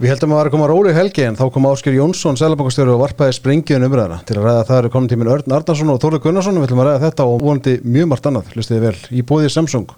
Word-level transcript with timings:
Við 0.00 0.14
heldum 0.14 0.30
að 0.32 0.38
það 0.38 0.38
var 0.40 0.48
að 0.48 0.54
koma 0.54 0.66
róli 0.70 0.92
helgi 0.96 1.24
en 1.28 1.34
þá 1.36 1.42
kom 1.52 1.66
Áskir 1.68 1.92
Jónsson, 1.92 2.36
selabankastjóri 2.40 2.88
og 2.94 3.02
varpaði 3.02 3.34
springiðin 3.36 3.84
umræðina 3.84 4.16
til 4.24 4.38
að 4.38 4.46
ræða 4.46 4.62
það 4.70 4.78
eru 4.78 4.90
komin 4.94 5.10
tímin 5.12 5.28
Örn 5.28 5.52
Arnarsson 5.52 5.92
og 5.92 5.98
Þórður 6.00 6.22
Gunnarsson 6.24 6.56
við 6.56 6.70
ætlum 6.70 6.80
að 6.80 6.88
ræða 6.88 7.02
þetta 7.02 7.26
og 7.28 7.42
vonandi 7.44 7.74
mjög 7.84 8.08
margt 8.08 8.28
annað. 8.30 8.48
Hlustiði 8.54 8.80
vel 8.86 8.96
í 9.12 9.20
bóðið 9.28 9.52
Samsung. 9.52 9.92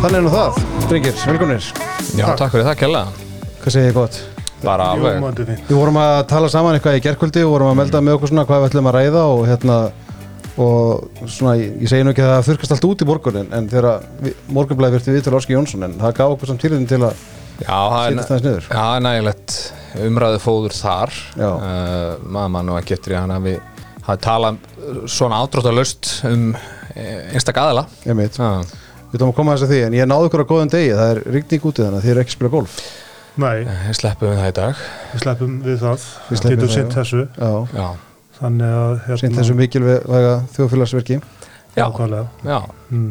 Þannig 0.00 0.18
er 0.18 0.26
nú 0.26 0.34
það, 0.34 0.60
drengir, 0.90 1.24
velkomnir. 1.30 1.72
Já, 2.18 2.26
takk 2.34 2.50
fyrir 2.56 2.66
það, 2.72 2.76
Kjella 2.82 3.06
Hvað 3.60 3.74
segir 3.76 3.90
þið 3.92 3.98
gott? 4.00 4.22
Bara 4.64 4.90
alveg. 4.92 5.24
Við 5.68 5.76
vorum 5.76 5.98
að 6.00 6.14
tala 6.30 6.50
saman 6.52 6.76
eitthvað 6.76 6.98
í 6.98 7.02
gerkvöldi 7.06 7.44
og 7.46 7.54
vorum 7.54 7.70
að 7.72 7.78
melda 7.80 8.02
með 8.04 8.18
okkur 8.18 8.32
svona 8.32 8.46
hvað 8.48 8.62
við 8.64 8.70
ætlum 8.70 8.88
að 8.90 8.96
ræða 8.98 9.24
og 9.32 9.42
hérna 9.48 9.76
og 10.60 11.26
svona, 11.30 11.54
ég, 11.56 11.86
segi 11.88 12.04
nú 12.04 12.12
ekki 12.12 12.24
að 12.26 12.32
það 12.34 12.48
þurkast 12.50 12.74
allt 12.74 12.86
út 12.90 13.04
í 13.04 13.08
morgunin 13.08 13.52
en 13.56 13.68
þegar 13.70 14.02
morgunblæði 14.52 14.98
virti 14.98 15.14
við 15.14 15.24
til 15.24 15.36
Áski 15.38 15.56
Jónsson 15.56 15.86
en 15.86 15.94
það 16.00 16.16
gaf 16.18 16.34
okkur 16.34 16.50
samt 16.50 16.64
tíliðin 16.64 16.88
til 16.90 17.00
að 17.06 17.22
Já, 17.60 17.76
það 17.76 18.04
er, 18.06 18.14
niður. 18.40 18.66
já, 18.66 18.76
það 18.80 18.94
er 18.96 19.02
nægilegt. 19.04 19.56
Umræðu 20.06 20.38
fóður 20.40 20.72
þar. 20.72 21.16
Uh, 21.36 22.22
maður 22.24 22.52
mann 22.54 22.70
og 22.72 22.78
ekki 22.80 22.94
eftir 22.96 23.12
í 23.12 23.18
hann 23.18 23.34
að 23.34 23.48
við 23.50 23.58
hafa 24.06 24.16
talað 24.24 24.60
svona 25.12 25.40
ádráttalöst 25.44 26.12
um 26.30 26.46
einstak 26.96 27.60
aðala 27.60 27.84
ég 28.06 28.16
mitt, 28.16 28.38
Já, 28.40 28.64
við 29.10 29.18
ætlum 29.20 29.32
að 29.32 29.36
koma 29.36 29.52
að 29.52 29.60
þess 29.60 29.68
að 29.68 29.74
því 29.74 29.80
en 29.86 29.96
ég 29.98 30.08
náðu 30.08 30.30
ykkur 30.30 30.42
á 30.44 30.50
góðum 30.50 30.72
degi, 30.72 30.90
það 30.96 31.12
er 31.12 31.20
rigning 31.36 31.68
úti 31.70 31.84
þannig 31.84 32.00
að 32.00 32.06
þið 32.06 32.12
eru 32.14 32.22
ekki 32.24 32.32
að 32.32 32.38
spila 32.38 32.52
golf 32.56 32.78
Nei, 33.40 33.64
við 33.64 33.98
sleppum 34.00 34.30
við 34.32 34.40
það 34.42 34.50
í 34.52 34.56
dag. 34.60 34.86
Við 35.14 35.24
sleppum 35.24 35.58
við 35.64 35.76
það. 35.82 36.06
Við 36.28 36.40
sleppum 36.42 36.56
Getum 36.56 36.72
það, 36.72 36.80
já. 36.80 36.94
þessu. 36.98 37.26
Já, 37.40 37.52
Já, 37.80 37.88
Þannig 38.40 38.74
að 38.80 38.92
hérna 39.04 39.20
sýnt 39.20 39.36
þessu 39.36 39.54
mikilvæga 39.58 40.34
þjóðfélagsverki. 40.56 41.20
Já, 41.76 41.86
já. 42.44 42.60
mm. 42.90 43.10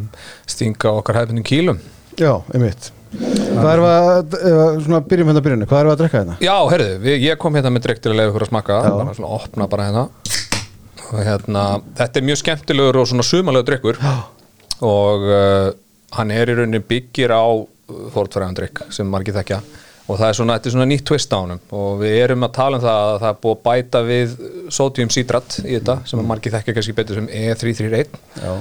stinga 0.50 0.92
okkar 1.00 1.22
hefðbundin 1.22 1.46
kýlum 1.48 1.78
Já, 2.20 2.34
ég 2.52 2.60
mitt 2.60 2.90
Hvað 3.10 3.80
við 3.80 3.86
að, 3.90 4.36
að- 4.36 4.82
svona 4.86 5.00
byrjum 5.08 5.32
hérna 5.32 5.42
byrjunni, 5.46 5.68
hvað 5.70 5.80
erum 5.80 5.90
við 5.90 5.96
að 5.96 6.02
drekka 6.04 6.20
hérna? 6.20 6.36
Já, 6.44 6.56
herðu, 6.74 6.90
við, 7.06 7.16
ég 7.24 7.40
kom 7.42 7.56
hérna 7.58 7.72
með 7.74 7.86
drikk 7.88 8.02
til 8.04 8.12
að 8.12 8.20
leiða 8.20 8.30
ykkur 8.34 8.46
að 8.46 8.52
smakka 8.52 8.80
Já. 8.84 8.90
bara 9.00 9.16
svona 9.18 9.32
opna 9.40 9.68
bara 9.72 9.88
hérna. 9.88 10.04
Og 11.10 11.24
hérna, 11.26 11.64
þetta 11.98 12.22
er 12.22 12.28
mjög 12.28 12.42
skemmtilegur 12.44 13.00
og 13.02 13.10
svona 13.10 13.26
sumalega 13.26 13.68
drikkur 13.72 14.02
og 14.86 15.26
uh, 15.26 15.72
hann 16.20 16.36
er 16.36 16.52
í 16.54 16.58
rauninni 16.60 16.84
byggir 16.92 17.34
á 17.34 17.44
fórtfæraðan 18.14 18.60
drikk 18.60 18.84
sem 18.94 19.10
margir 19.10 19.34
þekkja 19.40 19.64
og 20.10 20.18
það 20.18 20.28
er 20.28 20.38
svona, 20.40 20.58
þetta 20.58 20.70
er 20.70 20.74
svona 20.74 20.90
nýtt 20.90 21.06
twist 21.06 21.34
á 21.34 21.38
honum. 21.38 21.62
Og 21.78 21.90
við 22.02 22.16
erum 22.24 22.46
að 22.48 22.54
tala 22.58 22.80
um 22.80 22.84
það 22.84 23.02
að 23.06 23.18
það 23.24 23.30
er 23.30 23.40
búið 23.46 23.56
að 23.56 23.64
bæta 23.70 24.04
við 24.08 24.36
sodium 24.74 25.12
citrat 25.14 25.58
í 25.62 25.74
þetta 25.76 25.98
sem 26.10 26.24
margir 26.32 26.56
þekkja 26.56 26.78
kannski 26.78 26.96
betur 26.98 27.20
sem 27.20 27.28
E331 27.30 28.22
Já, 28.42 28.54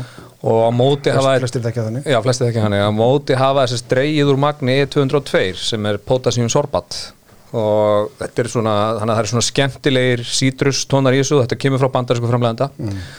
og 0.44 0.58
á 0.68 0.70
móti 0.76 1.14
hafa 1.14 1.36
flestir 1.40 1.64
þekkja 1.64 1.86
þannig. 1.88 2.08
Já, 2.12 2.18
flestið 2.26 2.50
ekki 2.50 2.64
hann 2.66 2.76
á 2.76 2.92
móti 2.92 3.38
hafa 3.38 3.64
þessi 3.64 3.88
dreigið 3.94 4.34
úr 4.34 4.42
magni 4.44 4.76
E202 4.84 5.46
sem 5.70 5.88
er 5.88 6.00
potassium 6.04 6.52
sorbat. 6.52 7.00
Og 7.56 8.10
þetta 8.18 8.42
er 8.42 8.48
svona 8.52 8.72
þannig 8.98 9.14
að 9.14 9.16
það 9.16 9.22
er 9.22 9.30
svona 9.30 9.46
skemmtilegir 9.46 10.22
sítrus 10.28 10.82
tónar 10.84 11.16
í 11.16 11.22
þessu, 11.22 11.38
þetta 11.46 11.56
kemur 11.62 11.80
frá 11.80 11.88
bandarísku 11.94 12.28
framlegenda 12.28 12.66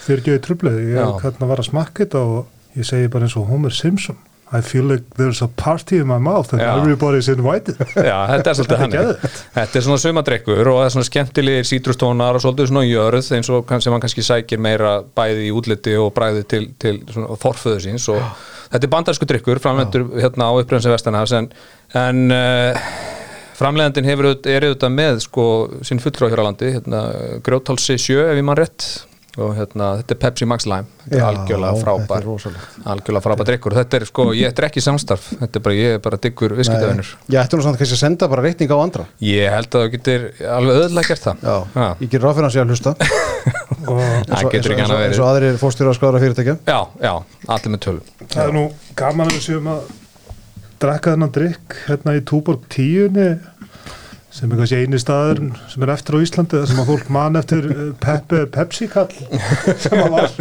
Fyrir 0.06 0.22
ekki 0.22 0.36
trublaði, 0.46 0.84
ég 0.92 1.00
Já. 1.02 1.08
hérna 1.24 1.48
var 1.50 1.64
að 1.64 1.72
smakka 1.72 2.06
þetta 2.06 2.22
og 2.22 2.78
ég 2.78 2.86
segi 2.86 3.10
bara 3.10 3.26
eins 3.26 3.34
og 3.42 3.50
Homer 3.50 3.74
Simpson 3.74 4.20
I 4.52 4.62
feel 4.62 4.86
like 4.90 5.04
there's 5.16 5.42
a 5.42 5.48
party 5.48 5.98
in 5.98 6.08
my 6.08 6.18
mouth 6.18 6.54
and 6.54 6.62
Já. 6.62 6.78
everybody's 6.82 7.28
invited. 7.30 7.78
Já, 7.94 8.18
þetta 8.32 8.50
er 8.50 8.58
svolítið 8.58 8.80
Þetta 8.84 9.02
er 9.02 9.10
hann. 9.10 9.34
Þetta 9.58 9.80
er 9.80 9.86
svona 9.86 10.02
sumadrykkur 10.04 10.70
og 10.72 10.80
það 10.80 10.86
er 10.88 10.94
svona 10.96 11.10
skemmtilegir 11.10 11.68
sítrustónar 11.70 12.40
og 12.40 12.44
svolítið 12.44 12.72
svona 12.72 12.86
jörð 12.88 13.30
eins 13.38 13.52
og 13.54 13.76
sem 13.76 13.94
hann 13.94 14.04
kannski 14.06 14.26
sækir 14.26 14.64
meira 14.66 14.96
bæði 15.04 15.46
í 15.50 15.54
útliti 15.54 15.94
og 16.02 16.10
bræði 16.18 16.48
til, 16.50 16.64
til 16.82 16.98
forföðu 17.38 17.84
síns 17.86 18.10
og 18.10 18.24
þetta 18.74 18.90
er 18.90 18.94
bandarísku 18.96 19.30
drykkur 19.30 19.62
framlendur 19.62 20.08
hérna 20.18 20.50
á 20.50 20.54
uppröðum 20.58 20.86
sem 20.88 20.96
vestanhafs 20.96 21.36
en, 21.38 21.52
en 21.98 22.26
uh, 22.34 22.90
framlegandin 23.60 24.10
hefur 24.10 24.32
er 24.34 24.66
auðvitað 24.66 24.96
með 24.96 25.22
sko 25.28 25.46
sín 25.86 26.02
fulltrá 26.02 26.30
hér 26.32 26.42
á 26.42 26.48
landi 26.48 26.74
hérna, 26.78 27.06
grjótálsi 27.46 28.00
sjö 28.02 28.26
ef 28.32 28.40
ég 28.40 28.46
mann 28.50 28.58
rétt 28.58 28.90
og 29.40 29.56
hérna, 29.58 29.90
þetta 30.02 30.16
er 30.16 30.20
Pepsi 30.24 30.48
Max 30.50 30.68
Lime. 30.70 30.88
Þetta 31.06 31.20
er 31.20 31.26
algjörlega 31.30 31.82
frábær 31.84 32.28
er 32.30 32.60
algjörlega 32.94 33.24
frábær 33.26 33.50
drykkur. 33.50 33.78
Þetta 33.80 34.00
er 34.00 34.06
sko, 34.10 34.28
ég 34.38 34.52
er 34.54 34.68
ekki 34.70 34.84
samstarf. 34.84 35.32
Þetta 35.40 35.60
er 35.62 35.66
bara, 35.66 35.78
ég 35.80 35.98
er 35.98 36.04
bara 36.04 36.20
diggur 36.22 36.56
viskitavinnur 36.60 37.14
Ég 37.30 37.40
ætti 37.42 37.60
nú 37.60 37.66
samt 37.66 37.80
kannski 37.82 37.98
að 37.98 38.04
senda 38.04 38.30
bara 38.32 38.46
reikning 38.46 38.72
á 38.72 38.78
andra. 38.78 39.08
Ég 39.24 39.50
held 39.56 39.72
að 39.74 39.86
þú 39.88 39.94
getur 39.96 40.28
alveg 40.60 40.82
öðlega 40.86 41.14
gert 41.14 41.26
það. 41.28 41.44
Já, 41.44 41.58
Já, 41.80 41.90
ég 42.04 42.14
ger 42.14 42.26
ráð 42.26 42.38
fyrir 42.40 42.50
hans 42.50 42.60
ég 42.60 42.66
að 42.66 42.76
hlusta. 42.76 42.96
Og 43.90 44.02
það 44.28 44.50
getur 44.54 44.74
ekki 44.76 44.84
annað 44.84 44.98
og, 44.98 45.04
eins 45.06 45.16
verið. 45.16 45.24
og 45.24 45.30
aðrir 45.30 45.60
fórstjóra 45.62 45.94
skadra 45.96 46.20
fyrirtækja. 46.22 46.58
Já, 46.68 46.80
já, 47.00 47.14
allir 47.48 47.74
með 47.74 47.84
tölum 47.86 48.20
það 48.30 48.44
er 48.44 48.56
nú 48.56 48.66
gaman 49.00 49.30
að 49.30 49.38
við 49.38 49.46
séum 49.48 49.70
að 49.72 49.88
drekka 50.80 51.14
þennan 51.16 51.34
drikk 51.36 51.78
hérna 51.88 52.16
í 52.16 52.22
Túborg 52.28 52.68
10 52.72 53.18
sem 54.34 54.52
er 54.52 54.60
kannski 54.60 54.82
eini 54.84 55.00
staður 55.02 55.40
sem 55.72 55.86
er 55.86 55.92
eftir 55.96 56.18
á 56.18 56.20
Íslandi 56.22 56.60
þar 56.60 56.70
sem 56.70 56.82
að 56.84 56.92
fólk 56.92 57.08
man 57.14 57.40
eftir 57.40 57.66
eh, 57.74 57.80
Pepe 58.04 58.44
Pepsi 58.54 58.90
kall 58.92 59.10
sem 59.84 59.98
að 59.98 60.14
var 60.14 60.36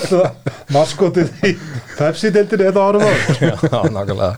maskotið 0.76 1.30
í 1.46 1.54
Pepsi-deildinni 1.94 2.70
eða 2.72 2.88
árum 2.88 3.06
nákvæmlega 3.96 4.34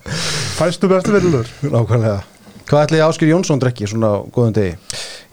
fæstum 0.58 0.94
eftirverðulur 0.98 1.50
Nákvæmlega 1.72 2.20
Hvað 2.68 2.86
ætli 2.86 3.00
Áskir 3.04 3.28
Jónsson 3.32 3.60
drekki 3.60 3.88
svona 3.90 4.12
á 4.16 4.18
góðum 4.32 4.54
degi? 4.56 4.76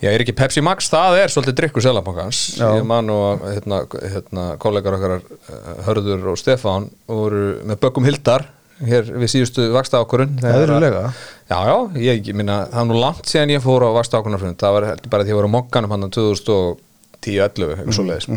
Já, 0.02 0.10
er 0.10 0.24
ekki 0.24 0.34
Pepsi 0.36 0.64
Max, 0.66 0.88
það 0.92 1.18
er 1.22 1.32
svolítið 1.32 1.56
drikkur 1.60 1.84
selabankans. 1.86 2.40
Ég 2.58 2.86
man 2.88 3.12
og 3.14 3.44
hérna, 3.46 3.82
hérna, 4.02 4.46
kollegar 4.60 4.98
okkar 4.98 5.14
eh, 5.20 5.68
Hörður 5.86 6.32
og 6.34 6.40
Stefán 6.40 6.88
voru 7.08 7.60
með 7.70 7.80
Bökkum 7.84 8.08
Hildar 8.08 8.48
hér 8.86 9.10
við 9.20 9.32
síðustu 9.34 9.68
vaksta 9.74 10.00
ákvörun 10.00 10.38
Eðlilega. 10.40 11.10
Já, 11.50 11.58
já, 11.66 11.76
ég, 11.98 12.24
ég 12.30 12.38
minna, 12.38 12.62
það 12.70 12.84
er 12.84 12.90
nú 12.92 13.00
langt 13.02 13.30
síðan 13.30 13.56
ég 13.56 13.64
fór 13.64 13.88
á 13.88 13.90
vaksta 13.96 14.20
ákvörunarfrund 14.20 14.60
það 14.62 14.76
var 14.76 14.88
bara 15.10 15.26
því 15.26 15.32
að 15.32 15.34
ég 15.34 15.40
var 15.40 15.50
á 15.50 15.56
mokkanum 15.56 15.96
hann 15.96 16.12
2010-11, 16.14 17.72
eitthvað 17.74 17.98
svo 17.98 18.06
leiðis 18.06 18.30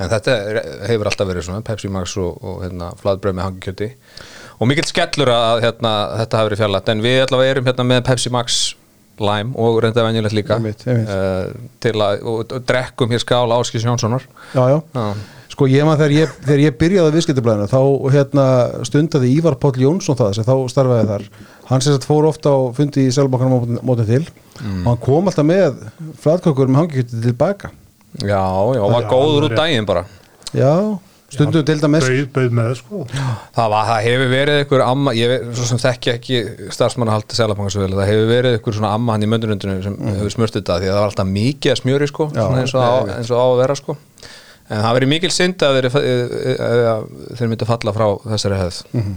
en 0.00 0.10
þetta 0.10 0.36
hefur 0.88 1.10
alltaf 1.10 1.28
verið 1.28 1.46
svona 1.46 1.64
Pepsi 1.64 1.90
Max 1.92 2.16
og, 2.18 2.40
og 2.42 2.62
hérna, 2.64 2.90
flatbröð 2.98 3.36
með 3.38 3.46
hangikjöti 3.46 3.90
og 4.58 4.68
mikill 4.68 4.88
skellur 4.88 5.30
að 5.32 5.64
hérna, 5.66 5.94
þetta 6.22 6.40
hafi 6.40 6.50
verið 6.50 6.62
fjarlætt 6.64 6.92
en 6.92 7.04
við 7.04 7.22
allavega 7.26 7.54
erum 7.54 7.70
hérna 7.70 7.86
með 7.92 8.04
Pepsi 8.10 8.32
Max 8.34 8.60
Lime 9.20 9.52
og 9.60 9.82
reynda 9.84 10.04
venjulegt 10.06 10.32
líka. 10.32 10.56
Einmitt, 10.56 10.86
einmitt. 10.88 11.10
uh, 11.12 11.74
til 11.84 11.92
að 12.00 12.22
og, 12.24 12.54
og 12.56 12.64
drekkum 12.64 13.12
hér 13.12 13.20
skála 13.20 13.58
Áskis 13.60 13.84
Jónssonar. 13.84 14.24
Já, 14.54 14.62
já. 14.72 14.78
Já. 14.96 15.04
Sko 15.50 15.66
ég 15.68 15.84
maður 15.84 16.06
þegar 16.06 16.14
ég, 16.14 16.34
þegar 16.46 16.62
ég 16.62 16.76
byrjaði 16.80 17.10
að 17.10 17.16
viðskiptablaðinu 17.18 17.68
þá 17.68 17.80
hérna 18.14 18.44
stundaði 18.88 19.32
Ívar 19.34 19.58
Páll 19.60 19.82
Jónsson 19.82 20.16
það 20.16 20.38
sem 20.38 20.46
þá 20.46 20.54
starfaði 20.72 21.08
þar 21.10 21.26
hann 21.70 21.80
sem 21.84 21.94
sagt 21.94 22.06
fór 22.10 22.26
ofta 22.28 22.50
á 22.52 22.58
fundi 22.76 23.06
í 23.08 23.12
Selbakanum 23.14 23.78
mótið 23.86 24.06
til 24.16 24.24
Mm. 24.60 24.82
og 24.84 24.88
hann 24.90 24.98
kom 25.00 25.28
alltaf 25.30 25.46
með 25.48 25.76
flatkökur 26.20 26.68
með 26.68 26.82
hangikjöti 26.82 27.20
tilbaka 27.24 27.70
Já, 28.20 28.42
já, 28.76 28.80
og 28.82 28.90
var 28.92 29.06
Já, 29.06 29.08
góður 29.08 29.46
rétt. 29.48 29.56
daginn 29.56 29.86
bara 29.88 30.02
Já, 30.52 30.98
stundum 31.32 31.64
til 31.64 31.78
dæmis 31.80 32.04
bauð, 32.04 32.26
bauð 32.34 32.50
með 32.58 32.74
sko 32.76 33.06
Það, 33.56 33.70
var, 33.72 33.86
það 33.88 34.02
hefur 34.04 34.28
verið 34.34 34.58
ykkur 34.66 34.82
amma, 34.84 35.14
ég 35.16 35.28
ve- 35.32 35.54
svo 35.56 35.64
sem 35.70 35.78
þekki 35.80 36.12
ekki 36.12 36.42
starfsmannahaldi 36.76 37.38
selabangasvölu, 37.38 37.96
það 38.02 38.10
hefur 38.12 38.28
verið 38.34 38.58
ykkur 38.58 38.76
svona 38.76 38.92
amma 38.98 39.12
hann 39.16 39.22
í 39.24 39.30
möndunundinu 39.32 39.82
sem 39.86 39.96
hefur 40.10 40.30
smurt 40.36 40.52
þetta 40.58 40.76
því 40.82 40.90
að 40.90 40.92
það 40.92 41.00
var 41.00 41.08
alltaf 41.14 41.32
mikið 41.32 41.72
að 41.72 41.80
smjöri 41.80 42.10
sko, 42.12 42.28
Mm. 42.28 42.36
Já, 42.36 42.44
svona 42.44 42.60
eins, 42.60 42.74
og 42.74 42.82
á, 42.84 42.92
veit. 43.06 43.16
eins 43.16 43.30
og 43.30 43.38
á 43.40 43.46
að 43.48 43.58
vera 43.64 43.74
sko. 43.80 43.96
En 44.70 44.82
það 44.84 44.94
verið 45.00 45.08
mikil 45.14 45.30
synd 45.30 45.56
að 45.64 45.80
þeir, 45.80 45.88
þeir 47.38 47.48
myndi 47.48 47.64
að 47.64 47.70
falla 47.72 47.92
frá 47.96 48.06
þessari 48.28 48.58
hefð. 48.60 48.82
Mm. 48.92 49.14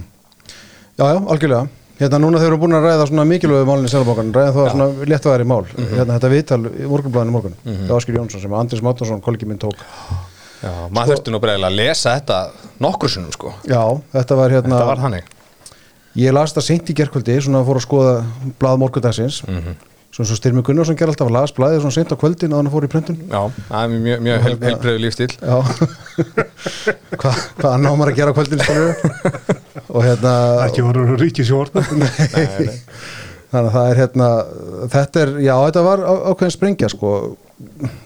Já, 0.98 1.04
já, 1.04 1.18
algjörlega 1.28 1.68
Hérna 2.00 2.18
núna 2.18 2.40
þeir 2.42 2.48
eru 2.50 2.58
búin 2.58 2.74
að 2.74 2.86
ræða 2.88 3.06
svona 3.06 3.24
mikilvægu 3.30 3.66
málinn 3.68 3.86
í 3.86 3.90
Selbakan 3.92 4.32
ræða 4.34 4.52
það 4.56 4.70
svona 4.72 4.86
léttvæðari 5.12 5.44
mál 5.46 5.64
Mhm. 5.64 5.92
hérna 5.94 6.16
þetta 6.18 6.30
viðtal 6.32 6.58
í 6.66 6.88
morgunblæðinu 6.90 7.30
morgun 7.30 7.54
mm 7.64 7.72
-hmm. 7.74 7.90
Áskir 7.96 8.14
Jónsson 8.18 8.40
sem 8.42 8.52
Andris 8.52 8.82
Máttursson 8.82 9.20
kolgi 9.20 9.46
minn 9.46 9.58
tók 9.58 9.76
Já, 10.64 10.88
maður 10.90 11.14
þurfti 11.14 11.30
nú 11.30 11.38
bara 11.40 11.52
eiginlega 11.52 11.70
að 11.72 11.76
lesa 11.76 12.14
þetta 12.18 12.50
nokkur 12.80 13.08
sinnum 13.10 13.32
sko. 13.32 13.52
Já, 13.68 14.00
þetta 14.14 14.34
var 14.36 14.50
hérna 14.50 14.76
Þetta 14.78 14.86
var 14.86 14.96
þannig. 14.96 15.24
Ég 16.16 16.32
las 16.32 16.52
það 16.54 16.62
seint 16.62 16.90
í 16.90 16.94
gerkvöldi 16.94 17.40
svona 17.42 17.64
fór 17.66 17.76
að 17.76 17.86
skoða 17.86 18.24
blað 18.58 18.78
morgundagsins 18.78 19.42
mm. 19.46 19.58
-hmm. 19.60 19.74
Svona 20.14 20.28
svo 20.30 20.36
Styrmi 20.38 20.62
Gunnarsson 20.66 20.96
ger 20.98 21.10
alltaf 21.10 21.26
að 21.26 21.34
las 21.34 21.54
blaðið 21.56 21.80
svona 21.82 21.96
seint 21.96 22.14
á 22.14 22.16
kvöldin 22.20 22.54
að 22.54 22.60
hann 22.62 22.70
fór 22.70 22.86
í 22.86 22.90
pröntun 22.92 23.18
Já, 23.26 23.40
það 23.66 23.80
er 23.82 23.94
mjög, 24.06 24.20
mjög 24.28 24.44
hel, 24.46 24.54
helbreyðu 24.68 25.02
lífstíl. 25.02 25.32
Já. 25.42 25.56
Hva, 27.20 27.32
Hvað 27.58 27.70
hann 27.72 27.88
ámar 27.90 28.12
að 28.12 28.18
gera 28.20 28.30
á 28.30 28.36
kvöldin 28.38 28.62
skilur 28.62 28.92
og 29.94 30.06
hérna 30.06 30.34
ekki 30.68 30.84
voru 30.86 31.18
ríkisjórn 31.18 31.74
þannig 33.54 33.68
að 33.68 33.74
það 33.76 33.88
er 33.90 34.00
hérna 34.02 34.28
þetta 34.92 35.24
er, 35.24 35.32
já 35.44 35.54
þetta 35.66 35.82
var 35.86 36.02
á, 36.02 36.12
ákveðin 36.32 36.54
sprengja 36.54 36.90
sko, 36.90 37.10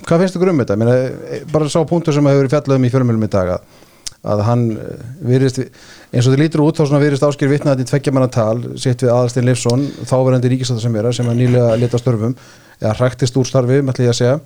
hvað 0.08 0.24
finnst 0.24 0.38
ykkur 0.38 0.52
um 0.52 0.62
þetta? 0.62 0.76
Meina, 0.80 0.96
e, 0.98 1.40
bara 1.52 1.70
sá 1.72 1.78
punktur 1.88 2.16
sem 2.16 2.26
hefur 2.28 2.42
verið 2.42 2.54
fjallað 2.56 2.80
um 2.80 2.88
í 2.88 2.92
fjölumilum 2.92 3.24
í 3.24 3.30
dag 3.32 3.54
að, 3.56 3.78
að 4.28 4.44
hann 4.46 4.64
eh, 4.76 5.02
virðist, 5.30 5.60
eins 6.12 6.26
og 6.26 6.34
þið 6.34 6.42
lítur 6.42 6.64
út 6.64 6.78
þá 6.78 6.84
svona 6.84 7.02
virðist 7.02 7.26
áskýr 7.26 7.52
vitnaði 7.52 7.86
í 7.86 7.90
tveggja 7.90 8.14
manna 8.14 8.30
tal 8.32 8.78
sitt 8.80 9.04
við 9.04 9.12
Aðalstein 9.14 9.48
Leifsson, 9.48 9.84
þáverandi 10.08 10.52
ríkisæta 10.54 10.84
sem 10.84 10.98
er 11.00 11.10
sem 11.16 11.28
er 11.30 11.38
nýlega 11.38 11.76
leta 11.80 12.00
störfum 12.00 12.36
eða 12.78 12.96
hræktist 13.00 13.38
úr 13.38 13.48
starfi, 13.48 13.80
ætla 13.82 14.06
ég 14.06 14.14
að 14.14 14.20
segja. 14.20 14.40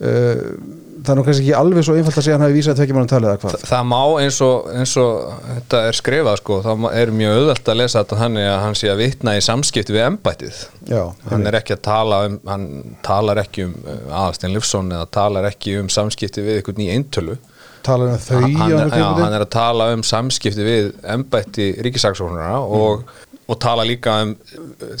Uh, 0.00 0.88
það 1.04 1.10
er 1.12 1.18
nú 1.18 1.24
kannski 1.26 1.44
ekki 1.44 1.56
alveg 1.56 1.84
svo 1.84 1.94
einfalt 1.96 2.16
að 2.16 2.24
segja 2.24 2.36
að 2.36 2.40
hann 2.40 2.46
hafi 2.46 2.56
vísað 2.56 2.78
talið 3.10 3.28
eða 3.28 3.40
hvað? 3.42 3.64
Það 3.68 3.84
má 3.90 4.00
eins 4.22 4.38
og, 4.44 4.70
eins 4.80 4.94
og 5.00 5.34
þetta 5.48 5.80
er 5.88 5.98
skrifað 5.98 6.38
sko, 6.40 6.58
þá 6.64 6.70
er 6.90 7.12
mjög 7.16 7.36
auðvelt 7.36 7.70
að 7.72 7.78
lesa 7.80 8.02
þetta 8.02 8.18
þannig 8.22 8.48
að 8.48 8.58
hann 8.64 8.78
sé 8.80 8.90
að 8.90 9.02
vitna 9.02 9.36
í 9.36 9.44
samskipti 9.44 9.96
við 9.96 10.06
embættið. 10.06 10.62
Já, 10.88 11.02
hann 11.28 11.46
er 11.48 11.58
ekki 11.60 11.76
að 11.76 11.84
tala 11.88 12.22
um 12.28 12.40
hann 12.48 12.66
talar 13.06 13.42
ekki 13.44 13.68
um 13.68 13.76
aðalstein 13.90 14.56
Lifsson 14.56 14.92
eða 14.96 15.08
talar 15.20 15.48
ekki 15.50 15.76
um 15.80 15.92
samskipti 15.92 16.44
við 16.48 16.60
einhvern 16.60 16.84
í 16.84 16.90
eintölu 16.96 17.38
talar 17.86 18.14
um 18.14 18.20
þau 18.20 18.36
hann, 18.40 18.54
hann, 18.60 18.94
já, 19.00 19.08
hann 19.22 19.38
er 19.38 19.46
að 19.46 19.52
tala 19.54 19.90
um 19.94 20.04
samskipti 20.06 20.66
við 20.66 20.92
embætti 21.16 21.72
ríkisaksóknara 21.86 22.60
og, 22.60 23.08
og 23.46 23.60
tala 23.62 23.86
líka 23.88 24.20
um 24.26 24.36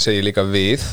segir 0.00 0.26
líka 0.26 0.46
við 0.48 0.84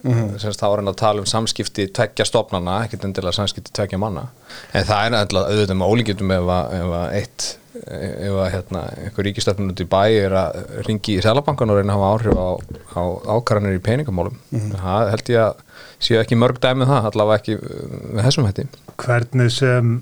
mm 0.00 0.36
þá 0.40 0.66
er 0.66 0.80
hann 0.80 0.88
að 0.88 1.00
tala 1.00 1.20
um 1.22 1.28
samskipti 1.28 1.88
tveggja 1.92 2.24
stofnana, 2.24 2.82
ekkert 2.86 3.04
endilega 3.08 3.36
samskipti 3.36 3.72
tveggja 3.76 3.98
manna. 4.00 4.28
En 4.72 4.86
það 4.88 5.06
er 5.06 5.16
endilega 5.18 5.50
auðvitað 5.50 5.80
með 5.80 5.90
ólíkjöndum 5.94 6.32
ef 6.36 6.52
að, 6.54 7.16
eitt 7.18 7.48
ef 7.80 8.36
að 8.36 8.48
hérna, 8.54 8.82
einhver 9.04 9.26
ríkistöfnun 9.28 9.72
út 9.72 9.82
í 9.82 9.86
bæ 9.88 10.02
er 10.08 10.36
að 10.36 10.58
ringi 10.88 11.16
í 11.16 11.24
Sælabankan 11.24 11.72
og 11.72 11.80
reyna 11.80 11.94
að 11.94 12.02
hafa 12.02 12.10
áhrif 12.14 12.40
á, 12.40 12.48
á 12.96 13.02
ákvarðanir 13.36 13.78
í 13.78 13.82
peningamálum. 13.84 14.38
Það 14.74 15.12
held 15.14 15.32
ég 15.32 15.44
að 15.44 15.62
séu 16.02 16.20
ekki 16.20 16.38
mörg 16.40 16.60
dæmið 16.62 16.90
það, 16.90 17.10
allavega 17.12 17.40
ekki 17.40 17.58
uh, 17.60 17.98
með 18.16 18.28
þessum 18.28 18.48
hætti. 18.48 18.66
Hvernig 19.00 19.54
sem 19.54 19.94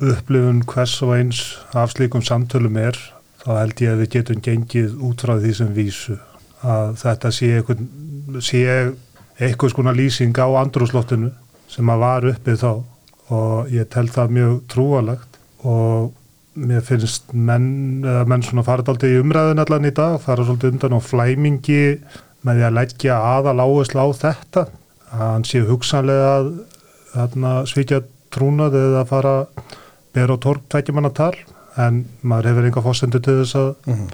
upplifun 0.00 0.62
hvers 0.66 0.96
og 1.04 1.14
eins 1.18 1.42
af 1.74 1.92
slíkum 1.94 2.24
samtölum 2.24 2.78
er 2.80 2.98
þá 3.44 3.50
held 3.58 3.82
ég 3.84 3.92
að 3.92 4.02
við 4.02 4.12
getum 4.16 4.42
gengið 4.44 4.96
út 5.04 5.24
frá 5.24 5.36
því 5.38 5.54
sem 5.58 5.72
vísu. 5.76 6.16
Að 6.64 6.96
þetta 7.02 7.32
sé 7.34 7.50
eitthvað, 7.60 9.70
skona 9.70 9.94
lýsing 9.94 10.36
á 10.40 10.48
andrúslottinu 10.62 11.30
sem 11.68 11.90
að 11.90 12.04
var 12.04 12.28
uppið 12.32 12.60
þá 12.62 12.72
og 13.34 13.72
ég 13.72 13.88
tel 13.92 14.06
það 14.12 14.36
mjög 14.36 14.54
trúalegt 14.72 15.38
og 15.64 16.12
mér 16.54 16.84
finnst 16.86 17.32
menn, 17.32 18.04
eða 18.04 18.24
menn 18.30 18.44
svona 18.46 18.64
farið 18.66 18.92
aldrei 18.92 19.14
í 19.14 19.20
umræðin 19.20 19.62
allan 19.64 19.88
í 19.88 19.94
dag, 19.94 20.20
fara 20.22 20.44
svolítið 20.44 20.76
undan 20.76 20.96
á 20.96 21.00
flæmingi 21.02 21.84
með 22.44 22.60
því 22.60 22.66
að 22.68 22.76
leggja 22.78 23.20
aðal 23.34 23.64
áherslu 23.64 24.04
á 24.04 24.08
þetta 24.20 24.66
að 25.14 25.24
hann 25.24 25.46
sé 25.48 25.62
hugsanlega 25.64 26.34
að 27.24 27.66
svíkja 27.70 28.04
trúnað 28.34 28.76
eða 28.78 29.02
fara 29.08 29.34
bera 30.14 30.36
á 30.36 30.38
torg 30.40 30.62
tveikjumanna 30.70 31.10
tal 31.16 31.34
en 31.80 32.04
maður 32.22 32.50
hefur 32.52 32.68
enga 32.70 32.82
fórsendu 32.84 33.20
til 33.22 33.40
þess 33.42 33.56
að 33.58 33.70
Mhm. 33.90 34.08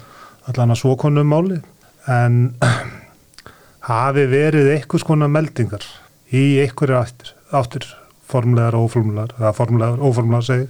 allan 0.48 0.72
að 0.74 0.80
svokonu 0.82 1.20
um 1.20 1.28
máli 1.34 1.60
en 2.08 2.54
hafi 3.90 4.24
verið 4.30 4.70
eitthvað 4.74 5.02
skona 5.04 5.28
meldingar 5.28 5.84
í 6.32 6.60
einhverju 6.64 6.96
áttir, 7.00 7.32
áttir 7.52 7.86
formlegar 8.30 8.76
og 8.78 8.88
óformlegar 8.90 9.32
eða 9.40 9.52
formlegar 9.56 9.98
og 9.98 10.12
óformlegar 10.12 10.46
segi 10.46 10.68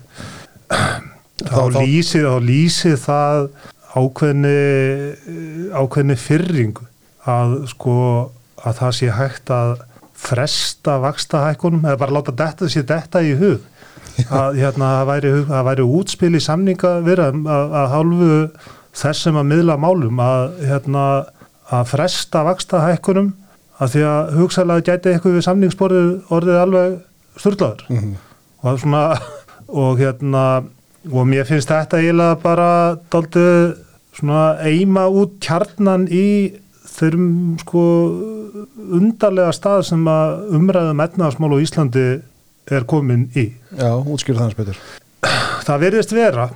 þá, 1.51 1.61
Þá- 1.61 1.81
lýsið 1.81 2.27
þá 2.27 2.37
lýsið 2.51 2.97
það 3.05 3.49
ákveðni 3.91 4.59
ákveðni 5.75 6.17
fyrringu 6.21 6.87
að 7.31 7.55
sko 7.73 7.95
að 8.65 8.77
það 8.81 8.93
sé 8.99 9.09
hægt 9.17 9.51
að 9.55 9.73
fresta 10.21 10.99
vaksta 11.01 11.41
hækkunum 11.49 11.87
eða 11.89 11.99
bara 12.03 12.15
láta 12.19 12.35
detta 12.37 12.69
sér 12.71 12.85
detta 12.89 13.23
í 13.25 13.33
hug 13.41 13.63
að 14.29 14.59
hérna 14.61 14.89
það 14.97 15.07
væri, 15.11 15.33
væri 15.71 15.87
útspil 16.01 16.35
í 16.37 16.41
samninga 16.45 16.93
vera 17.07 17.29
að, 17.33 17.75
að 17.81 17.91
hálfu 17.95 18.31
þessum 19.01 19.39
að 19.41 19.49
miðla 19.53 19.77
málum 19.81 20.21
að 20.25 20.57
hérna 20.71 21.05
að 21.71 21.85
fresta 21.93 22.43
vaksta 22.49 22.81
hækkunum 22.89 23.33
að 23.81 23.93
því 23.95 24.03
að 24.11 24.33
hugsalega 24.41 24.87
gæti 24.91 25.13
eitthvað 25.15 25.37
við 25.39 25.47
samningsborðið 25.47 26.09
orðið 26.37 26.59
alveg 26.65 26.97
sturlaður 27.41 27.85
Mhm. 27.89 28.17
og 28.63 28.81
svona 28.83 29.05
og 29.71 29.99
hérna 30.03 30.45
og 31.13 31.23
mér 31.31 31.47
finnst 31.49 31.71
þetta 31.71 32.01
eiginlega 32.03 32.41
bara 32.43 32.97
daldið 33.13 33.77
svona 34.19 34.43
eima 34.67 35.07
út 35.09 35.39
kjarnan 35.41 36.09
í 36.11 36.27
þeirrum 36.91 37.57
sko 37.63 37.85
undarlega 38.99 39.53
stað 39.55 39.85
sem 39.89 40.03
að 40.11 40.51
umræðum 40.59 41.03
etnaðasmál 41.07 41.55
á 41.55 41.63
Íslandi 41.63 42.05
er 42.71 42.85
komin 42.89 43.29
í. 43.37 43.47
Já, 43.79 43.93
útskýrðu 43.99 44.39
það 44.39 44.45
hans 44.45 44.59
betur 44.59 44.77
Það 45.67 45.81
verðist 45.85 46.13
vera 46.17 46.47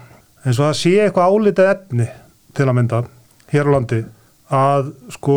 eins 0.45 0.59
og 0.59 0.67
það 0.69 0.79
sé 0.81 0.93
eitthvað 1.05 1.33
álitið 1.35 1.71
efni 1.73 2.07
til 2.55 2.67
að 2.69 2.77
mynda 2.79 3.01
hér 3.53 3.69
á 3.69 3.75
landi 3.75 3.99
að 4.55 4.91
sko 5.17 5.37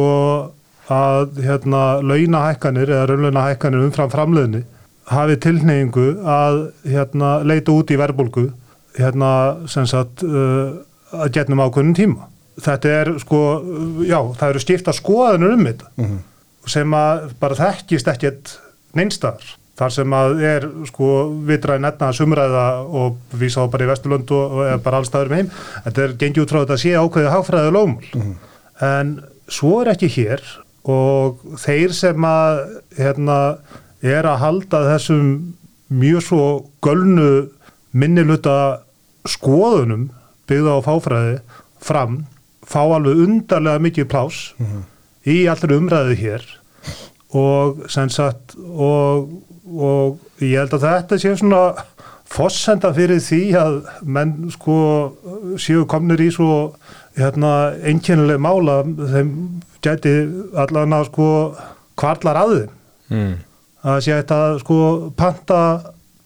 að 0.92 1.40
hérna 1.44 1.81
launahækkanir 2.06 2.92
eða 2.94 3.08
raunlaunahækkanir 3.12 3.84
umfram 3.88 4.12
framleiðni 4.14 4.62
hafi 5.12 5.36
tilneyingu 5.44 6.06
að 6.28 6.58
hérna 6.88 7.31
leita 7.48 7.72
út 7.75 7.92
í 7.92 7.98
verbulgu 8.00 8.48
hérna 8.98 9.31
sem 9.72 9.86
sagt 9.88 10.24
uh, 10.24 10.80
að 11.14 11.31
getnum 11.36 11.62
ákveðnum 11.64 11.96
tíma. 11.96 12.25
Þetta 12.58 12.90
er 13.02 13.12
sko, 13.22 13.40
já, 14.08 14.18
það 14.40 14.50
eru 14.50 14.62
skipta 14.64 14.94
skoðanur 14.96 15.54
um 15.54 15.66
þetta 15.68 15.92
Mhm. 16.02 16.18
sem 16.68 16.92
að 16.98 17.28
bara 17.40 17.56
þekkist 17.56 18.08
ekkert 18.12 18.56
neinstaðar. 18.98 19.46
Þar 19.78 19.94
sem 19.94 20.14
að 20.18 20.40
er 20.50 20.64
sko 20.90 21.08
vitræðin 21.46 21.86
etna 21.92 22.12
sumræða 22.18 22.68
og 22.98 23.18
vísa 23.38 23.62
á 23.62 23.70
bara 23.70 23.86
í 23.86 23.90
Vesturlund 23.92 24.32
og, 24.34 24.56
og 24.58 24.64
eða 24.66 24.80
bara 24.86 25.02
allstaður 25.02 25.30
með 25.34 25.44
heim. 25.44 25.52
Þetta 25.86 26.06
er 26.06 26.16
gengið 26.24 26.44
út 26.44 26.54
frá 26.54 26.60
þetta 26.64 26.78
að 26.78 26.82
sé 26.84 26.94
ákveðið 26.98 27.34
hagfræði 27.36 27.76
lögmál. 27.76 28.32
En 28.88 29.12
svo 29.48 29.76
er 29.84 29.92
ekki 29.94 30.10
hér 30.18 30.42
og 30.88 31.44
þeir 31.62 31.94
sem 31.94 32.26
að 32.26 32.64
hérna 32.98 33.38
er 34.02 34.28
að 34.30 34.42
halda 34.44 34.84
þessum 34.94 35.30
mjög 35.94 36.26
svo 36.26 36.48
gölnu 36.84 37.30
minniluta 37.98 38.58
skoðunum 39.28 40.10
byggða 40.48 40.78
á 40.80 40.80
fáfræði 40.86 41.38
fram 41.84 42.22
fá 42.68 42.82
alveg 42.84 43.24
undarlega 43.24 43.84
mikið 43.84 44.10
plás 44.12 44.40
í 45.28 45.46
allri 45.52 45.78
umræðu 45.78 46.16
hér 46.20 46.46
og 47.38 47.84
sem 47.92 48.10
sagt 48.12 48.56
og, 48.58 49.28
og 49.75 50.44
ég 50.44 50.58
held 50.62 50.75
að 50.78 50.86
þetta 50.88 51.19
sé 51.22 51.34
svona 51.40 51.62
fossenda 52.28 52.92
fyrir 52.96 53.22
því 53.24 53.42
að 53.58 53.75
menn 54.04 54.52
sko 54.52 54.78
séu 55.62 55.86
komnir 55.90 56.22
í 56.25 56.30
svo 56.34 56.74
hérna 57.18 57.74
einkennileg 57.88 58.42
mála 58.44 58.81
þeim 58.86 59.34
gæti 59.84 60.16
allan 60.60 60.96
að 60.98 61.08
sko 61.12 61.30
kvarlar 61.98 62.42
að 62.42 62.56
þeim 62.56 62.74
mm. 63.16 63.38
að 63.88 64.02
sé 64.06 64.18
þetta 64.19 64.42
sko 64.64 64.80
panta 65.18 65.62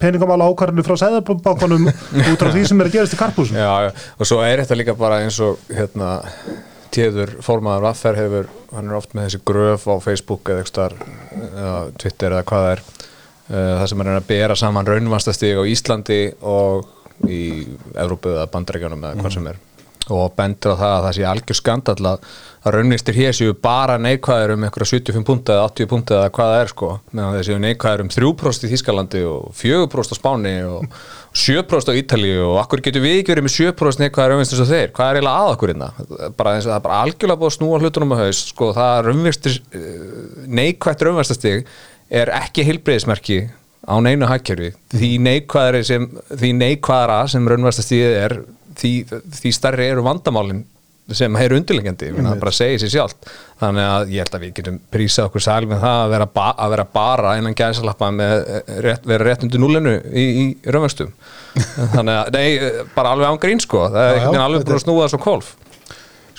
peningamála 0.01 0.49
ákvarðinu 0.49 0.85
frá 0.85 0.97
sæðarbankanum 0.97 1.87
út 2.31 2.41
frá 2.41 2.49
því 2.49 2.65
sem 2.67 2.81
er 2.81 2.89
að 2.89 2.95
gerast 2.97 3.15
í 3.15 3.19
karpúsum. 3.19 3.59
Já, 3.59 3.69
já, 3.85 3.91
og 4.17 4.29
svo 4.29 4.41
er 4.41 4.63
þetta 4.63 4.77
líka 4.79 4.97
bara 4.97 5.21
eins 5.21 5.37
og 5.45 5.61
hérna 5.69 6.15
tíður 6.91 7.37
formaður 7.45 7.85
Vaffer 7.85 8.17
hefur, 8.19 8.49
hann 8.73 8.89
er 8.89 8.97
oft 8.97 9.13
með 9.15 9.29
þessi 9.29 9.41
gröf 9.47 9.85
á 9.87 9.95
Facebook 10.03 10.49
eða 10.51 10.65
eitthvað 10.65 10.97
eða 11.51 11.75
Twitter 12.01 12.35
eða 12.35 12.47
hvað 12.49 12.65
það 12.65 12.73
er 12.73 12.83
það 13.51 13.89
sem 13.91 14.03
er 14.05 14.13
að 14.15 14.29
bera 14.29 14.57
saman 14.59 14.87
raunvastastig 14.87 15.59
á 15.59 15.63
Íslandi 15.67 16.21
og 16.41 16.87
í 17.29 17.41
Evrópu 17.99 18.31
eða 18.35 18.47
Bandaríkjunum 18.53 19.03
eða 19.03 19.19
hvað 19.21 19.37
sem 19.37 19.51
er. 19.51 19.59
Og 20.11 20.31
bendur 20.35 20.73
á 20.73 20.81
það 20.81 20.93
að 20.93 21.03
það 21.05 21.13
sé 21.15 21.25
algjör 21.29 21.57
skandall 21.59 22.07
að, 22.09 22.23
raunvistir 22.73 23.15
hér 23.15 23.35
séu 23.37 23.53
bara 23.57 23.99
neikvæður 24.01 24.55
um 24.55 24.65
einhverja 24.65 24.97
75 24.97 25.25
punta 25.25 25.53
eða 25.55 25.67
80 25.69 25.89
punta 25.91 26.17
eða 26.17 26.31
hvað 26.35 26.49
það 26.51 26.61
er 26.61 26.71
sko, 26.71 26.89
meðan 27.11 27.35
þeir 27.37 27.47
séu 27.47 27.59
neikvæður 27.61 28.03
um 28.03 28.09
3% 28.15 28.65
í 28.65 28.71
Þískalandi 28.71 29.21
og 29.29 29.47
4% 29.61 30.13
á 30.13 30.15
Spáni 30.17 30.53
og 30.67 30.97
7% 31.37 31.93
á 31.93 31.99
Ítalíu 32.01 32.41
og 32.49 32.59
akkur 32.63 32.83
getur 32.85 33.05
við 33.05 33.21
ekki 33.21 33.33
verið 33.35 33.47
með 33.47 33.55
7% 33.55 34.03
neikvæður 34.03 34.33
raunvistir 34.33 34.65
og 34.65 34.71
þeir, 34.73 34.91
hvað 34.97 35.11
er 35.13 35.21
eiginlega 35.21 35.45
að 35.45 35.53
okkur 35.53 35.73
hérna? 35.73 35.91
Bara 36.41 36.55
eins 36.57 36.67
og 36.67 36.73
það 36.73 36.77
er 36.79 36.85
bara 36.89 36.99
algjörlega 37.05 37.41
búið 37.41 37.51
að 37.53 37.57
snúa 37.59 37.81
hlutunum 37.81 38.13
á 38.17 38.21
haus 38.21 38.43
sko. 38.51 38.71
Það 38.77 39.01
raunvistir 39.07 39.59
neikvætt 40.59 41.05
raunvistastig 41.07 41.65
er 42.11 42.31
ekki 42.35 42.65
heilbreyðismerki 42.67 43.39
á 43.87 43.95
neinu 44.03 44.27
hagkerfi. 44.29 44.73
Því 44.91 45.13
neikvæðara 45.23 45.83
sem, 45.87 46.09
sem 47.31 47.47
raunværstastíðið 47.53 48.19
er 48.25 48.37
því, 48.81 48.91
því 49.39 49.53
starri 49.55 49.89
eru 49.91 50.05
vandamálin 50.05 50.65
sem 51.11 51.35
er 51.35 51.51
undirlengjandi, 51.57 52.11
það 52.15 52.37
bara 52.39 52.53
segir 52.55 52.79
sér 52.79 52.91
sjálft. 52.93 53.31
Þannig 53.59 53.87
að 53.87 54.11
ég 54.13 54.23
held 54.23 54.35
að 54.37 54.43
við 54.45 54.53
getum 54.59 54.77
prísað 54.93 55.27
okkur 55.27 55.43
sæl 55.43 55.65
með 55.67 55.81
það 55.83 56.03
að 56.03 56.13
vera, 56.13 56.27
ba 56.37 56.45
að 56.53 56.75
vera 56.75 56.85
bara 56.93 57.33
innan 57.39 57.57
gæðsalappa 57.57 58.11
með 58.15 58.35
rétt, 58.85 59.09
vera 59.09 59.27
rétt 59.27 59.43
undir 59.47 59.61
núlenu 59.61 59.97
í, 60.07 60.23
í 60.23 60.45
raunværstum 60.71 61.11
þannig 61.95 62.15
að, 62.15 62.31
nei, 62.37 62.85
bara 62.95 63.11
alveg 63.15 63.27
án 63.33 63.41
grín 63.43 63.61
sko, 63.63 63.83
það 63.91 64.07
er 64.07 64.15
Já, 64.15 64.23
veginn 64.29 64.45
alveg 64.45 64.65
búin 64.69 64.77
að 64.77 64.83
snúa 64.85 65.07
þessu 65.07 65.21
kolf 65.25 65.51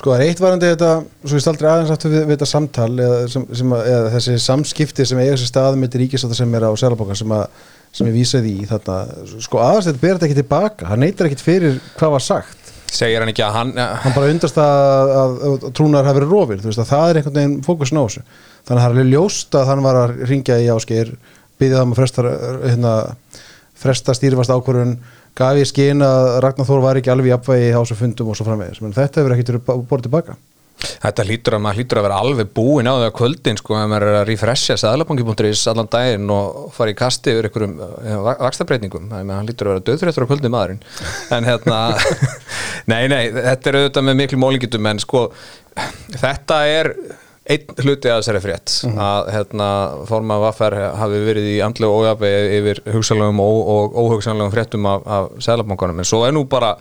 Sko 0.02 0.10
það 0.10 0.22
er 0.24 0.32
eitt 0.32 0.40
varandi 0.42 0.66
þetta, 0.66 0.86
svo 1.22 1.38
ég 1.38 1.42
staldri 1.44 1.68
aðeins 1.70 1.90
aftur 1.94 2.10
við, 2.10 2.22
við 2.26 2.34
þetta 2.34 2.46
samtal 2.50 2.86
eða, 3.04 3.18
sem, 3.30 3.42
sem 3.54 3.74
að, 3.76 3.82
eða 3.86 4.08
þessi 4.16 4.32
samskipti 4.42 5.04
sem 5.06 5.20
eiga 5.22 5.36
sér 5.38 5.50
stað 5.52 5.78
með 5.78 5.94
ríkisáttar 6.00 6.38
sem 6.40 6.56
er 6.58 6.66
á 6.66 6.70
Sælabokan 6.80 7.20
sem, 7.20 7.34
sem 7.94 8.08
ég 8.10 8.16
vísaði 8.16 8.56
í 8.64 8.66
þarna, 8.66 8.96
sko 9.46 9.60
aðeins 9.62 9.86
þetta 9.86 10.02
ber 10.02 10.16
þetta 10.16 10.26
ekki 10.26 10.38
tilbaka, 10.40 10.88
hann 10.90 11.04
neytar 11.06 11.28
ekkit 11.28 11.44
fyrir 11.46 11.78
hvað 12.00 12.14
var 12.16 12.26
sagt, 12.26 12.74
segir 12.90 13.22
hann 13.22 13.30
ekki 13.30 13.46
að 13.46 13.54
hann 13.60 13.72
hann 13.78 14.18
bara 14.18 14.34
undrast 14.34 14.58
að, 14.64 15.14
að, 15.20 15.38
að 15.52 15.70
trúnar 15.78 16.10
hafi 16.10 16.18
verið 16.18 16.34
rofir, 16.34 16.64
þú 16.64 16.72
veist 16.72 16.82
að 16.82 16.90
það 16.90 17.06
er 17.06 17.22
einhvern 17.22 17.38
veginn 17.38 17.56
fókusin 17.68 18.02
á 18.02 18.04
þessu, 18.08 18.26
þannig 18.66 18.74
að 18.74 18.82
það 18.82 18.90
er 18.90 18.96
alveg 18.96 19.10
ljóst 19.14 19.60
að 19.60 19.70
hann 19.70 19.86
var 19.86 20.02
að 20.02 20.18
ringja 20.32 20.58
í 20.58 20.70
áskeir, 20.74 21.14
byggja 21.62 21.78
það 21.78 21.86
um 21.86 21.94
að 21.94 22.02
fresta 22.02 22.26
hérna, 22.66 22.98
fresta 23.86 24.18
stýrifast 24.18 24.50
ákvörðun 24.50 24.96
gaf 25.38 25.58
ég 25.60 25.68
skinn 25.68 26.04
að 26.04 26.30
Ragnar 26.44 26.68
Þór 26.68 26.82
var 26.84 27.00
ekki 27.00 27.12
alveg 27.12 27.32
í 27.32 27.36
apvægi 27.36 27.74
á 27.74 27.80
þessu 27.80 27.98
fundum 27.98 28.32
og 28.32 28.38
svo 28.38 28.48
framvegis. 28.48 28.82
Menn 28.84 28.96
þetta 28.96 29.22
hefur 29.22 29.36
ekkert 29.36 29.70
borðið 29.88 30.08
tilbaka 30.08 30.38
Þetta 30.82 31.24
hlýtur 31.26 31.56
að 31.56 31.62
maður 31.62 31.78
hlýtur 31.80 31.98
að 32.00 32.06
vera 32.06 32.18
alveg 32.22 32.50
búin 32.56 32.88
á 32.90 32.94
því 32.94 33.06
að 33.06 33.14
kvöldin 33.18 33.58
sko 33.60 33.76
að 33.78 33.88
maður 33.92 34.06
er 34.08 34.18
að 34.18 34.24
refresha 34.30 34.76
sæðlabanki.is 34.80 35.62
allan 35.70 35.90
daginn 35.92 36.32
og 36.34 36.72
fara 36.74 36.94
í 36.94 36.96
kasti 36.98 37.34
yfir 37.34 37.48
einhverjum 37.48 37.76
vakstabreitingum 38.42 39.08
þannig 39.12 39.34
að 39.34 39.38
hann 39.38 39.50
hlýtur 39.50 39.70
að 39.70 39.74
vera 39.76 39.84
döðfréttur 39.88 40.26
á 40.26 40.30
kvöldin 40.30 40.54
maðurinn. 40.54 40.82
En 41.36 41.48
hérna 41.48 41.80
nei 42.92 43.02
nei 43.12 43.22
þetta 43.36 43.70
er 43.70 43.80
auðvitað 43.80 44.08
með 44.08 44.18
miklu 44.22 44.40
mólingitum 44.42 44.90
en 44.90 45.02
sko 45.02 45.26
þetta 46.16 46.62
er 46.70 46.92
einn 47.52 47.78
hluti 47.84 48.10
að 48.10 48.18
þessari 48.20 48.42
frétt 48.44 48.74
mm 48.82 48.90
-hmm. 48.90 49.04
að 49.06 49.30
hérna 49.36 49.68
forma 50.08 50.38
vaffer 50.42 50.76
hafi 50.98 51.22
verið 51.28 51.46
í 51.52 51.56
andlega 51.64 52.00
ójafið 52.00 52.50
yfir 52.58 52.82
hugsalögum 52.96 53.40
og, 53.40 53.62
og 53.76 53.96
óhugsalögum 54.02 54.52
fréttum 54.52 54.86
af, 54.86 55.06
af 55.06 55.30
sæðlabankanum 55.38 55.98
en 55.98 56.10
svo 56.12 56.26
er 56.26 56.36
nú 56.36 56.44
bara 56.48 56.76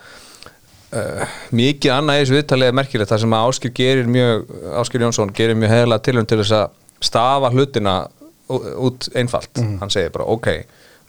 Uh, 0.91 1.23
mikið 1.55 1.91
annað 1.95 2.17
í 2.17 2.19
þessu 2.21 2.33
viðtalið 2.35 2.67
er 2.67 2.73
merkilegt 2.75 3.09
það 3.13 3.19
sem 3.21 3.33
að 3.37 3.45
Áskil 3.47 3.69
gerir 3.71 4.07
mjög 4.11 4.49
Áskil 4.75 4.99
Jónsson 4.99 5.29
gerir 5.31 5.55
mjög 5.55 5.71
heila 5.71 5.97
tilhund 6.03 6.27
til 6.27 6.41
þess 6.41 6.51
að 6.51 6.73
stafa 6.99 7.51
hlutina 7.53 7.93
út 8.51 9.07
einfalt, 9.15 9.53
mm 9.55 9.63
-hmm. 9.63 9.79
hann 9.79 9.89
segir 9.89 10.11
bara 10.11 10.25
ok 10.25 10.47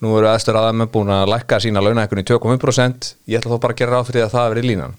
nú 0.03 0.17
eru 0.19 0.29
aðstöður 0.31 0.59
aðeins 0.61 0.93
búin 0.93 1.11
að 1.11 1.31
lækka 1.33 1.59
sína 1.61 1.83
launahækkunni 1.83 2.23
2,5% 2.23 3.15
ég 3.27 3.39
ætla 3.41 3.57
þá 3.57 3.61
bara 3.61 3.73
að 3.73 3.79
gera 3.79 3.93
ráð 3.97 4.07
fyrir 4.07 4.25
að 4.25 4.35
það 4.37 4.49
veri 4.55 4.67
línan 4.69 4.95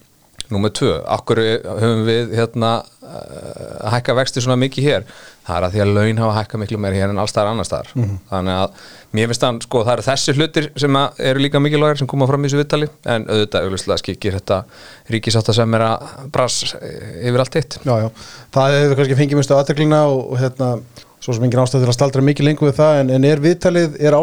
Númið 0.51 0.73
tvö, 0.79 0.91
okkur 1.15 1.39
höfum 1.63 2.01
við 2.07 2.33
hérna 2.35 2.71
að 3.03 3.93
hækka 3.93 4.15
vexti 4.17 4.41
svona 4.43 4.57
mikið 4.59 4.83
hér? 4.88 5.05
Það 5.43 5.55
er 5.57 5.63
að 5.67 5.73
því 5.73 5.81
að 5.83 5.93
laun 5.97 6.17
hafa 6.23 6.33
hækka 6.38 6.59
miklu 6.62 6.77
meir 6.79 6.95
hér 6.95 7.12
en 7.12 7.21
allstaðar 7.23 7.51
annar 7.51 7.67
staðar. 7.67 7.89
Mm 7.93 8.03
-hmm. 8.03 8.17
þannig 8.29 8.55
að 8.62 8.69
mér 9.12 9.27
finnst 9.27 9.43
það, 9.43 9.62
sko, 9.65 9.83
það 9.83 9.93
eru 9.93 10.05
þessi 10.07 10.35
hlutir 10.38 10.71
sem 10.75 10.95
eru 11.31 11.39
líka 11.39 11.59
mikið 11.59 11.79
lagar 11.79 11.97
sem 11.97 12.07
koma 12.07 12.27
fram 12.27 12.43
í 12.43 12.47
þessu 12.47 12.62
vittali 12.62 12.88
en 13.05 13.21
auðvitað 13.27 13.63
auðvitað 13.63 13.97
skikir 13.97 14.33
þetta 14.33 14.63
ríkisátt 15.09 15.53
sem 15.53 15.73
er 15.73 15.81
að 15.81 15.97
brass 16.31 16.75
yfir 17.23 17.39
allt 17.39 17.55
hitt. 17.55 17.79
Já, 17.83 17.95
já, 18.03 18.09
það 18.51 18.77
hefur 18.79 18.95
kannski 18.95 19.15
fengið 19.15 19.35
mjög 19.35 19.43
stu 19.43 19.55
aðteklina 19.55 20.00
og, 20.07 20.31
og 20.31 20.38
hérna 20.39 20.77
svo 21.23 21.33
sem 21.33 21.43
engin 21.43 21.59
ástæð 21.59 21.81
til 21.83 21.91
að 21.91 21.93
staldra 21.95 22.21
mikið 22.21 22.45
lengur 22.45 22.67
við 22.67 22.75
það 22.81 23.00
en, 23.00 23.09
en 23.15 23.23
er 23.23 23.39
viðtalið, 23.39 23.95
er 24.00 24.13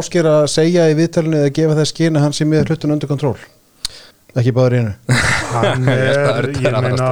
ekki 4.39 4.55
báður 4.55 4.77
í 4.77 4.81
hennu 4.83 4.95
hann 5.55 5.89
er, 5.91 6.51
ég 6.55 6.79
meina 6.85 7.11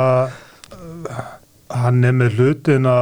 hann 1.68 2.04
er 2.06 2.16
með 2.16 2.38
hlutina 2.38 2.96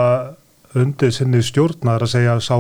undir 0.77 1.13
sinni 1.15 1.43
stjórnar 1.45 2.05
að 2.05 2.13
segja 2.17 2.37
sá, 2.45 2.57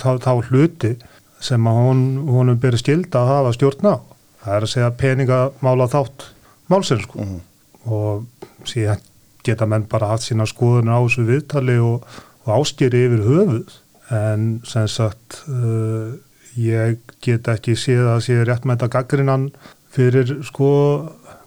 þá, 0.00 0.10
þá 0.22 0.32
hluti 0.48 0.94
sem 1.40 1.68
að 1.68 1.80
hún, 1.80 2.02
hún 2.28 2.52
er 2.52 2.60
byrjað 2.60 2.84
skilda 2.84 3.22
að 3.22 3.32
hafa 3.34 3.52
stjórna 3.56 3.94
það 4.40 4.56
er 4.56 4.66
að 4.66 4.72
segja 4.74 4.90
peningamála 5.02 5.88
þátt 5.92 6.26
málsins 6.70 7.04
sko. 7.04 7.20
mm 7.20 7.28
-hmm. 7.28 7.40
og 7.92 8.68
síðan 8.68 9.06
geta 9.44 9.66
menn 9.66 9.88
bara 9.88 10.12
haft 10.12 10.28
sína 10.28 10.46
skoðunar 10.46 11.00
á 11.00 11.04
þessu 11.04 11.24
viðtali 11.28 11.78
og, 11.80 12.04
og 12.44 12.50
áskýri 12.60 13.06
yfir 13.06 13.24
höfuð 13.24 13.78
en 14.10 14.60
sem 14.66 14.88
sagt 14.88 15.42
uh, 15.48 16.12
ég 16.56 16.98
get 17.22 17.48
ekki 17.48 17.76
séð 17.78 18.08
að 18.14 18.24
sé 18.26 18.40
réttmænta 18.44 18.88
gaggrinnan 18.90 19.50
fyrir 19.94 20.34
sko, 20.46 20.70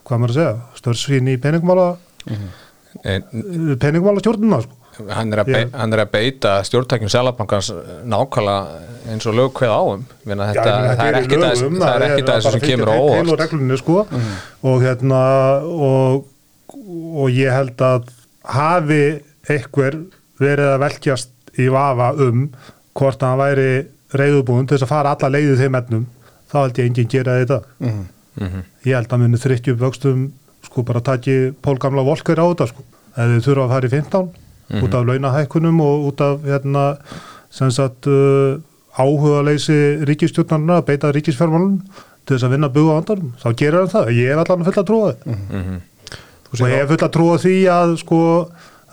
hvað 0.04 0.24
maður 0.24 0.34
að 0.34 0.40
segja 0.40 0.80
störsvín 0.80 1.32
í 1.32 1.38
peningamála 1.42 1.90
mm 2.28 2.38
-hmm. 2.38 3.76
peningamála 3.80 4.24
stjórnuna 4.24 4.64
sko 4.66 4.80
Hann 4.94 5.34
er, 5.34 5.70
hann 5.74 5.94
er 5.96 6.04
að 6.04 6.10
beita 6.14 6.52
stjórntækjum 6.68 7.10
selabankans 7.10 7.72
nákvæmlega 8.06 8.84
eins 9.10 9.26
og 9.26 9.34
lög 9.34 9.56
hveð 9.58 9.72
áum 9.74 10.04
þetta, 10.22 10.54
Já, 10.54 10.92
það 10.94 11.08
er 11.08 11.18
ekki 11.18 11.40
það 12.28 12.36
þessu 12.36 12.52
sem 12.54 12.62
kemur 12.62 12.92
á 12.94 12.96
óvart 13.02 13.80
sko. 13.82 13.96
mm. 14.06 14.36
og 14.70 14.84
hérna 14.86 15.22
og, 15.66 16.28
og 17.24 17.34
ég 17.34 17.50
held 17.50 17.82
að 17.82 18.12
hafi 18.54 19.02
einhver 19.50 19.98
verið 20.44 20.72
að 20.76 20.84
velkjast 20.86 21.58
í 21.58 21.70
vafa 21.74 22.12
um 22.28 22.48
hvort 22.94 23.24
að 23.24 23.30
hann 23.32 23.42
væri 23.42 23.70
reyðubúin 24.14 24.68
til 24.68 24.78
þess 24.78 24.88
að 24.88 24.94
fara 24.94 25.16
alla 25.16 25.32
leiðið 25.34 25.64
þeim 25.64 25.80
ennum 25.82 26.06
þá 26.52 26.58
held 26.60 26.80
ég 26.80 26.92
enginn 26.92 27.12
gera 27.16 27.40
þetta 27.42 27.60
mm. 27.82 28.04
Mm 28.36 28.48
-hmm. 28.48 28.64
ég 28.86 28.96
held 28.96 29.14
að 29.14 29.20
muni 29.20 29.38
þrykkjum 29.38 29.78
vöxtum 29.80 30.32
sko 30.64 30.84
bara 30.84 31.02
taki 31.02 31.54
pólgamla 31.62 32.04
volker 32.04 32.40
á 32.40 32.46
þetta 32.50 32.68
sko 32.68 32.84
eða 33.18 33.38
þau 33.38 33.46
þurfa 33.46 33.64
að 33.64 33.74
fara 33.74 33.88
í 33.88 33.90
15 33.90 34.24
mm 34.24 34.30
-hmm. 34.70 34.84
út 34.84 34.94
af 34.94 35.06
launahækkunum 35.06 35.82
og 35.82 36.06
út 36.08 36.22
af 36.22 36.40
hérna, 36.46 36.98
sagt, 37.50 38.08
uh, 38.08 38.58
áhuga 38.98 39.42
leysi 39.46 40.06
ríkistjórnarna 40.06 40.78
að 40.78 40.86
beita 40.86 41.12
ríkisfjármálun 41.12 41.82
til 42.26 42.36
þess 42.36 42.46
að 42.48 42.54
vinna 42.56 42.68
að 42.68 42.76
búa 42.78 42.94
á 42.94 43.00
andanum 43.02 43.34
þá 43.42 43.50
gerir 43.56 43.80
hann 43.80 43.90
það, 43.90 44.12
ég 44.14 44.30
er 44.32 44.38
allan 44.38 44.66
full 44.66 44.80
að 44.80 44.88
trúa 44.90 45.08
það 45.12 45.26
mm 45.26 45.64
-hmm. 45.64 45.80
og 46.52 46.70
ég 46.70 46.82
er 46.82 46.88
full 46.88 47.04
að 47.04 47.16
trúa 47.16 47.38
því 47.38 47.58
að 47.74 47.98
sko 47.98 48.22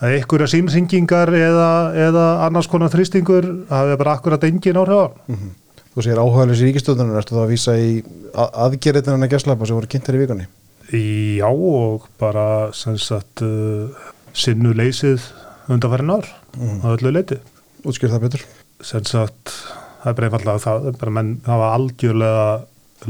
að 0.01 0.15
einhverja 0.17 0.47
símsingingar 0.47 1.29
eða, 1.29 1.71
eða 1.93 2.25
annars 2.47 2.67
konar 2.67 2.89
þrýstingur 2.89 3.45
hafi 3.69 3.97
bara 3.97 4.15
akkurat 4.17 4.43
engin 4.43 4.79
áhrif 4.81 4.97
á 4.97 5.07
mm 5.27 5.35
-hmm. 5.35 5.51
Þú 5.91 6.05
segir 6.05 6.21
áhugaðlis 6.21 6.61
í 6.63 6.69
ríkistjóðunar, 6.69 7.19
ertu 7.19 7.35
þá 7.35 7.41
að 7.43 7.51
vísa 7.51 7.73
í 7.75 7.91
aðgerðin 8.31 9.17
en 9.17 9.25
að 9.25 9.33
gæslapa 9.33 9.67
sem 9.67 9.75
voru 9.75 9.89
kynntir 9.91 10.15
í 10.15 10.21
vikunni? 10.21 10.47
Já 10.91 11.47
og 11.51 12.07
bara 12.19 12.45
sem 12.75 12.95
sagt 12.99 13.43
uh, 13.43 13.91
sinnu 14.31 14.71
leysið 14.75 15.25
undanfærin 15.71 16.13
ár 16.15 16.27
mm. 16.57 16.79
á 16.83 16.87
öllu 16.95 17.11
leiti 17.11 17.37
Útskýr 17.83 18.11
það 18.11 18.25
betur 18.25 18.47
Sen 18.81 19.05
sagt, 19.05 19.53
það 20.01 20.09
er 20.09 20.17
bara 20.17 20.29
einfallega 20.29 20.63
það 20.63 20.89
bara 21.01 21.15
menn 21.17 21.35
hafa 21.45 21.69
algjörlega 21.75 22.47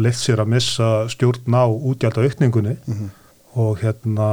leitt 0.02 0.20
sér 0.20 0.42
að 0.44 0.52
missa 0.56 0.90
stjórn 1.12 1.58
á 1.58 1.66
útgjald 1.70 2.18
á 2.18 2.26
aukningunni 2.26 2.76
mm 2.76 2.94
-hmm. 2.94 3.10
og 3.62 3.80
hérna 3.80 4.28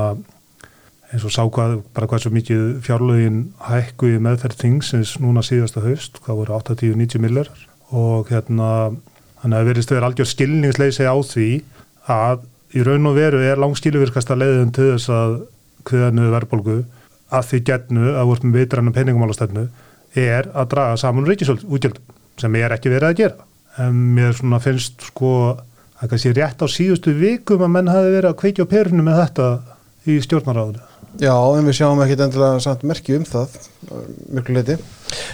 eins 1.13 1.25
og 1.25 1.33
sá 1.33 1.43
hvað, 1.49 1.83
bara 1.95 2.07
hvað 2.07 2.23
svo 2.23 2.31
mikið 2.31 2.81
fjárlögin 2.85 3.53
hækku 3.65 4.11
í 4.13 4.21
meðferð 4.21 4.61
þingsins 4.61 5.19
núna 5.21 5.43
síðasta 5.43 5.81
haust, 5.81 6.21
hvað 6.25 6.41
voru 6.41 6.59
80-90 6.59 7.19
millar 7.19 7.49
og 7.95 8.29
hérna 8.33 8.71
þannig 9.43 9.59
að 9.59 9.69
verðist 9.71 9.93
vera 9.95 10.11
algjör 10.11 10.29
skilningsleisi 10.29 11.07
á 11.09 11.17
því 11.17 11.49
að 12.11 12.47
í 12.77 12.85
raun 12.85 13.09
og 13.09 13.17
veru 13.17 13.41
er 13.45 13.61
langskíluvirkasta 13.61 14.37
leiðin 14.37 14.73
til 14.77 14.91
þess 14.95 15.13
að 15.15 15.37
hviðanu 15.89 16.31
verðbólgu 16.35 16.79
að 17.33 17.47
því 17.51 17.61
getnu 17.71 18.13
að 18.15 18.29
voru 18.31 18.49
með 18.49 18.61
vitranum 18.63 18.97
peningumálastefnu 18.97 19.65
er 20.19 20.49
að 20.57 20.71
draga 20.75 20.99
saman 21.01 21.29
ríkisútgjöld 21.29 22.01
sem 22.41 22.59
ég 22.59 22.67
er 22.67 22.75
ekki 22.77 22.93
verið 22.93 23.09
að 23.09 23.19
gera. 23.23 23.47
En 23.79 23.99
mér 24.17 24.37
finnst 24.63 25.09
sko 25.11 25.33
að 25.99 26.13
kannski 26.13 26.35
rétt 26.37 26.63
á 26.63 26.67
síðustu 26.71 27.15
vikum 27.19 27.65
að 27.65 27.75
menn 27.75 27.91
hafi 27.93 28.15
verið 28.15 28.31
að 28.31 28.39
kveikja 28.43 28.67
á 28.69 28.73
perinu 28.73 29.05
með 29.07 29.21
þetta 29.23 29.49
í 30.09 30.19
stjórnaráðinu. 30.25 30.85
Já, 31.19 31.35
en 31.35 31.67
við 31.67 31.75
sjáum 31.81 32.01
ekki 32.05 32.17
endilega 32.23 32.61
samt 32.63 32.85
merki 32.87 33.17
um 33.19 33.25
það 33.27 33.57
mjög 34.31 34.51
leiti. 34.55 34.77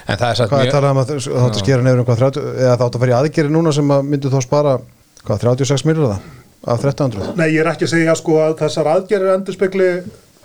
En 0.09 0.17
það 0.17 0.29
er 0.31 0.39
satt 0.39 0.49
mjög... 0.49 0.55
Hvað 0.55 0.65
er 0.65 0.73
talað 0.73 0.95
um 0.95 1.01
að 1.03 1.11
það 1.11 1.27
átt 1.45 1.59
að 1.59 1.61
skera 1.61 1.85
nefnum 1.85 2.07
hvað 2.09 2.23
30, 2.23 2.47
eða 2.55 2.77
það 2.79 2.87
átt 2.87 2.97
að 2.97 3.05
fara 3.05 3.13
í 3.13 3.17
aðgeri 3.19 3.53
núna 3.53 3.75
sem 3.77 3.93
að 3.93 4.09
myndu 4.09 4.33
þá 4.33 4.39
spara 4.47 4.75
hvað 5.25 5.45
36 5.45 5.87
miljóða 5.91 6.19
af 6.65 6.87
1300? 6.87 7.35
Nei, 7.37 7.49
ég 7.53 7.61
er 7.61 7.73
ekki 7.75 7.89
að 7.89 7.93
segja 7.93 8.17
sko 8.17 8.39
að 8.47 8.57
þessar 8.63 8.91
aðgerir 8.95 9.35
endur 9.35 9.59
spekli 9.59 9.91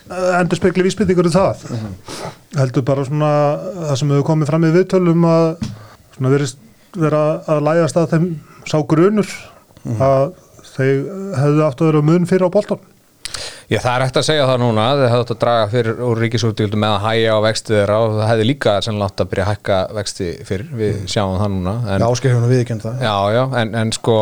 endur 0.10 0.58
spekli 0.58 0.86
vísbyttingur 0.86 1.30
í 1.30 1.34
það 1.34 1.66
uh 1.70 1.76
mhm. 1.76 1.96
-huh. 2.04 2.36
heldur 2.60 2.84
bara 2.84 3.06
svona 3.06 3.32
það 3.90 3.96
sem 4.02 4.12
hefur 4.12 4.28
komið 4.32 4.52
fram 4.52 4.66
í 4.66 4.74
viðtölum 4.76 5.26
að 5.30 5.48
svona 6.16 6.34
verist 6.34 6.58
vera 6.96 7.24
að 7.48 7.66
læðast 7.68 7.98
að 7.98 8.12
þeim 8.14 8.30
sá 8.66 8.78
grunur 8.82 9.30
uh 9.30 9.92
mhm. 9.92 9.96
-huh. 9.96 10.06
að 10.10 10.34
þeir 10.76 10.98
hefðu 11.38 11.66
átt 11.68 11.82
að 11.82 11.92
vera 11.92 12.02
mun 12.02 12.26
fyrir 12.26 12.48
á 12.50 12.56
bóltan 12.56 12.82
Já, 13.70 13.78
það 13.84 13.92
er 13.92 14.02
ekkert 14.02 14.18
að 14.18 14.26
segja 14.26 14.46
það 14.50 14.62
núna, 14.64 14.84
þið 14.98 15.04
hefðu 15.12 15.24
átt 15.24 15.32
að 15.34 15.40
draga 15.44 15.66
fyrir 15.70 16.00
úr 16.02 16.20
ríkisúttíldum 16.24 16.82
með 16.82 16.94
að 16.96 17.04
hæja 17.04 17.36
á 17.38 17.40
vexti 17.46 17.76
þeirra 17.76 17.98
og 18.02 18.16
það 18.16 18.30
hefði 18.32 18.48
líka 18.50 18.74
sannlega 18.82 19.12
átt 19.12 19.22
að 19.22 19.30
byrja 19.30 19.46
að 19.46 19.52
hækka 19.52 19.78
vexti 20.00 20.30
fyrir, 20.48 20.72
við 20.80 20.96
mm. 20.96 21.12
sjáum 21.14 21.36
það 21.38 21.52
núna 21.54 21.76
en, 21.84 22.02
Já, 22.02 22.08
áskilfjónu 22.08 22.50
viðkjönd 22.50 22.86
það. 22.88 23.06
Já, 23.06 23.14
já, 23.36 23.44
en, 23.62 23.76
en 23.84 23.94
sko 23.94 24.18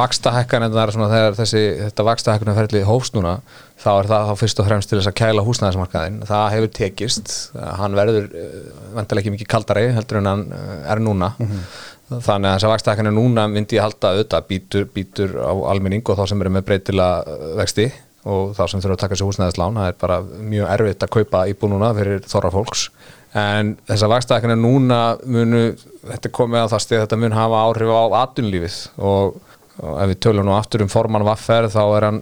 vaksta 0.00 0.32
hækkan 0.38 0.64
en 0.64 0.72
það 0.72 0.82
er 0.86 0.94
svona 0.96 1.12
þegar 1.12 1.38
þessi, 1.42 1.64
þetta 1.82 2.08
vaksta 2.08 2.38
hækkan 2.38 2.54
er 2.54 2.60
ferðið 2.62 2.88
hófst 2.88 3.18
núna 3.18 3.36
þá 3.84 3.90
er 3.92 4.12
það 4.14 4.28
þá 4.30 4.40
fyrst 4.40 4.62
og 4.62 4.70
fremst 4.70 4.88
til 4.88 5.02
þess 5.02 5.12
að 5.12 5.18
kæla 5.20 5.44
húsnæðismarkaðin 5.44 6.20
það 6.30 6.46
hefur 6.54 6.76
tekist, 6.80 7.34
hann 7.52 7.98
verður 7.98 8.30
eh, 8.32 8.60
vantilega 8.96 9.20
ekki 9.26 9.34
mikið 9.36 9.52
kaldari 9.52 9.90
heldur 9.92 10.22
en 10.22 10.30
hann 10.30 10.46
eh, 10.56 10.78
er 10.94 11.04
núna. 11.04 11.34
Mm 11.36 11.50
-hmm 11.50 11.90
þannig 12.04 12.50
að 12.50 12.54
þess 12.54 12.66
að 12.66 12.72
vakstækkanir 12.74 13.14
núna 13.16 13.46
myndi 13.48 13.78
ég 13.78 13.84
halda 13.84 14.10
auðvitað 14.12 14.48
býtur, 14.50 14.88
býtur 14.92 15.36
á 15.40 15.52
almenning 15.72 16.04
og 16.04 16.18
þá 16.18 16.26
sem 16.28 16.42
eru 16.44 16.52
með 16.52 16.66
breytila 16.68 17.06
uh, 17.24 17.46
vexti 17.56 17.86
og 18.24 18.54
þá 18.56 18.62
sem 18.70 18.82
þurfa 18.82 18.96
að 18.96 19.02
taka 19.02 19.18
sér 19.18 19.28
húsnæðislán 19.28 19.80
það 19.80 19.90
er 19.90 19.98
bara 20.00 20.18
mjög 20.52 20.70
erfitt 20.76 21.04
að 21.04 21.12
kaupa 21.18 21.42
íbú 21.50 21.70
núna 21.70 21.90
fyrir 21.96 22.24
þorra 22.28 22.52
fólks. 22.54 22.86
En 23.34 23.74
þess 23.88 24.06
að 24.06 24.12
vakstækkanir 24.14 24.60
núna 24.60 25.00
munu 25.26 25.64
þetta 26.04 26.30
komið 26.38 26.64
á 26.64 26.72
það 26.72 26.84
stið 26.84 27.02
þetta 27.02 27.18
mun 27.20 27.36
hafa 27.36 27.62
áhrif 27.66 27.90
á 27.90 28.02
atunlífið 28.22 28.78
og 29.10 29.40
og 29.82 29.96
ef 29.98 30.10
við 30.12 30.20
tölum 30.26 30.46
nú 30.46 30.54
aftur 30.54 30.84
um 30.84 30.90
formann 30.92 31.26
vaffer 31.26 31.66
þá 31.72 31.80
er 31.82 32.06
hann, 32.08 32.20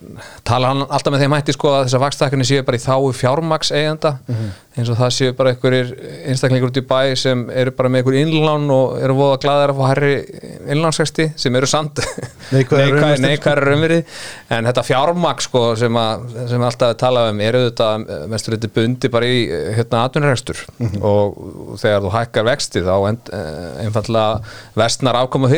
tala 0.49 0.73
hann 0.73 0.85
alltaf 0.87 1.13
með 1.13 1.25
þeim 1.25 1.37
hætti 1.37 1.57
sko 1.57 1.73
að 1.75 1.87
þessar 1.87 2.05
vakstækkunni 2.07 2.49
séu 2.49 2.65
bara 2.65 2.81
í 2.81 2.85
þáu 2.85 3.11
fjármaks 3.19 3.73
eigenda 3.77 4.15
eins 4.73 4.89
og 4.89 4.97
það 4.97 5.11
séu 5.19 5.35
bara 5.37 5.53
einhverjir 5.53 5.91
einstaklingur 6.33 6.73
út 6.73 6.81
í 6.81 6.85
bæ 6.89 7.13
sem 7.21 7.45
eru 7.53 7.75
bara 7.77 7.91
með 7.93 8.03
einhver 8.03 8.19
innlán 8.23 8.65
og 8.73 8.97
eru 9.05 9.19
voða 9.19 9.41
glæðir 9.45 9.75
að 9.75 9.83
fá 9.83 9.85
herri 9.91 10.15
innlánsvexti 10.73 11.29
sem 11.37 11.61
eru 11.61 11.69
samt 11.69 12.01
Neikvæðir 12.53 12.97
raunvextir, 12.97 13.25
neikvæðir 13.27 13.65
raunveri 13.69 13.99
en 14.53 14.69
þetta 14.69 14.85
fjármaks 14.85 15.49
sko 15.49 15.63
sem, 15.81 15.97
að, 15.97 16.25
sem 16.51 16.65
alltaf 16.67 16.95
er 16.95 16.99
talað 17.01 17.31
um 17.33 17.43
eru 17.45 17.63
þetta 17.67 17.89
mestur 18.33 18.57
þetta 18.57 18.73
bundi 18.77 19.11
bara 19.13 19.29
í 19.29 19.39
hérna 19.77 20.03
atvinnurekstur. 20.09 20.61
Og, 21.01 21.39
og 21.73 21.81
þegar 21.81 22.05
þú 22.05 22.13
hækkar 22.17 22.49
vexti 22.51 22.83
þá 22.85 22.93
einfallega 23.83 24.43
vestnar 24.79 25.21
afkoma 25.23 25.53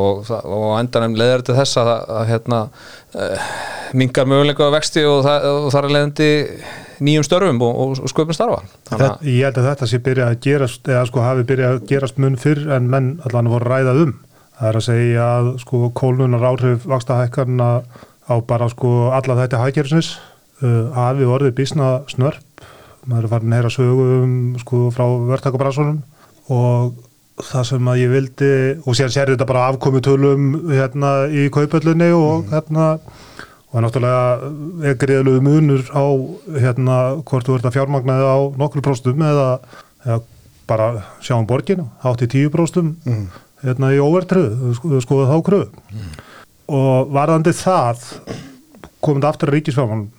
og, 0.00 0.30
og 0.44 0.70
endanum 0.78 1.16
leður 1.18 1.46
til 1.46 1.56
þess 1.58 1.80
að, 1.82 1.90
að 2.18 2.28
hérna 2.30 2.60
uh, 2.66 3.50
mingar 3.96 4.28
möguleika 4.30 4.68
á 4.70 4.74
vexti 4.74 5.04
og, 5.08 5.22
það, 5.26 5.48
og 5.50 5.68
þar 5.74 5.88
er 5.88 5.94
leðandi 5.96 6.30
nýjum 7.04 7.26
störfum 7.26 7.62
og, 7.64 7.78
og, 8.00 8.10
sköpum 8.12 8.36
starfa 8.36 8.60
að 8.92 9.04
Ég 9.28 9.46
held 9.46 9.60
að 9.60 9.68
þetta 9.70 9.88
sé 9.90 10.00
byrjað 10.04 10.32
að 10.32 10.42
gerast 10.46 10.90
eða 10.90 11.06
sko 11.08 11.24
hafi 11.24 11.46
byrjað 11.48 11.76
að 11.76 11.86
gerast 11.90 12.20
mun 12.20 12.38
fyrr 12.40 12.66
en 12.76 12.90
menn 12.92 13.10
allan 13.28 13.50
voru 13.50 13.70
ræðað 13.70 14.02
um. 14.04 14.14
Það 14.60 14.68
er 14.70 14.78
að 14.80 14.86
segja 14.86 15.26
að 15.38 15.50
sko 15.62 15.82
kólnunar 15.96 16.46
áhrif 16.50 16.86
vakstahækkarna 16.90 17.70
á 18.30 18.34
bara 18.46 18.68
sko 18.70 19.10
alla 19.16 19.38
þetta 19.40 19.62
hækjarsins 19.62 20.14
uh, 20.62 20.90
hafi 20.96 21.28
orðið 21.28 21.56
bísna 21.62 21.92
snörp. 22.12 22.44
Maður 23.08 23.26
er 23.26 23.32
farin 23.32 23.54
að 23.54 23.60
heyra 23.60 23.72
sögum 23.72 24.34
sko 24.60 24.82
frá 24.92 25.06
verktakabransunum 25.30 26.02
og 26.52 26.98
það 27.46 27.66
sem 27.70 27.90
að 27.92 28.00
ég 28.00 28.12
vildi 28.14 28.52
og 28.84 28.96
sér 28.98 29.12
sér 29.14 29.32
þetta 29.34 29.48
bara 29.48 29.66
afkomi 29.70 30.02
tölum 30.04 30.48
hérna 30.70 31.12
í 31.32 31.48
kaupöllunni 31.52 32.10
og 32.16 32.50
hérna 32.52 32.86
og 33.70 33.72
það 33.72 33.78
er 33.80 33.84
náttúrulega 33.86 34.88
er 34.90 34.96
greiðlegu 34.98 35.44
munur 35.46 35.84
á 35.94 36.04
hérna 36.56 36.96
hvort 37.22 37.46
þú 37.46 37.58
ert 37.58 37.68
að 37.70 37.76
fjármagnaði 37.78 38.26
á 38.26 38.38
nokkru 38.58 38.82
próstum 38.84 39.22
eða, 39.22 39.48
eða 40.06 40.20
bara 40.70 40.88
sjá 41.22 41.36
um 41.36 41.46
borginu, 41.50 41.88
hátt 42.02 42.24
í 42.26 42.30
tíu 42.30 42.50
próstum 42.50 42.96
hérna 43.62 43.92
í 43.94 44.00
óvertröðu, 44.02 44.74
sko, 44.78 45.00
skoða 45.04 45.30
þá 45.30 45.46
kröðu 45.46 45.86
og 46.70 47.14
varðandi 47.14 47.54
það 47.56 48.04
komandi 49.02 49.30
aftur 49.30 49.50
að 49.50 49.58
ríkisfjármálum 49.58 50.10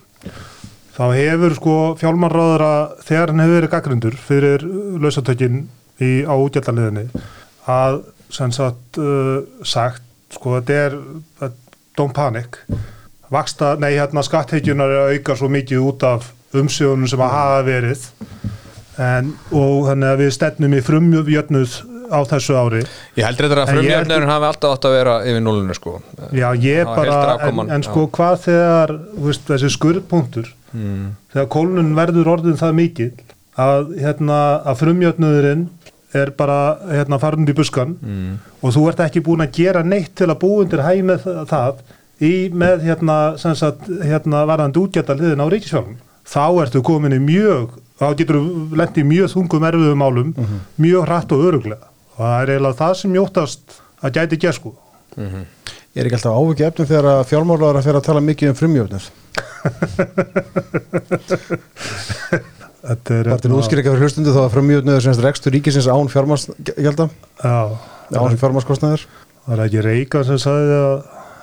þá 0.92 1.04
hefur 1.16 1.54
sko 1.56 1.76
fjármálráðara 2.00 2.72
þegar 3.04 3.32
hann 3.32 3.44
hefur 3.44 3.58
verið 3.58 3.72
gaggrindur 3.72 4.18
fyrir 4.28 4.66
lausatökin 5.02 5.64
í, 6.02 6.12
á 6.26 6.34
útgjaldaliðinni 6.34 7.08
að 7.70 8.02
sem 8.32 8.52
sagt 8.54 8.98
uh, 9.00 9.42
sagt 9.66 10.04
sko 10.32 10.56
þetta 10.58 10.78
er 10.86 10.98
don't 11.96 12.14
panic. 12.16 12.58
Vaksta, 13.32 13.76
nei 13.80 13.94
hérna 13.94 14.24
skattheikjunar 14.24 14.92
er 14.92 15.02
að 15.06 15.16
auka 15.16 15.36
svo 15.38 15.48
mikið 15.52 15.86
út 15.88 16.04
af 16.08 16.32
umsögunum 16.56 17.08
sem 17.08 17.22
að 17.24 17.32
hafa 17.32 17.62
verið. 17.68 18.04
En, 19.00 19.32
og 19.56 19.88
þannig 19.88 20.10
að 20.10 20.20
við 20.20 20.34
stefnum 20.36 20.76
í 20.76 20.82
frumjöfnuð 20.84 21.76
á 22.12 22.20
þessu 22.28 22.56
ári. 22.60 22.82
Ég 23.16 23.24
heldur 23.24 23.48
þetta 23.48 23.64
að 23.64 23.72
frumjöfnurinn 23.72 24.32
hafi 24.32 24.48
alltaf 24.50 24.76
átt 24.76 24.88
að 24.88 24.96
vera 24.98 25.14
yfir 25.24 25.44
núlinu 25.44 25.76
sko. 25.76 25.94
Já, 26.36 26.48
ég 26.60 26.84
var 26.84 27.00
bara, 27.00 27.36
en, 27.48 27.62
en 27.72 27.86
sko 27.86 28.06
hvað 28.12 28.34
þegar, 28.46 28.94
veist, 29.24 29.46
þessi 29.48 29.72
skurðpunktur, 29.78 30.50
mm. 30.76 31.06
þegar 31.32 31.48
kólnun 31.56 31.94
verður 31.96 32.34
orðin 32.34 32.60
það 32.60 32.76
mikil 32.82 33.10
að, 33.56 33.94
hérna, 34.02 34.42
að 34.68 34.82
frumjöfnuðurinn 34.82 35.64
er 36.14 36.30
bara, 36.36 36.76
hérna, 36.90 37.18
farund 37.18 37.48
í 37.48 37.54
buskan 37.56 37.96
Mm. 38.02 38.38
og 38.62 38.72
þú 38.74 38.88
ert 38.88 39.00
ekki 39.06 39.20
búin 39.24 39.40
að 39.46 39.52
gera 39.56 39.82
neitt 39.82 40.14
til 40.14 40.26
að 40.28 40.38
búa 40.42 40.62
undir 40.64 40.82
hæg 40.84 41.02
með 41.04 41.20
það- 41.48 41.80
í, 42.20 42.50
með, 42.52 42.82
hérna, 42.86 43.36
sem 43.38 43.54
sagt, 43.54 43.88
hérna, 43.88 44.44
varðandi 44.46 44.78
útgjaldaliðin 44.78 45.40
á 45.42 45.46
ríkisfjárnum. 45.50 45.96
Þá 46.26 46.62
ertu 46.62 46.82
komin 46.82 47.12
í 47.16 47.18
mjög, 47.18 47.68
þá 47.98 48.14
getur 48.16 48.36
þú 48.38 48.76
lent 48.76 48.94
í 48.96 49.02
mjög 49.02 49.32
þungum 49.32 49.66
erfiðum 49.70 49.98
málum, 49.98 50.34
mjög 50.78 51.02
hratt 51.08 51.32
og 51.32 51.40
öruglega. 51.48 51.86
Og 52.14 52.20
það 52.22 52.42
er 52.42 52.46
eiginlega 52.52 52.78
það 52.78 52.94
sem 52.96 53.10
mjóttast 53.12 53.60
að 54.04 54.12
gæti 54.12 54.36
ekki 54.38 54.52
sko. 54.54 54.74
Ég 55.16 55.96
er 55.96 56.04
ekki 56.06 56.16
alltaf 56.16 56.38
ávikið 56.38 56.66
efnum 56.70 56.86
þegar 56.88 57.06
að 57.10 57.26
fjármálar 57.28 57.76
að 57.76 57.84
fyrir 57.84 57.98
að 58.00 58.04
tala 58.06 58.20
mikið 58.20 58.48
um 58.48 58.54
frumjöfnir 58.60 59.04
Þetta 62.82 63.14
er, 63.14 63.24
Bara 63.30 63.38
til 63.42 63.54
útskýringa 63.54 63.92
fyrir 63.94 64.02
hlustundu 64.02 64.32
þá 64.34 64.40
að 64.42 64.54
frumjöfnir 64.56 64.96
er 64.98 65.04
semst 65.04 65.22
rekstur 65.22 65.52
ríkisins 65.54 65.86
án 65.86 66.08
fjármálsgjalda 66.10 67.06
Já, 67.38 67.58
án 68.18 68.38
fjármálskostnaður 68.40 69.02
Það 69.42 69.52
er 69.54 69.60
ekki 69.66 69.80
Reykján 69.86 70.26
sem 70.26 70.38
sagði 70.42 70.74
að, 70.78 70.96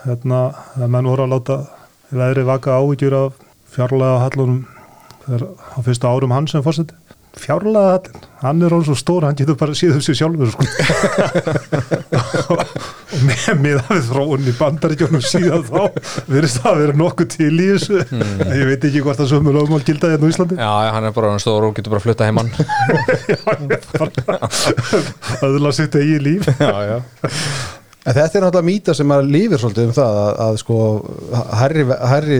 hérna, 0.05 0.39
að 0.79 0.87
menn 0.95 1.09
voru 1.11 1.23
að 1.25 1.33
láta 1.33 1.55
veðri 2.15 2.43
vaka 2.47 2.69
áhyggjur 2.79 3.15
af 3.17 3.31
fjárlega 3.73 4.21
hallunum 4.23 4.61
á 5.29 5.79
fyrsta 5.85 6.09
árum 6.09 6.33
hans 6.33 6.51
sem 6.55 6.63
fórseti. 6.65 6.93
Fjárlega 7.39 7.89
hallin, 7.93 8.15
hann 8.41 8.63
er 8.63 8.71
hann 8.73 8.85
svo 8.87 8.95
stór, 8.97 9.23
hann 9.27 9.37
getur 9.37 9.59
bara 9.59 9.77
síðum 9.77 10.01
sér 10.03 10.17
sjálfur 10.17 10.49
sko. 10.55 10.63
með, 13.25 13.79
að 13.81 13.89
við 13.95 14.03
þróun 14.09 14.49
í 14.49 14.53
bandaríkjónum 14.59 15.23
síðan 15.25 15.63
þá 15.65 15.81
verðist 16.29 16.59
það 16.61 16.71
að 16.73 16.79
vera 16.83 16.95
nokkuð 17.01 17.27
til 17.35 17.55
í 17.55 17.67
þessu. 17.73 17.97
Ég 18.59 18.65
veit 18.69 18.83
ekki 18.89 19.01
hvort 19.05 19.19
það 19.23 19.31
sömur 19.33 19.53
lögmál 19.59 19.83
gilda 19.87 20.11
hérna 20.13 20.25
á 20.29 20.31
Íslandi. 20.33 20.55
já, 20.59 20.71
hann 20.95 21.05
er 21.09 21.13
bara 21.17 21.27
orðinn 21.31 21.45
stór 21.45 21.63
og 21.69 21.73
getur 21.79 21.91
bara 21.95 22.01
að 22.03 22.07
flutta 22.07 22.27
heimann 22.29 22.49
Öðla 25.45 25.71
sitt 25.75 25.95
eigi 25.99 26.17
líf. 26.23 26.41
já, 26.59 26.77
já 26.93 26.97
En 28.07 28.13
þetta 28.15 28.37
er 28.39 28.43
náttúrulega 28.45 28.63
mýta 28.65 28.93
sem 28.95 29.11
að 29.11 29.25
lífir 29.29 29.59
svolítið 29.59 29.89
um 29.89 29.93
það 29.93 30.13
að, 30.17 30.29
að 30.45 30.53
sko 30.61 30.75
herri, 31.59 31.83
herri, 32.09 32.37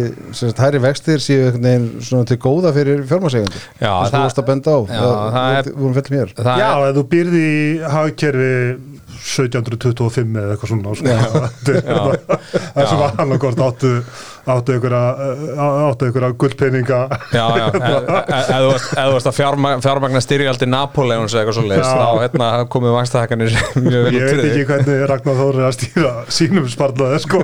herri 0.57 0.79
vextir 0.81 1.19
séu 1.21 1.41
einhvern 1.49 1.65
veginn 1.67 1.89
svona 2.07 2.25
til 2.29 2.37
góða 2.41 2.71
fyrir 2.73 3.01
fjármálsegendur 3.09 3.59
Já, 3.83 3.91
það 3.91 4.07
það- 4.13 4.23
varst 4.23 4.39
að 4.39 4.47
benda 4.47 4.71
á 4.71 4.79
Já, 4.87 5.01
það 5.35 5.57
er- 5.59 5.67
fellum 5.99 6.15
hér 6.15 6.29
það 6.39 6.55
Já, 6.63 6.69
er, 6.71 6.77
ef 6.87 6.95
þú 6.97 7.03
býrði 7.11 7.41
í 7.43 7.59
hagkerfi 7.91 8.53
1725 9.29 10.39
eða 10.41 10.55
eitthvað 10.55 10.73
svona 10.73 10.95
sko. 10.97 11.05
Það 12.75 12.89
sem 12.89 12.99
var 12.99 13.11
áttu 13.69 13.91
áttu 14.49 14.73
einhverja 14.73 15.01
áttu 15.89 16.07
einhverja 16.07 16.29
gullpenninga 16.41 16.99
já, 17.33 17.45
já, 17.59 17.65
e- 17.69 17.99
e- 17.99 18.39
ef 18.39 18.49
þú 18.49 19.11
varst- 19.13 19.29
að 19.29 19.35
fjármagna, 19.37 20.21
styrjaldi 20.23 20.69
Napoleons 20.69 21.33
eða 21.35 21.43
eitthvað 21.43 21.57
svo 21.59 21.65
leiðist, 21.67 21.91
Já. 21.91 21.99
þá 21.99 22.23
hérna 22.23 22.47
komið 22.73 22.95
vangstahækkanir 22.97 23.53
Ég 23.95 24.07
veit 24.07 24.45
ekki 24.47 24.65
hvernig 24.71 25.03
Ragnar 25.11 25.37
Þóri 25.39 25.65
að 25.67 25.75
stýra 25.77 26.13
sínum 26.33 26.69
sparlaði 26.71 27.21
sko. 27.25 27.43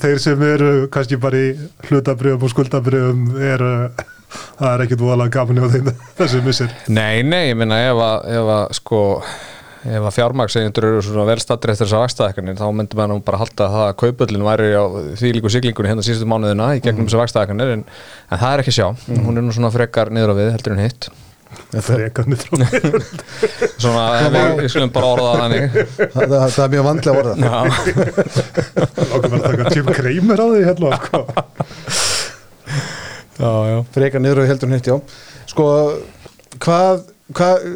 Þeir 0.00 0.22
sem 0.22 0.46
eru 0.46 0.70
kannski 0.92 1.20
bara 1.20 1.40
í 1.40 1.52
hlutabrjöfum 1.90 2.48
og 2.48 2.54
skuldabrjöfum 2.54 3.28
eru 3.50 3.72
það 4.32 4.72
er 4.72 4.84
ekkit 4.86 5.04
voðalega 5.04 5.34
gaman 5.38 5.60
hjá 5.60 5.70
þeim 5.76 5.94
þessi 6.20 6.42
missir. 6.46 6.74
Nei, 6.88 7.22
nei, 7.26 7.42
ég 7.52 7.56
minna 7.58 7.80
ef 7.88 8.04
að, 8.08 8.28
ef 8.36 8.52
að 8.56 8.76
sko 8.80 9.00
ef 9.80 10.04
að 10.04 10.12
fjármagsegjundur 10.12 10.86
eru 10.90 11.00
svona 11.04 11.24
velstatri 11.30 11.72
eftir 11.72 11.88
þessar 11.88 12.02
vakstaðækkanir 12.04 12.58
þá 12.58 12.66
myndi 12.76 12.98
maður 12.98 13.14
nú 13.14 13.22
bara 13.24 13.40
halda 13.40 13.64
að 13.64 13.76
það 13.76 13.86
að 13.86 13.96
kaupöllin 14.02 14.44
væri 14.44 14.68
á 14.76 14.84
því 15.16 15.30
líku 15.38 15.52
siglingunni 15.54 15.92
hérna 15.92 16.04
síðustu 16.04 16.28
mánuðina 16.28 16.66
í 16.76 16.82
gegnum 16.84 17.08
þessar 17.08 17.22
vakstaðækkanir 17.22 17.72
en, 17.78 17.86
en 18.28 18.42
það 18.42 18.52
er 18.52 18.62
ekki 18.64 18.76
sjá, 18.76 18.86
hún 19.08 19.40
er 19.40 19.46
nú 19.46 19.56
svona 19.56 19.72
frekar 19.72 20.12
niður 20.12 20.34
á 20.36 20.40
við 20.42 20.52
heldur 20.52 20.76
en 20.76 20.84
hitt. 20.84 21.08
Frekarnir 21.82 22.38
frá 22.38 22.52
mér 22.60 22.84
svona, 23.80 24.04
ef 24.20 24.28
við, 24.36 24.44
við 24.60 24.68
skulum 24.70 24.92
bara 24.94 25.08
orða 25.16 25.32
það 25.32 25.40
þannig. 25.40 25.64
Það, 25.98 26.20
það, 26.20 26.44
það 26.44 26.62
er 26.62 26.70
mjög 26.74 26.84
vandlega 26.86 27.16
orða 27.24 27.32
við 29.24 29.34
að 29.34 29.42
taka 29.48 29.74
Jim 29.74 29.90
Kramer 29.96 30.44
á 30.44 30.46
því 30.46 30.62
hérna 30.68 31.00
sko 31.00 31.24
frekar 33.94 34.22
niður 34.22 34.42
og 34.42 34.50
heldur 34.50 34.70
já. 34.90 34.96
Sko, 35.50 35.66
hvað, 36.62 37.02
hvað 37.36 37.66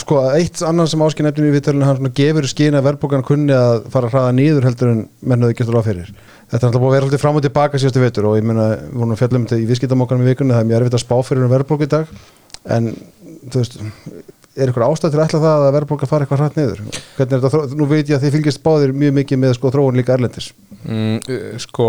sko, 0.00 0.18
eitt 0.38 0.62
annan 0.66 0.90
sem 0.90 1.04
áskinn 1.04 1.30
eftir 1.30 1.46
í 1.48 1.52
viðtölinu 1.54 1.86
hann 1.88 2.10
gefur 2.16 2.48
skýna 2.50 2.82
verðbókan 2.86 3.26
kunni 3.26 3.54
að 3.56 3.86
fara 3.92 4.10
að 4.10 4.16
hraða 4.16 4.34
niður 4.38 4.68
heldur 4.70 4.92
en 4.94 5.06
menn 5.20 5.46
höfðu 5.46 5.58
getur 5.60 5.80
á 5.80 5.82
fyrir. 5.86 6.10
Þetta 6.50 6.64
er 6.64 6.68
alltaf 6.70 6.82
búið 6.82 6.90
að 6.90 6.96
vera 6.96 7.08
alltaf 7.08 7.22
fram 7.22 7.38
og 7.38 7.46
tilbaka 7.46 7.78
síðustu 7.78 8.02
vitur 8.02 8.26
og 8.30 8.36
ég 8.40 8.46
meina, 8.46 8.66
við 8.80 8.98
vorum 8.98 9.14
að 9.14 9.22
fjalla 9.22 9.38
um 9.38 9.46
þetta 9.46 9.60
í 9.60 9.70
viðskiptamokkanum 9.70 10.26
í 10.26 10.30
vikunni, 10.32 10.56
það 10.56 10.64
er 10.64 10.70
mjög 10.70 10.80
erfitt 10.80 10.98
að 10.98 11.04
spá 11.04 11.16
fyrir 11.28 11.46
um 11.46 11.52
verðbók 11.54 11.84
í 11.86 11.90
dag. 11.94 12.14
En, 12.74 12.90
þú 13.46 13.62
veist 13.62 13.78
er 14.60 14.70
ykkur 14.72 14.84
ástæð 14.84 15.14
til 15.14 15.20
að 15.20 15.26
ætla 15.28 15.40
það 15.44 15.64
að 15.66 15.74
verðbóka 15.76 16.08
fara 16.10 16.26
eitthvað 16.26 16.42
hratt 16.42 16.58
niður? 16.58 16.80
Hvernig 17.16 17.36
er 17.36 17.44
þetta, 17.44 17.78
nú 17.78 17.86
veit 17.90 18.10
ég 18.10 18.16
að 18.16 18.24
þið 18.24 18.34
fylgist 18.36 18.62
báðir 18.64 18.92
mjög 18.96 19.14
mikið 19.20 19.40
með 19.44 19.54
sko 19.56 19.70
þróun 19.74 20.00
líka 20.00 20.16
erlendis 20.16 20.50
Mm, 20.80 21.18
sko 21.60 21.86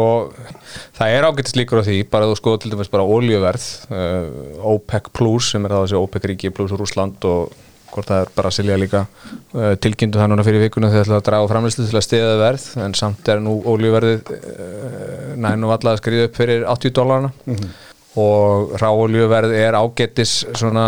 það 0.97 1.13
er 1.15 1.23
ágættis 1.23 1.55
líkur 1.55 1.79
á 1.79 1.87
því 1.87 2.01
bara 2.11 2.27
þú 2.27 2.33
sko 2.35 2.55
til 2.59 2.73
dæmis 2.73 2.89
bara 2.91 3.05
oljuverð 3.07 3.67
uh, 3.87 4.71
OPEC 4.73 5.07
plus 5.15 5.53
sem 5.53 5.63
er 5.63 5.71
það 5.71 5.85
þessi 5.85 5.99
OPEC 6.01 6.27
ríki 6.31 6.51
plus 6.51 6.73
Rúsland 6.75 7.23
og 7.29 7.53
hvort 7.91 8.09
það 8.11 8.25
er 8.25 8.33
bara 8.35 8.51
að 8.51 8.57
silja 8.57 8.79
líka 8.81 9.05
uh, 9.05 9.71
tilkynntu 9.79 10.19
það 10.19 10.29
núna 10.33 10.45
fyrir 10.47 10.65
vikuna 10.65 10.91
þegar 10.91 11.11
það 11.13 11.23
draga 11.29 11.51
framlýslu 11.53 11.87
til 11.87 12.01
að 12.01 12.05
stiða 12.09 12.35
verð 12.41 12.67
en 12.83 12.97
samt 12.99 13.31
er 13.31 13.39
nú 13.45 13.55
oljuverðið 13.71 14.33
uh, 14.35 15.31
nænu 15.47 15.71
valla 15.71 15.95
að 15.95 16.03
skriða 16.03 16.27
upp 16.27 16.37
fyrir 16.41 16.67
80 16.75 16.95
dólarna 16.99 17.31
og 18.19 18.75
ráoljuverð 18.83 19.55
er 19.55 19.79
ágættis 19.79 20.41
svona 20.51 20.87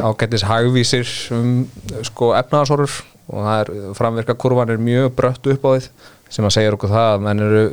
ágættis 0.00 0.48
hagvísir 0.48 1.08
um 1.36 1.66
sko 2.08 2.32
efnaðasorur 2.40 3.02
og 3.28 3.40
það 3.44 3.60
er, 3.60 3.70
framvirka 3.96 4.36
kurvan 4.40 4.72
er 4.72 4.80
mjög 4.80 5.12
brött 5.16 5.52
upp 5.52 5.68
á 5.68 5.70
því 5.76 5.88
sem 6.34 6.46
að 6.46 6.54
segja 6.56 6.74
okkur 6.74 6.90
það 6.90 7.10
að 7.12 7.24
menn 7.24 7.42
eru 7.44 7.64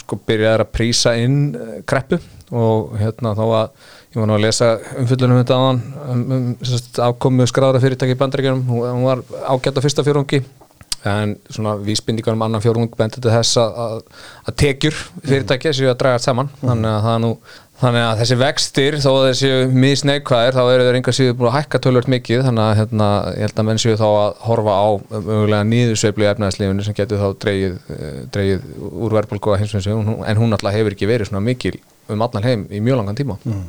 sko 0.00 0.18
byrjaðar 0.26 0.64
að 0.64 0.72
prísa 0.74 1.14
inn 1.22 1.36
eh, 1.54 1.76
kreppu 1.88 2.18
og 2.52 2.96
hérna 3.00 3.34
þá 3.38 3.44
að 3.46 3.92
ég 4.12 4.18
var 4.20 4.28
nú 4.28 4.36
að 4.36 4.44
lesa 4.44 4.72
umfyllunum 5.00 5.40
þetta 5.40 5.56
á 5.56 5.62
hann 5.62 5.80
um, 6.02 6.24
um, 6.36 6.48
afkomu 7.06 7.46
skráðara 7.48 7.80
fyrirtæki 7.84 8.16
í 8.16 8.20
bandaríkjunum, 8.20 8.66
hún, 8.68 9.06
var 9.06 9.22
ágætt 9.46 9.78
á 9.78 9.84
fyrsta 9.84 10.04
fjórungi 10.04 10.42
en 11.08 11.36
svona 11.50 11.74
vísbindingar 11.82 12.36
um 12.36 12.44
annan 12.46 12.62
fjórung 12.62 12.90
bendur 12.98 13.22
til 13.22 13.32
þess 13.32 13.58
að, 13.58 14.02
að, 14.44 14.54
tekjur 14.60 14.98
fyrirtæki 15.24 15.72
séu 15.74 15.88
að 15.90 15.98
draga 15.98 16.20
saman. 16.22 16.50
Þannig 16.60 16.92
að 16.92 17.06
það 17.06 17.16
er 17.16 17.22
nú 17.24 17.30
Þannig 17.82 18.04
að 18.06 18.20
þessi 18.20 18.36
vextir, 18.38 18.96
þó 19.02 19.08
að 19.10 19.24
þessi 19.26 19.48
misneikvæðir, 19.74 20.54
þá 20.54 20.62
eru 20.70 20.84
þeir 20.86 20.98
enga 21.00 21.14
síður 21.16 21.32
búin 21.40 21.48
að 21.50 21.56
hækka 21.56 21.80
tölvört 21.82 22.10
mikið, 22.12 22.42
þannig 22.46 22.62
að 22.62 22.74
hérna, 22.78 23.08
ég 23.34 23.42
held 23.48 23.58
að 23.58 23.66
menn 23.66 23.80
séu 23.82 23.96
þá 23.98 24.04
að 24.06 24.36
horfa 24.46 24.76
á 24.78 24.88
mögulega 25.10 25.66
nýðusveiflu 25.66 26.22
í 26.22 26.28
efnæðslífinu 26.30 26.86
sem 26.86 26.96
getur 27.00 27.18
þá 27.18 27.40
dreigið, 27.42 27.74
eh, 27.96 28.20
dreigið 28.36 28.68
úr 28.86 29.16
verðbólku 29.18 29.50
að 29.50 29.64
heimsveinsu, 29.64 29.96
en 30.30 30.42
hún 30.44 30.54
alltaf 30.54 30.76
hefur 30.76 30.94
ekki 30.94 31.10
verið 31.10 31.32
svona 31.32 31.42
mikil 31.42 31.74
um 32.12 32.22
allan 32.22 32.46
heim 32.46 32.64
í 32.70 32.78
mjög 32.78 33.02
langan 33.02 33.18
tíma. 33.18 33.38
Mm. 33.42 33.66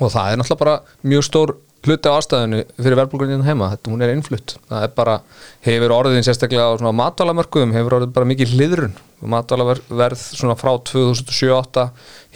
Og 0.00 0.08
það 0.08 0.32
er 0.32 0.40
náttúrulega 0.40 0.64
bara 0.64 0.80
mjög 1.12 1.28
stór 1.28 1.54
hluti 1.86 2.10
á 2.10 2.16
ástæðinu 2.18 2.64
fyrir 2.76 2.98
verðbólkunni 2.98 3.44
heima, 3.46 3.70
þetta 3.72 3.92
hún 3.92 4.04
er 4.04 4.12
innflutt. 4.12 4.56
Það 4.68 4.86
er 4.86 4.96
bara, 4.96 5.20
hefur 5.64 5.94
orðin 5.96 6.26
sérstaklega 6.26 6.66
á 6.68 6.76
svona 6.76 6.92
matvalamörkuðum, 6.98 7.72
hefur 7.76 7.96
orðin 7.98 8.12
bara 8.16 8.28
mikið 8.28 8.52
hliðrun, 8.56 8.98
matvalaverð 9.20 10.20
svona 10.20 10.56
frá 10.56 10.72
2007-08 10.88 11.86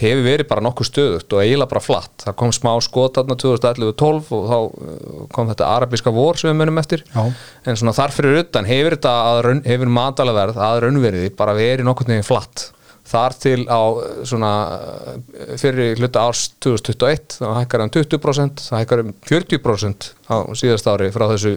hefur 0.01 0.23
verið 0.27 0.49
bara 0.51 0.65
nokkuð 0.65 0.89
stöðugt 0.91 1.33
og 1.37 1.41
eiginlega 1.41 1.71
bara 1.71 1.85
flatt, 1.85 2.13
það 2.27 2.37
kom 2.41 2.53
smá 2.53 2.73
skot 2.85 3.21
aðna 3.21 3.39
2011-12 3.41 4.33
og 4.37 4.47
þá 4.51 4.57
uh, 4.59 5.27
kom 5.33 5.49
þetta 5.53 5.71
arabíska 5.79 6.13
vor 6.15 6.41
sem 6.41 6.51
við 6.51 6.59
munum 6.61 6.81
eftir. 6.83 7.05
Já. 7.15 7.25
en 7.65 7.81
svona 7.81 7.97
þarfir 7.97 8.31
utan 8.43 8.69
hefur 8.69 8.99
þetta 8.99 9.15
að, 9.31 9.51
hefur 9.65 9.93
matvalaverð 9.97 10.61
að 10.69 10.83
raunveriði 10.85 11.33
bara 11.39 11.57
verið 11.57 11.89
nokkuð 11.89 12.13
nefnir 12.13 12.29
flatt 12.29 12.69
þar 13.05 13.35
til 13.37 13.59
á 13.69 13.81
svona 14.25 14.51
fyrir 15.61 15.99
hluta 16.01 16.25
árs 16.25 16.47
2021 16.65 17.37
þá 17.37 17.49
hækkar 17.59 17.85
um 17.85 17.93
20% 17.93 18.65
það 18.65 18.81
hækkar 18.81 19.03
um 19.03 19.13
40% 19.29 20.09
á 20.33 20.37
síðast 20.57 20.89
ári 20.89 21.11
frá 21.13 21.27
þessu 21.35 21.53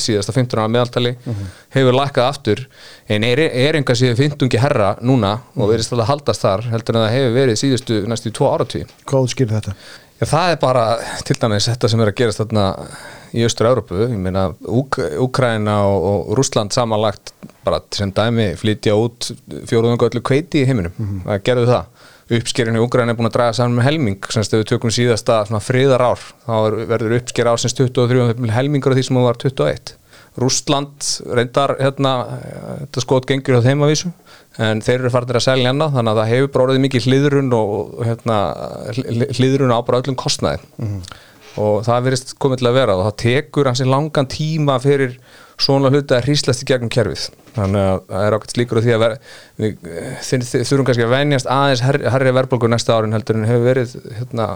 síðasta 0.00 0.32
15 0.32 0.56
ára 0.62 0.72
meðaltali 0.72 1.12
mhm. 1.12 1.36
-huh. 1.36 1.52
hefur 1.76 1.98
lækkað 1.98 2.28
aftur 2.32 2.64
en 3.08 3.24
er, 3.24 3.44
er 3.52 3.76
enga 3.76 3.94
síðan 3.94 4.16
15 4.16 4.60
herra 4.64 4.96
núna 5.00 5.38
og 5.54 5.66
mhm. 5.66 5.70
verðist 5.74 5.92
alltaf 5.92 6.08
haldast 6.08 6.46
þar 6.46 6.68
heldur 6.72 6.96
en 6.96 7.04
það 7.04 7.16
hefur 7.16 7.38
verið 7.40 7.62
síðustu 7.62 8.02
næstu 8.08 8.32
2 8.32 8.52
ára 8.54 8.64
tí 8.64 8.84
Hvað 9.04 9.32
skilur 9.34 9.60
þetta? 9.60 9.76
Já 10.18 10.26
það 10.26 10.52
er 10.52 10.58
bara 10.62 10.84
til 11.26 11.36
dæmis 11.38 11.68
þetta 11.70 11.90
sem 11.90 12.00
er 12.02 12.10
að 12.10 12.18
gerast 12.18 12.40
þarna 12.42 12.64
í 13.36 13.44
Östur-Európu, 13.46 14.00
ég 14.08 14.16
meina 14.18 14.48
Úkræna 14.66 15.76
og, 15.86 16.06
og 16.10 16.32
Rúsland 16.38 16.74
samanlagt 16.74 17.34
bara 17.66 17.78
sem 17.94 18.10
dæmi 18.14 18.48
flytja 18.58 18.96
út 18.98 19.30
fjóruðungu 19.68 20.08
öllu 20.08 20.22
kveiti 20.24 20.64
í 20.64 20.66
heiminum. 20.66 20.94
Mm 20.96 21.06
-hmm. 21.06 21.22
það 21.28 21.44
gerðu 21.50 21.68
það, 21.68 22.08
uppskerinu 22.38 22.80
í 22.80 22.84
Úkræna 22.86 23.14
er 23.14 23.20
búin 23.20 23.30
að 23.30 23.36
draga 23.36 23.56
saman 23.60 23.78
með 23.78 23.88
helming, 23.90 24.30
semst 24.32 24.54
ef 24.54 24.64
við 24.64 24.70
tökum 24.72 24.94
síðasta 24.94 25.60
friðar 25.60 26.02
ár, 26.02 26.26
þá 26.48 26.56
verður 26.88 27.16
uppsker 27.20 27.52
ásins 27.52 27.78
23 27.78 28.50
helmingur 28.58 28.92
af 28.92 28.98
því 28.98 29.06
sem 29.06 29.16
það 29.16 29.28
var 29.28 29.42
21 29.44 29.96
Rúsland 30.38 31.08
reyndar 31.34 31.74
hérna, 31.80 32.12
þetta 32.84 33.02
skot 33.02 33.26
gengur 33.26 33.58
á 33.58 33.66
þeim 33.66 33.82
að 33.82 33.92
vísu 33.94 34.10
en 34.58 34.82
þeir 34.82 34.98
eru 34.98 35.10
farinir 35.14 35.38
að 35.38 35.46
selja 35.46 35.72
hana 35.72 35.90
þannig 35.94 36.12
að 36.12 36.20
það 36.20 36.32
hefur 36.32 36.52
bróðið 36.56 36.84
mikið 36.84 37.08
hliðrun 37.08 37.52
og 37.54 38.04
hérna, 38.06 38.38
hliðrun 39.38 39.74
á 39.74 39.78
bara 39.86 40.02
öllum 40.02 40.18
kostnæði 40.18 40.62
mm 40.76 40.88
-hmm 40.88 41.26
og 41.58 41.84
það 41.86 42.06
verist 42.06 42.34
komið 42.40 42.60
til 42.60 42.70
að 42.70 42.78
vera 42.78 42.96
og 42.96 43.04
það 43.08 43.16
tekur 43.22 43.68
hansi 43.70 43.86
langan 43.88 44.28
tíma 44.30 44.78
fyrir 44.82 45.16
svona 45.58 45.90
hluti 45.90 46.14
að 46.14 46.28
hríslast 46.28 46.62
í 46.62 46.68
gegnum 46.68 46.90
kerfið. 46.92 47.24
Þannig 47.56 47.86
að 47.88 48.02
það 48.10 48.26
er 48.26 48.36
ákveðt 48.36 48.54
slíkur 48.54 48.78
á 48.78 48.82
því 48.84 48.94
að 48.94 49.02
ver, 49.02 49.14
við 49.58 49.88
þurfum 50.28 50.86
kannski 50.86 51.06
að 51.06 51.14
venjast 51.16 51.50
aðeins 51.50 51.82
herri, 51.82 52.04
herri 52.14 52.34
verðbólgu 52.36 52.70
næsta 52.70 52.94
árin 52.94 53.16
heldur 53.16 53.40
en 53.40 53.48
hefur 53.48 53.66
verið 53.66 53.96
hérna, 54.20 54.48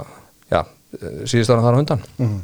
já, 0.52 0.60
síðust 1.26 1.50
ára 1.50 1.64
þar 1.64 1.74
á 1.74 1.80
hundan 1.80 2.06
mm 2.18 2.28
-hmm. 2.28 2.40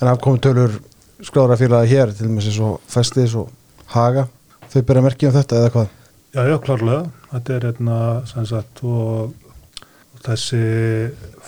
En 0.00 0.08
afkomið 0.08 0.40
tölur 0.40 0.80
sklára 1.22 1.54
að 1.54 1.86
hér 1.86 2.12
til 2.16 2.26
og 2.26 2.32
með 2.32 2.44
sér 2.44 2.54
svo 2.56 2.80
festis 2.88 3.34
og 3.34 3.50
haga. 3.86 4.28
Þau 4.72 4.82
byrja 4.82 5.02
merkja 5.02 5.28
um 5.28 5.34
þetta 5.34 5.56
eða 5.56 5.70
hvað? 5.70 5.88
Já, 6.30 6.44
já, 6.46 6.56
klárlega. 6.62 7.08
Þetta 7.32 7.54
er 7.54 7.64
hérna 7.66 7.96
sannsagt 8.30 8.82
og 8.86 9.32
þessi 10.22 10.60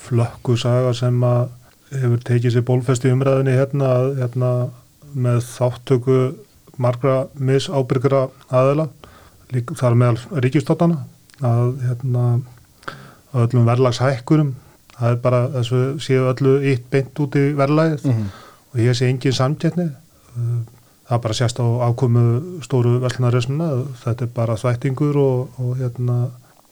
flökkusaga 0.03 0.91
sem 0.97 1.21
að 1.27 1.53
hefur 1.93 2.25
tekið 2.27 2.55
sér 2.55 2.65
bólfesti 2.67 3.13
umræðinni 3.13 3.55
hérna, 3.55 3.91
hérna 4.17 4.51
með 5.13 5.43
þáttöku 5.53 6.19
margra 6.81 7.27
misábyrgra 7.37 8.25
aðela 8.49 8.89
þar 9.77 9.99
meðal 10.01 10.43
ríkistóttana 10.43 11.03
að 11.45 11.75
hérna 11.85 12.27
öllum 13.37 13.69
verðlagshækkurum 13.69 14.55
það 14.97 15.11
er 15.15 15.19
bara 15.25 15.43
þess 15.57 15.75
að 15.77 15.89
séu 16.07 16.29
öllu 16.31 16.55
eitt 16.73 16.87
beint 16.93 17.23
út 17.23 17.37
í 17.39 17.49
verðlagið. 17.59 18.07
Mm 18.07 18.13
-hmm. 18.17 18.31
og 18.73 18.81
ég 18.81 18.97
sé 18.97 19.09
engin 19.09 19.39
samtjetni 19.39 19.91
það 21.09 21.23
bara 21.25 21.37
sést 21.37 21.61
á 21.61 21.67
ákomu 21.89 22.25
stóru 22.65 22.99
verðlunarismuna 23.03 23.71
þetta 24.03 24.27
er 24.27 24.35
bara 24.35 24.59
þvættingur 24.61 25.19
og, 25.21 25.63
og 25.63 25.73
hérna 25.81 26.19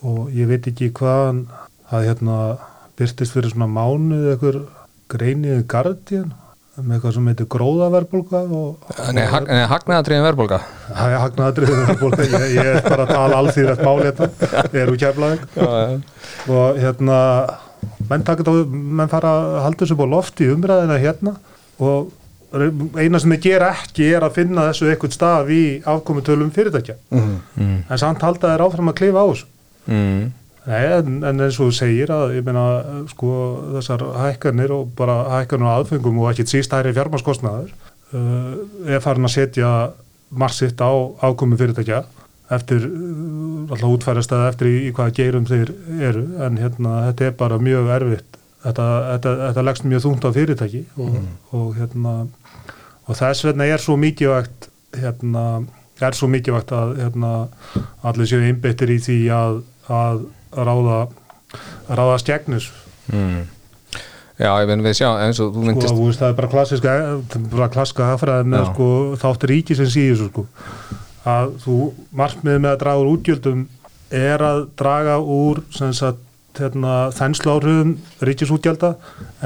og 0.07 0.31
ég 0.35 0.49
veit 0.51 0.69
ekki 0.71 0.93
hvaðan 0.97 1.45
að 1.90 2.07
hérna 2.09 2.37
byrtist 2.99 3.35
fyrir 3.35 3.53
svona 3.53 3.69
mánuð 3.71 4.31
eitthvað 4.35 4.61
greiniðu 5.11 5.64
Guardian 5.71 6.31
með 6.81 6.97
eitthvað 6.97 7.14
sem 7.16 7.27
heitir 7.29 7.49
gróðaverbolga 7.51 8.40
Nei, 9.16 9.25
hagnaðadriðin 9.69 10.25
verbolga 10.25 10.61
Það 10.87 11.14
er 11.14 11.25
hagnaðadriðin 11.25 11.83
verbolga 11.90 12.29
ég, 12.31 12.47
ég 12.55 12.71
er 12.71 12.87
bara 12.87 13.07
að 13.07 13.12
tala 13.16 13.40
allþýrætt 13.43 13.83
mál 13.85 13.99
hérna 14.05 14.31
er 14.81 14.93
úr 14.93 15.01
keflaðing 15.03 15.43
og 16.55 16.81
hérna 16.81 17.19
menn, 18.09 18.25
á, 18.25 18.55
menn 18.71 19.12
fara 19.12 19.35
að 19.35 19.59
halda 19.66 19.83
þessu 19.83 19.99
búið 19.99 20.14
loft 20.14 20.40
í 20.45 20.49
umræðina 20.55 20.99
hérna 21.03 21.35
og 21.81 22.14
eina 22.51 23.21
sem 23.23 23.31
þið 23.37 23.43
gera 23.45 23.71
ekki 23.77 24.11
er 24.11 24.27
að 24.27 24.37
finna 24.41 24.67
þessu 24.71 24.91
eitthvað 24.91 25.15
staf 25.15 25.51
í 25.55 25.63
afkomutölum 25.87 26.51
fyrirtækja 26.55 26.97
mm 27.11 27.25
-hmm. 27.57 27.79
en 27.89 27.99
samt 27.99 28.23
halda 28.27 28.53
þeir 28.53 28.65
áfram 28.67 28.91
að 28.91 28.99
klifa 29.03 29.23
á 29.23 29.27
þessu 29.31 29.47
mm. 29.87 30.29
Nei, 30.67 30.83
en, 30.93 31.23
en 31.25 31.41
eins 31.41 31.57
og 31.57 31.71
þú 31.71 31.73
segir 31.73 32.11
að 32.13 32.35
ég 32.37 32.45
meina 32.45 32.65
sko 33.09 33.31
þessar 33.77 34.03
hækkanir 34.19 34.75
og 34.75 34.91
bara 34.97 35.23
hækkanir 35.39 35.71
á 35.73 35.77
aðfengum 35.79 36.19
og 36.21 36.31
ekki 36.31 36.45
síst 36.51 36.75
hæri 36.77 36.93
fjármarskostnaður 36.93 37.71
uh, 38.13 38.59
er 38.87 39.01
farin 39.01 39.25
að 39.25 39.37
setja 39.39 39.71
marsitt 40.31 40.81
á 40.85 40.91
ákomi 41.25 41.57
fyrirtækja 41.57 42.03
eftir 42.51 42.85
uh, 42.85 43.71
alltaf 43.71 43.89
útfærast 43.89 44.35
að 44.37 44.49
eftir 44.51 44.69
í, 44.69 44.77
í 44.91 44.93
hvaða 44.93 45.17
geirum 45.17 45.49
þeir 45.49 45.73
eru 46.11 46.27
en 46.45 46.61
hérna 46.61 47.07
þetta 47.09 47.31
er 47.31 47.41
bara 47.41 47.59
mjög 47.63 47.91
erfitt 47.97 48.39
þetta, 48.65 48.87
þetta, 49.15 49.35
þetta 49.47 49.67
leggst 49.67 49.89
mjög 49.89 50.05
þungt 50.07 50.29
á 50.29 50.31
fyrirtæki 50.37 50.83
og, 50.99 51.09
mm. 51.09 51.31
og, 51.51 51.61
og 51.63 51.81
hérna 51.81 52.15
og 53.11 53.18
þess 53.18 53.46
vegna 53.49 53.66
er 53.66 53.83
svo 53.83 53.96
mikilvægt 53.99 54.70
hérna 54.94 55.44
er 56.01 56.16
svo 56.16 56.31
mikilvægt 56.31 56.70
að 56.73 56.94
hérna 57.03 57.33
allir 58.07 58.31
séu 58.31 58.44
einbettir 58.46 58.92
í 58.94 59.01
því 59.03 59.18
að 59.35 59.62
að 59.90 60.23
ráða 60.55 61.01
ráða 61.90 62.20
stjæknus 62.23 62.70
mm. 63.12 63.40
Já, 64.40 64.55
ég 64.62 64.70
finn 64.70 64.85
við 64.87 64.94
sjá 64.96 65.09
eins 65.20 65.38
og 65.42 65.51
þú 65.53 65.66
myndist 65.66 65.90
sko, 65.92 66.07
það 66.16 66.31
er 66.31 66.37
bara 66.38 66.49
klassiska 66.55 66.92
bara 67.51 67.68
klassiska 67.75 68.07
aðfræði 68.14 68.46
með 68.55 68.70
sko, 68.70 68.87
þáttur 69.20 69.53
ríki 69.53 69.77
sem 69.77 69.90
síður 69.92 70.31
sko, 70.31 70.44
að 71.29 71.53
þú 71.66 71.77
markmiði 72.16 72.62
með 72.62 72.73
að 72.73 72.81
draga 72.85 73.03
úr 73.03 73.11
útgjöldum 73.11 73.66
er 74.20 74.44
að 74.46 74.62
draga 74.81 75.18
úr 75.20 75.61
sagt, 75.77 76.23
hérna, 76.61 76.96
þenslu 77.16 77.55
áhrifum 77.55 77.94
ríkisútgjölda 78.27 78.94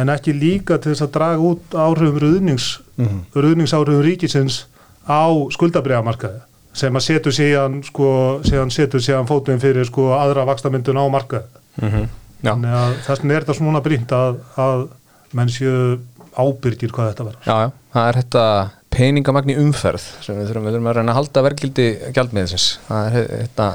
en 0.00 0.12
ekki 0.14 0.34
líka 0.36 0.78
til 0.78 0.92
þess 0.92 1.06
að 1.06 1.14
draga 1.18 1.50
út 1.50 1.76
áhrifum 1.76 2.18
ruðnings, 2.22 2.80
mm 2.96 3.06
-hmm. 3.06 3.22
ruðningsáhrifum 3.34 4.04
ríkisins 4.04 4.64
á 5.08 5.24
skuldabriðamarkaði 5.56 6.42
sem 6.74 6.96
að 6.96 7.06
setur 7.06 7.34
síðan 7.34 7.82
sko, 7.86 8.40
síðan 8.42 9.28
fótum 9.30 9.60
fyrir 9.62 9.86
sko 9.86 10.10
aðra 10.16 10.44
vakstamyndun 10.48 10.98
á 10.98 11.06
marka 11.08 11.42
mm 11.80 11.88
-hmm. 11.88 12.08
þannig 12.42 12.70
að 12.70 12.94
þess 13.06 13.20
vegna 13.20 13.34
er 13.34 13.44
þetta 13.44 13.58
svona 13.58 13.80
brínt 13.80 14.12
að, 14.12 14.40
að 14.56 14.88
menn 15.32 15.48
séu 15.48 15.98
ábyrgir 16.34 16.92
hvað 16.94 17.12
þetta 17.12 17.26
verður. 17.28 17.46
Já, 17.46 17.56
já, 17.62 17.70
það 17.94 18.08
er 18.08 18.18
þetta 18.22 18.44
peningamagni 18.94 19.56
umferð 19.58 20.04
sem 20.22 20.36
við 20.38 20.48
þurfum, 20.50 20.66
við 20.66 20.76
þurfum 20.76 20.90
að 20.90 20.96
reyna 20.98 21.12
að 21.12 21.18
halda 21.18 21.42
verkildi 21.48 21.86
gjaldmiðsins, 22.14 22.66
það 22.88 23.06
er 23.06 23.28
þetta 23.34 23.68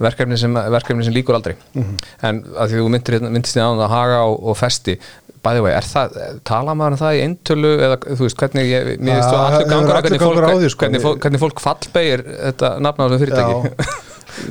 verkefni 0.00 0.38
sem, 0.40 0.60
verkefni 0.76 1.06
sem 1.06 1.16
líkur 1.16 1.38
aldrei 1.38 1.56
mm 1.56 1.82
-hmm. 1.82 2.12
en 2.28 2.44
að 2.56 2.70
því 2.70 2.84
þú 2.84 2.92
myndir, 2.94 3.18
myndist 3.28 3.56
á 3.60 3.68
það 3.68 3.84
að 3.86 3.96
haga 3.96 4.22
og, 4.28 4.38
og 4.50 4.56
festi 4.56 4.98
bæði 5.40 5.64
vei, 5.64 5.72
er 5.72 5.86
það, 5.88 6.18
tala 6.44 6.74
maður 6.76 6.96
um 6.96 7.00
það 7.00 7.16
í 7.16 7.22
eintölu 7.24 7.72
eða 7.80 7.96
þú 8.04 8.26
veist, 8.26 8.36
hvernig 8.42 8.68
ég, 8.68 8.90
mér 9.00 9.20
veist 9.20 9.30
þú 9.30 9.40
allir 9.40 9.70
gangur 9.70 9.96
að 9.96 10.02
hvernig 10.04 10.20
fólk, 10.20 10.68
sko. 10.74 10.84
hvernig, 10.84 11.06
hvernig 11.24 11.40
fólk 11.40 11.62
fallbegir 11.64 12.24
þetta 12.28 12.72
þessu 13.00 13.20
fyrirtæki 13.24 13.88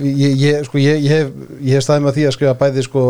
ég, 0.04 0.34
ég, 0.40 0.66
sko, 0.68 0.80
ég, 0.82 1.00
ég 1.06 1.14
hef, 1.14 1.30
ég 1.62 1.78
hef 1.78 1.86
staðið 1.86 2.06
með 2.06 2.18
því 2.18 2.26
að 2.28 2.36
skrifa 2.36 2.56
bæði 2.60 2.84
sko, 2.86 3.04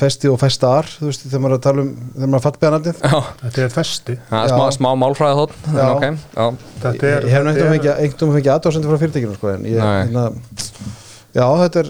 festi 0.00 0.30
og 0.30 0.40
festar 0.40 0.88
þú 0.90 1.10
veist, 1.10 1.26
þegar 1.26 1.44
maður 1.44 1.54
er 1.54 1.58
að 1.58 1.64
tala 1.66 1.84
um 1.84 1.92
þegar 2.14 2.32
maður 2.34 2.48
er 2.50 2.60
beðanandið 2.64 3.02
Já, 3.04 3.16
Þetta 3.42 3.64
er 3.64 3.72
festi. 3.74 4.16
það 4.30 4.40
er 4.40 4.52
Já. 4.52 4.54
smá, 4.54 4.66
smá 4.78 4.90
málfræði 5.02 5.40
þótt 5.40 5.56
Já. 5.66 5.84
en 5.84 5.94
ok, 5.94 6.04
já 6.38 6.46
Þetta 6.84 6.94
ég, 6.94 7.14
er, 7.14 7.28
ég 7.28 7.34
hef 7.34 7.40
er- 7.40 7.54
fengið 8.38 8.52
aðdásendur 8.54 8.94
frá 8.94 9.02
fyrirtækinu 9.04 9.38
sko, 9.38 9.54
en 9.54 9.66
ég, 9.68 9.80
hérna, 9.82 10.28
já, 11.34 11.44
þetta 11.60 11.80
er 11.82 11.88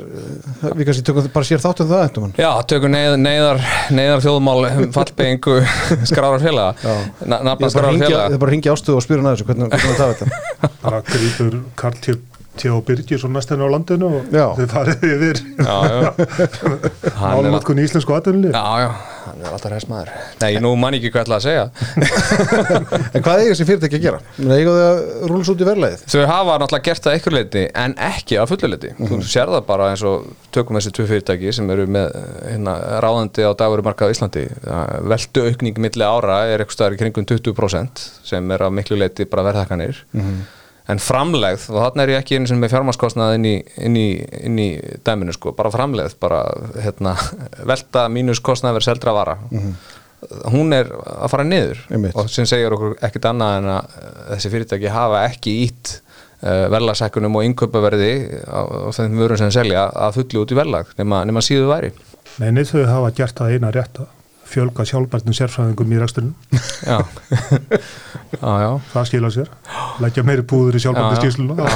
við 0.78 0.84
kannski 0.88 1.04
tökum 1.08 1.26
bara 1.34 1.48
sér 1.48 1.60
þáttum 1.64 1.88
það 1.90 2.04
einhvern 2.06 2.34
Já, 2.40 2.50
tökum 2.72 2.94
neyðar, 2.94 3.18
neyðar, 3.20 3.60
neyðar 3.98 4.22
þjóðmál 4.24 4.56
fallbyggingu 4.96 5.56
skrárar 6.08 6.40
félaga 6.44 6.74
Já. 6.80 6.94
Na- 7.28 7.40
Ég 7.40 7.48
nafna 7.50 7.52
er 7.52 7.58
bara 7.58 7.68
að 7.68 7.74
skrárar 7.74 7.90
hringja- 7.92 8.08
félaga 8.08 8.28
ég 8.30 8.38
er 8.38 8.42
bara 8.44 8.50
að 8.50 8.54
ringja 8.56 8.76
ástuð 8.78 8.98
og 9.00 9.04
spyrja 9.04 9.26
þessu 9.34 9.48
hvernig, 9.50 9.74
hvernig 9.74 9.98
það 10.00 10.14
þetta 10.14 10.72
bara 10.86 11.02
grípur 11.10 11.58
Karl 11.82 12.00
T. 12.04 12.16
T. 12.54 12.68
og 12.70 12.84
Birgir 12.86 13.18
svo 13.20 13.28
næst 13.32 13.50
henni 13.50 13.66
á 13.66 13.70
landinu 13.72 14.06
og 14.20 14.30
Já. 14.34 14.46
þið 14.58 14.68
farið 14.74 15.04
yfir 15.10 15.36
Já, 15.58 15.76
já 15.90 16.10
Hann 17.20 17.38
er, 17.38 17.50
álmátkun 17.50 17.80
í 17.80 17.84
íslensku 17.88 18.14
aðdunni. 18.16 18.50
já, 18.54 18.64
já, 18.84 18.88
hann 19.24 19.40
er 19.42 19.48
alltaf 19.54 19.70
hræst 19.72 19.88
maður 19.90 20.10
Nei, 20.42 20.58
nú 20.62 20.70
man 20.78 20.94
ég 20.96 21.02
ekki 21.04 21.12
hvað 21.14 21.20
ég 21.20 21.26
ætla 21.26 21.38
að 21.38 21.44
segja 21.44 21.64
en 23.14 23.22
hvað 23.24 23.42
eiga 23.42 23.50
þessi 23.52 23.66
fyrirtæki 23.68 23.98
að 24.00 24.04
gera? 24.06 24.20
Menna, 24.38 24.58
eiga 24.58 24.74
þau 24.74 24.84
að 24.88 24.98
rúlis 25.32 25.50
út 25.54 25.60
í 25.64 25.68
verðlæðið? 25.68 26.04
Þau 26.14 26.24
hafa 26.30 26.56
náttúrulega 26.62 26.86
gert 26.90 27.04
það 27.08 27.16
eitthvað 27.18 27.36
leiti 27.38 27.64
en 27.84 27.96
ekki 28.08 28.38
að 28.40 28.50
fullu 28.52 28.70
leiti. 28.74 28.90
Þú 29.00 29.20
sér 29.34 29.52
það 29.54 29.64
bara 29.68 29.90
eins 29.92 30.04
og 30.08 30.26
tökum 30.54 30.78
þessi 30.78 30.92
tvö 30.98 31.06
fyrirtæki 31.10 31.54
sem 31.56 31.70
eru 31.74 31.86
með 31.90 32.08
hérna, 32.48 32.74
ráðandi 33.04 33.46
á 33.46 33.52
dagverumarkað 33.58 34.10
á 34.10 34.14
Íslandi. 34.14 34.44
Veldu 35.14 35.46
aukning 35.50 35.80
milli 35.86 36.04
ára 36.06 36.42
er 36.52 36.64
eitthvað 36.64 36.82
staðar 40.84 41.00
í 41.00 41.04
kringum 41.04 41.24
20% 41.24 41.24
sem 41.24 41.32
að 41.34 41.40
miklu 41.40 41.48
leiti 41.48 41.54
bara 41.54 41.64
verðhækkanir. 41.64 41.64
En 41.64 41.64
framlegð, 41.64 41.66
og 41.72 41.80
þarna 41.80 42.02
er 42.02 42.12
ég 42.12 42.20
ekki 42.20 42.36
einu 42.36 42.46
sem 42.46 42.58
með 42.60 42.74
fjármaskostnað 42.74 43.34
inn 43.38 43.46
í, 43.48 43.54
inn 43.80 43.96
í, 43.96 44.08
inn 44.44 44.58
í 44.60 44.68
dæminu 45.00 45.32
sko, 45.32 45.52
bara 45.56 45.70
framlegð, 45.72 46.16
bara 46.20 46.44
hérna, 46.76 47.14
velta 47.70 48.08
mínus 48.12 48.40
kostnað 48.44 48.74
verið 48.76 48.84
seldra 48.84 49.14
vara. 49.16 49.38
Hún 50.52 50.72
er 50.72 50.88
að 50.88 51.30
fara 51.32 51.44
niður 51.44 51.80
Einmitt. 51.92 52.14
og 52.16 52.28
sem 52.32 52.46
segir 52.48 52.72
okkur 52.72 52.96
ekkert 53.04 53.24
annað 53.28 53.58
en 53.58 53.66
að 53.74 53.96
eh, 54.00 54.12
þessi 54.32 54.52
fyrirtæki 54.54 54.88
hafa 54.88 55.24
ekki 55.28 55.52
ítt 55.66 56.00
uh, 56.44 56.64
verðlagsækunum 56.72 57.36
og 57.36 57.44
innköpaverði 57.44 58.40
á, 58.48 58.60
á 58.64 58.88
þeim 58.96 59.18
vörum 59.20 59.36
sem 59.36 59.50
þeir 59.50 59.58
selja 59.58 59.82
að 59.92 60.16
fullu 60.16 60.44
út 60.46 60.54
í 60.54 60.56
verðlag 60.56 60.94
nema, 60.96 61.24
nema 61.28 61.44
síðu 61.44 61.68
væri 61.68 61.92
Nei, 62.40 62.50
nei, 62.56 62.64
þau 62.64 62.86
hafa 62.88 63.12
gert 63.20 63.36
það 63.36 63.52
eina 63.52 63.70
rétta 63.74 64.08
fjölga 64.54 64.86
sjálfbærtum 64.88 65.34
sérfræðingum 65.36 65.94
í 65.94 65.98
ræksturinn 66.02 66.32
já, 66.90 66.98
já, 68.40 68.52
já. 68.64 68.70
Það 68.92 69.08
skila 69.10 69.30
sér, 69.34 69.48
leggja 70.04 70.22
meiri 70.26 70.44
púður 70.50 70.78
í 70.78 70.82
sjálfbærtum 70.84 71.18
skýsluna 71.20 71.54
já, 71.58 71.66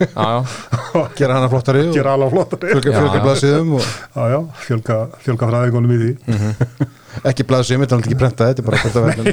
já, 0.00 0.16
já, 0.16 1.02
Gera 1.20 1.36
hana 1.38 1.48
flottari 1.52 1.82
og 1.88 1.94
gera 1.96 2.16
alveg 2.16 2.30
flottari. 2.36 2.72
fjölga, 2.72 2.90
fjölga 2.98 3.22
blaðsíðum 3.28 3.68
og 3.78 3.84
já, 3.84 4.22
já, 4.34 4.40
fjölga, 4.66 4.96
fjölga 5.26 5.44
fræðingunum 5.52 5.92
í 5.92 5.98
því. 6.02 6.12
Mm. 6.32 6.52
ekki 7.28 7.44
blaðsíðum, 7.48 7.82
þetta 7.84 7.94
er 7.98 8.04
ekki 8.06 8.20
prenta 8.22 8.48
þetta 8.48 8.60
er 8.62 8.66
bara 8.68 8.78
hvort 8.82 8.96
að 8.96 9.04
verðin 9.08 9.26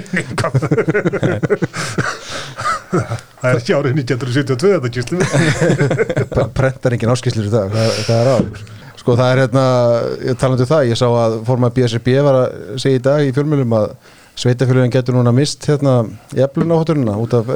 það 2.90 3.50
er 3.54 3.60
ekki 3.62 3.76
árið 3.78 3.92
1972 4.04 4.74
þetta 4.76 4.90
skýslum 4.92 5.22
prentar 6.60 6.96
engin 6.98 7.14
áskýslur 7.14 7.48
í 7.48 7.54
dag 7.54 7.68
það, 7.74 7.88
það 8.10 8.20
er 8.20 8.28
á 8.34 8.38
sko 9.00 9.16
það 9.20 9.32
er 9.34 9.42
hérna, 9.46 9.66
ég 10.30 10.40
talandi 10.42 10.66
um 10.66 10.72
það 10.74 10.90
ég 10.92 11.00
sá 11.00 11.06
að 11.10 11.38
forma 11.48 11.70
BSRB 11.76 12.10
var 12.26 12.40
að 12.44 12.58
segja 12.84 13.00
í 13.00 13.06
dag 13.10 13.28
í 13.30 13.36
fjölmjölum 13.36 13.78
að 13.80 13.94
sveitafjölugin 14.40 14.92
getur 14.94 15.16
núna 15.18 15.34
mist 15.36 15.66
hérna 15.68 16.02
í 16.36 16.44
eflunahótturina 16.46 17.16
út 17.20 17.34
af, 17.40 17.50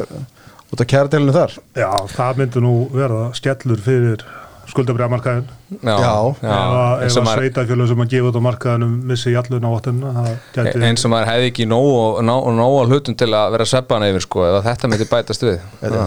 út 0.73 0.81
af 0.83 0.87
kjæradelinu 0.89 1.35
þar 1.35 1.57
já, 1.79 1.91
það 2.15 2.39
myndi 2.41 2.63
nú 2.63 2.73
verða 2.95 3.27
skellur 3.37 3.83
fyrir 3.83 4.23
skuldabriðamarkaðin 4.71 5.43
Já. 5.83 5.95
ef 5.99 6.43
að- 6.47 7.01
eins 7.03 7.11
ef 7.11 7.17
og 7.17 7.23
að 7.23 7.25
maður 7.27 7.41
sveitafjölu 7.41 7.87
sem 7.89 8.03
að 8.03 8.11
gefa 8.13 8.29
út 8.31 8.37
á 8.39 8.47
markaðinum 8.47 8.93
missi 9.09 9.33
jallun 9.33 9.67
á 9.67 9.69
vatnuna 9.73 10.11
það 10.17 10.29
gæti 10.55 10.83
eins 10.87 11.03
og 11.05 11.11
maður 11.13 11.31
hefði 11.33 11.49
ekki 11.51 11.65
nóg, 11.67 12.21
nóg, 12.23 12.47
nóg 12.55 12.77
hlutum 12.87 13.17
til 13.19 13.27
að 13.35 13.51
vera 13.57 13.67
sveppana 13.67 14.07
yfir 14.11 14.23
sko, 14.23 14.45
eða 14.47 14.61
þetta 14.69 14.91
myndi 14.93 15.09
bætast 15.11 15.43
við 15.43 15.59
Þetta, 15.81 16.05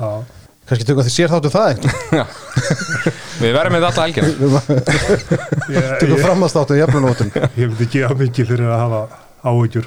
Já. 0.00 0.12
Kannski 0.68 0.86
tökum 0.88 1.04
því 1.06 1.12
sér 1.14 1.32
þáttu 1.32 1.50
það 1.54 1.66
einhvern 1.72 1.96
Já. 2.18 2.24
við 3.42 3.52
verðum 3.56 3.74
með 3.76 3.86
þetta 3.88 4.02
helgina 4.04 4.28
ég, 4.28 5.82
tökum 6.00 6.16
ég, 6.16 6.24
framastáttu 6.24 6.78
í 6.78 6.82
eflunahótturinn 6.84 7.34
ég 7.58 7.66
myndi 7.72 7.86
gefa 7.96 8.14
mikið 8.22 8.50
fyrir 8.52 8.68
að 8.72 8.82
hafa 8.84 9.00
áhyggjur 9.52 9.86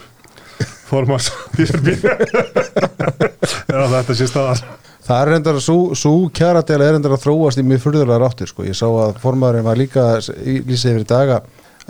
formans 0.91 1.27
eða 3.71 3.87
þetta 3.97 4.15
sé 4.21 4.27
staðar 4.29 4.63
Það 5.01 5.17
er 5.25 5.29
reyndar, 5.33 5.57
svo 5.65 6.11
kjaradela 6.31 6.85
er 6.85 6.93
reyndar 6.95 7.15
að 7.15 7.23
þróast 7.23 7.57
í 7.59 7.63
mjög 7.65 7.79
furðulega 7.83 8.19
ráttir 8.21 8.47
sko. 8.47 8.61
Ég 8.67 8.75
sá 8.77 8.85
að 8.85 9.15
formaðurinn 9.19 9.65
var 9.65 9.79
líka 9.79 10.03
í- 10.45 10.61
lýsið 10.61 10.91
yfir 10.93 11.01
í 11.01 11.07
daga 11.09 11.39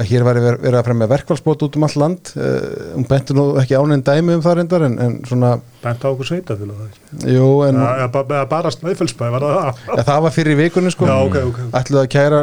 að 0.02 0.10
hér 0.12 0.26
væri 0.28 0.42
ver- 0.44 0.58
verið 0.64 0.78
að 0.80 0.88
fremja 0.88 1.08
verkfallsbót 1.12 1.64
út 1.68 1.78
um 1.80 1.86
all 1.88 1.96
land. 2.02 2.32
Uh, 2.34 2.58
hún 2.98 3.06
benti 3.10 3.36
nú 3.38 3.46
ekki 3.62 3.78
áninn 3.78 4.04
dæmi 4.08 4.36
um 4.38 4.44
það 4.46 4.58
reyndar 4.60 4.86
en, 4.88 4.98
en 5.06 5.16
svona, 5.30 5.54
bent 5.84 6.04
á 6.04 6.08
okkur 6.12 6.30
en 7.70 7.80
eða 7.84 8.10
ba- 8.16 8.26
eða 8.28 8.50
bara 8.52 8.74
snæfellsbæ 8.76 9.30
var 9.38 9.46
það 9.48 9.56
það? 9.62 9.82
Ja, 9.94 10.08
það 10.12 10.22
var 10.28 10.36
fyrir 10.40 10.60
vikunni 10.62 10.92
sko. 10.96 11.08
Já, 11.10 11.16
ok, 11.30 11.40
ok. 11.52 11.62
ætluðu 11.82 12.04
að 12.04 12.12
kæra 12.18 12.42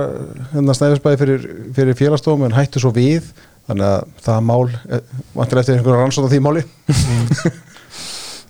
hérna 0.55 0.79
snæfisbæði 0.81 1.23
fyrir, 1.25 1.47
fyrir 1.77 1.99
félagstofum 2.03 2.49
en 2.49 2.57
hættu 2.59 2.83
svo 2.83 2.94
við. 2.97 3.29
Þannig 3.68 3.85
að 3.85 4.05
það 4.25 4.44
mál 4.49 4.62
eh, 4.88 5.01
vantilega 5.37 5.61
eftir 5.61 5.75
einhverja 5.77 5.99
rannsóta 6.01 6.29
því 6.33 6.38
máli 6.40 6.62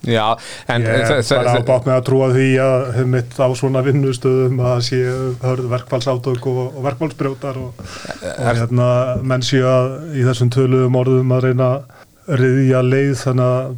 Já, 0.07 0.37
en 0.71 0.85
Ég 0.87 1.09
er 1.11 1.23
bara 1.33 1.57
ábátt 1.59 1.89
með 1.89 1.97
að 1.97 2.05
trúa 2.07 2.29
því 2.35 2.47
að 2.63 2.85
hef 2.95 3.09
mitt 3.15 3.35
á 3.43 3.49
svona 3.59 3.83
vinnustöðum 3.87 4.63
að 4.63 4.79
sé 4.87 5.01
hörð 5.43 5.67
verkfallsátök 5.73 6.47
og, 6.53 6.61
og 6.69 6.87
verkfallsbrjótar 6.87 7.59
og, 7.59 7.83
og 7.83 8.47
hérna 8.47 8.89
menn 9.27 9.45
sé 9.47 9.65
að 9.67 9.91
í 10.15 10.25
þessum 10.29 10.53
töluðum 10.55 11.01
orðum 11.03 11.35
að 11.35 11.49
reyna 11.49 11.69
að 11.75 12.39
riðja 12.39 12.85
leið 12.87 13.13
þannig 13.25 13.53
að 13.59 13.77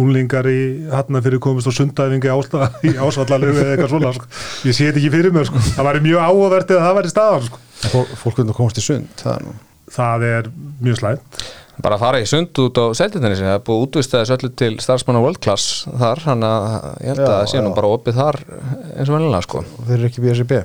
únlingar 0.00 0.46
í 0.46 0.60
hann 0.90 1.22
fyrir 1.22 1.42
komist 1.42 1.70
og 1.70 1.74
sundæfingi 1.74 2.30
ásvallalegu 2.34 3.56
eða 3.56 3.72
eitthvað 3.72 3.90
svona 3.94 4.12
sko. 4.14 4.28
ég 4.66 4.76
sé 4.76 4.86
þetta 4.86 5.02
ekki 5.02 5.14
fyrir 5.16 5.34
mér 5.34 5.48
sko. 5.50 5.62
það 5.72 5.90
væri 5.90 6.04
mjög 6.06 6.28
áhugavert 6.28 6.70
eða 6.70 6.84
það 6.86 7.00
væri 7.00 7.14
staðan 7.14 7.48
sko. 7.48 7.64
Fólk, 7.80 8.14
fólk 8.20 8.38
kunni 8.38 8.54
að 8.54 8.60
komast 8.60 8.78
í 8.78 8.86
sund 8.86 9.10
það 9.22 9.34
er 9.34 9.48
nú 9.48 9.56
það 9.90 10.26
er 10.28 10.50
mjög 10.84 11.00
slæmt 11.00 11.40
bara 11.84 11.96
að 11.98 12.04
fara 12.04 12.20
í 12.22 12.26
sund 12.28 12.60
út 12.62 12.80
á 12.80 12.84
seldinni 12.98 13.38
sem 13.38 13.48
er 13.50 13.62
búið 13.64 13.78
að 13.78 13.86
útvista 13.86 14.20
þessu 14.20 14.36
öllu 14.36 14.50
til 14.62 14.72
starfsmanna 14.82 15.22
World 15.24 15.40
Class 15.44 15.86
þar, 15.86 16.22
hann 16.26 16.44
að 16.46 16.66
ég 17.04 17.14
held 17.14 17.24
að 17.24 17.32
það 17.32 17.48
sé 17.52 17.64
nú 17.64 17.72
bara 17.76 17.94
opið 17.96 18.20
þar 18.20 18.38
eins 18.50 19.08
og 19.08 19.16
vennilega 19.16 19.46
sko. 19.46 19.64
Og 19.78 19.88
þeir 19.88 19.98
eru 19.98 20.10
ekki 20.10 20.24
BSB 20.26 20.60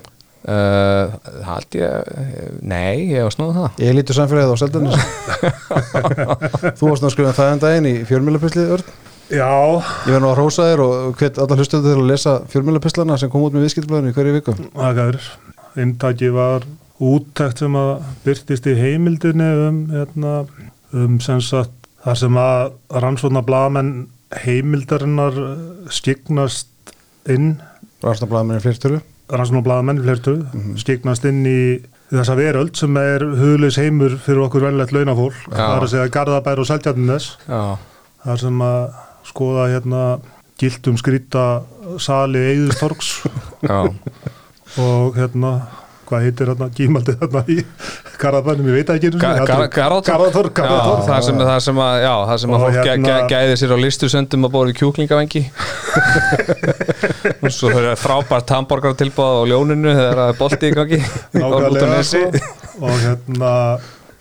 uh, 0.49 1.15
hald 1.47 1.77
ég, 1.79 2.13
nei, 2.61 3.09
ég 3.13 3.25
var 3.25 3.33
snúið 3.33 3.59
það. 3.59 3.81
Ég 3.85 3.97
lítur 3.97 4.19
samfélagið 4.19 4.53
á 4.53 4.57
seldarnis 4.61 4.99
Þú 6.77 6.91
varst 6.91 7.03
nú 7.03 7.09
að 7.09 7.15
skrifa 7.15 7.35
það 7.37 7.51
en 7.55 7.65
daginn 7.65 7.89
í 7.89 7.95
fjölmjölapislið 8.09 8.77
Örn. 8.77 8.95
Já, 9.33 9.49
Ég 10.05 10.13
verð 10.13 10.21
nú 10.21 10.29
að 10.29 10.37
hrósa 10.37 10.67
þér 10.69 10.81
og 10.85 11.15
hvet 11.17 11.39
alla 11.41 11.57
hlustuðu 11.57 11.89
til 11.89 11.97
að 11.97 12.09
lesa 12.11 12.35
fjölmjölapislana 12.53 13.17
sem 13.17 13.31
kom 13.33 13.45
út 13.47 13.55
með 13.55 13.65
viðskiptablaðinu 13.65 14.11
í 14.11 14.17
hverju 14.17 14.35
viku. 14.35 14.57
Það 14.75 14.99
gæður 14.99 15.29
inntaki 15.81 16.29
var 16.35 16.67
úttækt 17.03 17.63
sem 17.63 17.73
að 17.79 17.89
byrtist 18.23 18.69
í 18.69 18.75
heimildinni 18.77 19.49
um, 19.65 19.79
hérna, 19.91 20.35
um 20.95 21.17
sem 21.23 21.41
sagt 21.43 21.89
þar 22.05 22.19
sem 22.21 22.37
að 22.39 22.99
rannsóna 23.03 23.41
blaðamenn 23.45 23.93
heimildarinnar 24.45 25.41
eh, 25.41 25.65
skyggnast 25.93 26.93
inn. 27.31 27.55
Rannstablaðinu 28.05 28.61
fleirtölu? 28.63 29.01
Rannsóna 29.31 29.63
blaðamenn 29.65 30.03
flertu, 30.05 30.35
skyggnast 30.77 31.25
inn 31.25 31.41
í 31.49 31.59
þessa 32.11 32.35
veröld 32.37 32.77
sem 32.77 32.97
er 33.01 33.23
hugleis 33.39 33.79
heimur 33.81 34.19
fyrir 34.21 34.43
okkur 34.45 34.67
venlegt 34.67 34.93
launafólk. 34.93 35.39
Já. 35.49 35.57
það 35.57 35.75
er 35.75 35.85
að 35.87 35.91
segja 35.95 36.11
Garðabær 36.13 36.61
og 36.61 36.67
Seltjarnines 36.69 37.29
Já, 37.47 37.61
þar 38.25 38.41
sem 38.43 38.61
að 38.67 38.83
skoða 39.25 39.65
hérna 39.73 40.03
gildum 40.61 40.99
skrýta 41.01 41.45
sali 41.99 42.43
Eðustorgs 42.53 43.09
já, 43.65 43.79
og 44.79 45.17
hérna 45.17 45.55
hvað 46.09 46.23
heitir 46.25 46.49
hérna 46.51 46.67
gímaldið 46.77 47.15
hérna 47.21 47.41
í 47.49 47.57
Garðabænum, 48.21 48.67
ég 48.69 48.75
veit 48.79 48.89
ekki 48.95 49.09
einu 49.09 49.19
sinni. 49.19 49.23
Ga- 49.25 49.45
Gar- 49.49 49.69
Garðatorg 49.75 50.09
Garðatorg, 50.09 50.51
Já, 50.51 50.57
Garðatorg 50.61 51.03
það 51.09 51.59
sem, 51.65 51.79
að, 51.85 51.95
já, 52.05 52.13
það 52.29 52.37
sem 52.43 52.55
að 52.55 52.63
fólk 52.65 52.79
hérna- 52.79 53.17
gæði 53.33 53.57
sér 53.61 53.73
á 53.75 53.77
listusöndum 53.85 54.47
að 54.47 54.53
bóra 54.55 54.69
í 54.73 54.77
kjúklingavengi. 54.79 55.43
Og 57.45 57.51
svo 57.53 57.71
eru 57.73 57.93
frábært 57.99 58.53
hamborgar 58.55 58.95
tilbúð 58.99 59.41
á 59.41 59.49
ljóninu 59.51 59.93
þegar 59.95 60.19
það 60.21 60.31
er 60.33 60.39
bolti 60.39 60.69
í 60.71 60.75
gangi. 60.75 60.99
Sko. 62.05 62.23
og 62.85 62.97
hérna 63.01 63.51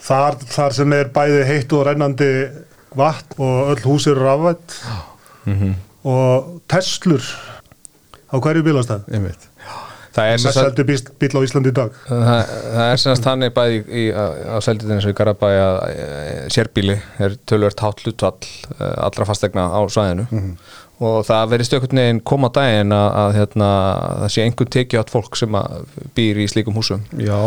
þar, 0.05 0.37
þar 0.55 0.77
sem 0.77 0.93
er 0.95 1.09
bæði 1.15 1.41
heitt 1.49 1.73
og 1.75 1.87
rennandi 1.89 2.29
vatn 2.95 3.41
og 3.43 3.73
öll 3.75 3.83
hús 3.89 4.07
eru 4.11 4.23
rafvætt 4.27 4.77
Mhm. 5.47 5.75
og 6.09 6.61
Teslur 6.71 7.21
á 8.33 8.37
hverju 8.41 8.63
bílastæð 8.65 9.09
Einmitt 9.13 9.49
Það 10.15 10.31
er 10.31 10.43
mest 10.45 10.59
seldu 10.59 10.87
bíl, 10.87 11.33
á 11.35 11.41
Íslandi 11.43 11.73
í 11.73 11.75
dag. 11.75 11.99
Það, 12.07 12.53
það 12.77 12.93
er 12.93 13.03
semast 13.03 13.27
þannig 13.27 13.55
bæði 13.57 13.81
í, 13.83 14.05
á, 14.15 14.57
seldinu 14.63 14.95
eins 14.95 15.09
og 15.09 15.15
í 15.15 15.19
Garabæ 15.19 15.51
að 15.51 15.79
e, 15.91 16.09
sérbíli 16.55 16.99
er 17.25 17.37
tölvöld 17.51 17.83
hátt 17.83 18.05
hlutvall 18.05 18.39
e, 18.47 18.91
allra 19.09 19.27
fastegna 19.29 19.67
á 19.75 19.81
svæðinu. 19.91 20.27
Og 21.03 21.25
það 21.27 21.57
einhvern 21.59 21.99
veginn 21.99 22.21
koma 22.23 22.53
á 22.55 22.57
daginn 22.61 22.95
að, 22.95 23.09
að 23.25 23.39
hérna, 23.41 23.71
það 24.23 24.35
sé 24.37 24.45
einhvern 24.45 24.75
tekið 24.77 25.01
átt 25.03 25.15
fólk 25.17 25.41
sem 25.41 25.57
að 25.59 26.05
býr 26.15 26.45
í 26.45 26.51
slíkum 26.53 26.79
húsum. 26.79 27.03
Já, 27.19 27.41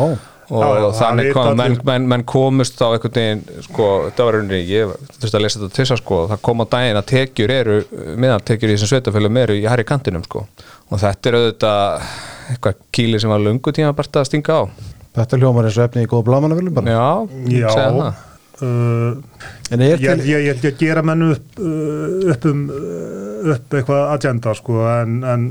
og 0.47 0.63
Já, 0.63 0.85
þannig 0.95 1.31
kom, 1.35 1.49
menn, 1.59 1.73
menn, 1.87 2.05
menn 2.11 2.25
komust 2.27 2.79
á 2.79 2.87
einhvern 2.91 3.15
veginn 3.15 3.63
sko, 3.65 3.87
þetta 4.09 4.27
var 4.27 4.37
rauninni, 4.37 4.59
ég 4.67 4.93
þurfti 5.17 5.39
að 5.39 5.43
lesa 5.43 5.59
þetta 5.61 5.75
tissa 5.79 5.97
sko, 5.99 6.19
það 6.31 6.43
kom 6.47 6.63
á 6.63 6.65
daginn 6.75 6.99
að 6.99 7.09
tekjur 7.11 7.53
eru 7.55 7.77
meðantekjur 8.15 8.71
í 8.71 8.77
þessum 8.77 8.91
sveitafélum 8.93 9.39
eru 9.43 9.57
í 9.59 9.65
hærri 9.67 9.87
kantinum 9.87 10.23
sko, 10.27 10.45
og 10.87 11.01
þetta 11.01 11.29
er 11.31 11.37
auðvitað 11.39 12.07
eitthvað 12.51 12.79
kýli 12.95 13.19
sem 13.19 13.31
var 13.33 13.41
lungu 13.43 13.73
tíma 13.75 13.93
bara 13.97 14.21
að 14.21 14.29
stinga 14.29 14.55
á. 14.55 14.61
Þetta 15.17 15.39
hljómar 15.41 15.67
eins 15.67 15.77
og 15.81 15.87
efni 15.89 16.05
í 16.05 16.09
góða 16.09 16.27
blamanavillum 16.29 16.75
bara. 16.77 16.93
Já, 16.93 17.05
Já, 17.51 17.69
segja 17.73 17.91
það. 17.97 18.23
uh, 18.61 19.45
En 19.73 19.81
er 19.83 19.89
ég 19.91 19.99
til, 19.99 20.09
held 20.11 20.27
ég, 20.29 20.45
ég, 20.47 20.61
ég 20.67 20.77
gera 20.79 21.03
menn 21.05 21.25
upp, 21.31 21.57
uh, 21.59 22.31
upp 22.33 22.45
um 22.51 22.61
uh, 22.69 23.51
upp 23.55 23.75
eitthvað 23.77 24.03
agenda 24.15 24.53
sko 24.57 24.79
en, 24.91 25.17
en 25.27 25.47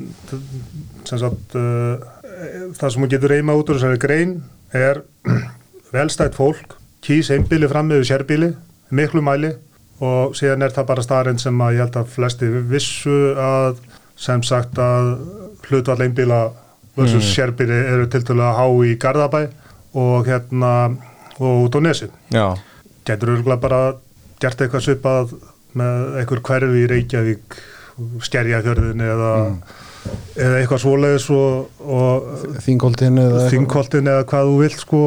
sem 1.06 1.20
sagt 1.20 1.54
uh, 1.58 1.98
það 2.76 2.90
sem 2.94 3.02
hún 3.04 3.12
getur 3.12 3.32
reyma 3.34 3.56
út 3.58 3.70
úr 3.72 3.78
þessari 3.78 4.00
grein 4.02 4.32
er 4.74 5.02
velstætt 5.94 6.36
fólk 6.38 6.78
kýs 7.06 7.30
einbíli 7.34 7.68
fram 7.70 7.90
með 7.92 8.06
sérbíli 8.08 8.50
miklu 8.94 9.22
mæli 9.24 9.52
og 10.04 10.34
síðan 10.36 10.66
er 10.66 10.74
það 10.74 10.88
bara 10.90 11.04
starinn 11.06 11.38
sem 11.40 11.60
að 11.62 11.76
ég 11.78 11.84
held 11.86 12.00
að 12.02 12.10
flesti 12.12 12.48
vissu 12.70 13.14
að 13.40 13.78
sem 14.16 14.42
sagt 14.46 14.78
að 14.80 15.12
hlutvall 15.68 16.00
einbíla 16.06 16.40
versus 16.96 17.20
mm. 17.20 17.30
sérbíli 17.34 17.78
eru 17.92 18.08
til 18.10 18.22
dælu 18.24 18.44
að 18.46 18.58
há 18.60 18.66
í 18.88 18.96
Garðabæ 19.00 19.42
og 19.96 20.28
hérna 20.28 20.72
og 21.36 21.66
út 21.66 21.76
á 21.76 21.80
nesin 21.84 22.12
já, 22.32 22.56
getur 23.04 23.36
örgulega 23.36 23.60
bara 23.60 23.80
gert 24.40 24.60
eitthvað 24.60 24.86
svipað 24.86 25.34
með 25.76 26.20
einhver 26.20 26.42
hverfi 26.44 26.84
í 26.84 26.88
Reykjavík 26.90 27.58
skerjafjörðin 28.24 29.04
eða, 29.04 29.30
eða 30.36 30.58
eitthvað 30.60 30.82
svoleiðis 30.84 31.28
og, 31.34 31.80
og 31.80 32.58
þingoltin 32.64 33.20
eða 33.20 33.46
þingkoltin 33.52 34.10
eða 34.12 34.26
hvað 34.32 34.50
þú 34.50 34.58
vilt 34.60 34.82
sko. 34.82 35.02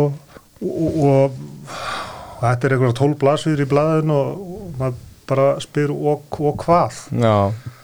Og, 0.60 0.98
og, 1.06 1.38
og 2.40 2.42
þetta 2.44 2.68
er 2.68 2.76
eitthvað 2.76 2.98
tól 3.00 3.14
blasviður 3.22 3.66
í 3.66 3.70
blaðin 3.70 4.14
og, 4.16 4.42
og 4.58 4.82
maður 4.82 5.06
bara 5.30 5.46
spyr 5.64 5.92
og, 5.94 6.26
og 6.42 6.56
hvað? 6.66 6.98
Já. 7.22 7.34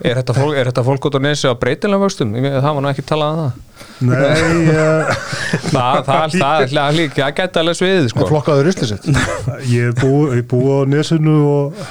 Er 0.05 0.19
þetta 0.19 0.35
fólk, 0.35 0.55
er 0.59 0.69
þetta 0.71 0.83
fólk 0.87 1.07
út 1.09 1.17
á 1.17 1.21
nesi 1.23 1.47
á 1.47 1.53
breytilega 1.59 2.01
vöxtum, 2.03 2.33
það 2.41 2.65
var 2.67 2.83
nú 2.83 2.89
ekki 2.91 3.05
talað 3.07 3.35
um 3.35 3.43
það. 3.45 3.61
Nei, 4.05 4.65
það, 5.75 5.99
það, 6.07 6.35
það, 6.35 6.97
líka, 6.97 7.21
það 7.21 7.35
gæti 7.39 7.61
alveg 7.61 7.77
sviðið 7.79 8.09
sko. 8.11 8.27
Flokkaður 8.31 8.67
rusli 8.69 8.89
sitt. 8.91 9.07
Ég 9.75 9.91
er 9.91 9.95
búið 10.01 10.41
búið 10.51 10.73
á 10.75 10.81
nesinu 10.95 11.35
og 11.51 11.85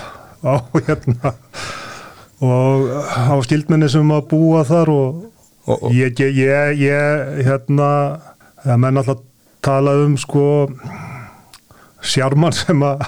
á 0.45 0.55
hérna 0.85 1.33
og 2.45 2.90
á 3.09 3.35
skildmenni 3.47 3.88
sem 3.88 4.11
að 4.12 4.27
búa 4.35 4.64
þar 4.69 4.90
og, 4.93 5.23
Og- 5.64 5.87
og- 5.88 5.95
ég, 5.97 6.12
ég, 6.21 6.75
ég, 6.85 7.29
hérna 7.47 7.88
það 8.67 8.83
menn 8.85 9.01
alltaf 9.01 9.23
tala 9.64 9.95
um 10.05 10.19
sko 10.21 10.45
sjármann 12.05 12.53
sem 12.53 12.83
að 12.85 13.07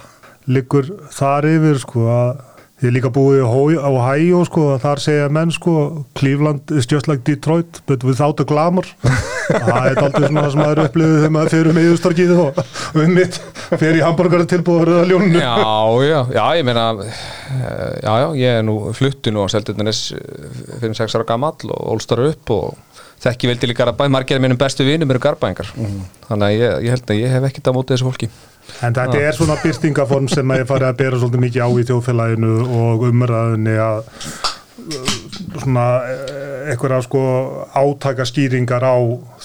liggur 0.51 0.93
þar 1.15 1.49
yfir 1.51 1.81
sko 1.83 2.07
að 2.13 2.45
ég 2.83 2.91
er 2.91 2.93
líka 2.93 3.09
búið 3.09 3.41
á 3.81 3.89
Hæjó 4.05 4.43
sko 4.45 4.65
að 4.75 4.83
þar 4.83 5.01
segja 5.01 5.29
menn 5.33 5.53
sko 5.55 5.75
Cleveland 6.19 6.73
is 6.77 6.89
just 6.91 7.09
like 7.09 7.25
Detroit 7.25 7.81
but 7.89 8.05
without 8.05 8.41
a 8.41 8.45
glamour. 8.45 8.85
Það 9.47 9.87
er 9.89 10.01
aldrei 10.03 10.27
svona 10.27 10.43
það 10.43 10.51
sem 10.53 10.61
maður 10.61 10.81
upplifið 10.83 11.17
þegar 11.21 11.33
maður 11.37 11.53
fyrir 11.53 11.69
um 11.71 11.77
yðustorkið 11.79 12.33
og 12.35 12.57
og 12.59 12.97
um 12.99 13.13
mitt 13.15 13.37
fyrir 13.79 13.99
í 14.01 14.03
hambúrgara 14.03 14.47
tilbúið 14.51 14.91
að 14.97 15.13
ljónu 15.13 15.39
já, 15.39 15.53
já, 16.03 16.19
já, 16.35 16.43
ég 16.59 16.67
meina 16.67 16.87
já, 17.07 18.11
já, 18.11 18.27
ég 18.41 18.59
er 18.59 18.67
nú 18.67 18.75
fluttu 18.99 19.31
nú 19.31 19.47
á 19.47 19.53
Seldurnes 19.55 20.01
5-6 20.83 21.15
ára 21.15 21.29
gamall 21.31 21.71
og 21.71 21.95
ólstar 21.95 22.25
upp 22.27 22.53
og 22.57 22.75
þekki 23.23 23.53
veldi 23.53 23.71
líka 23.71 23.85
Garabæ, 23.85 24.11
margir 24.13 24.41
af 24.41 24.43
mínum 24.43 24.59
bestu 24.59 24.85
vinum 24.85 25.15
eru 25.15 25.23
Garabæingar. 25.23 25.71
Þannig 26.27 26.47
að 26.49 26.59
ég, 26.59 26.77
ég 26.89 26.97
held 26.97 27.15
að 27.15 27.23
ég 27.23 27.33
hef 27.39 27.47
ekkert 27.49 27.71
á 27.71 27.77
móti 27.79 27.95
þessu 27.95 28.11
fólki 28.11 28.29
En 28.85 28.97
þetta 28.97 29.21
er 29.23 29.37
svona 29.37 29.57
byrtingaform 29.63 30.29
sem 30.31 30.53
að 30.53 30.63
ég 30.63 30.69
farið 30.69 30.89
að 30.91 30.99
bera 31.01 31.21
svolítið 31.21 31.45
mikið 31.47 31.65
á 31.65 31.69
í 31.71 31.87
þjóðfélaginu 31.91 32.53
og 32.81 33.07
umræðinni 33.09 33.77
að 33.81 34.01
uh, 34.03 35.15
svona 35.63 35.87
eh, 36.11 36.71
einhverja 36.73 37.01
sko 37.07 37.23
átaka 37.73 38.27
skýringar 38.29 38.85
á 38.85 38.97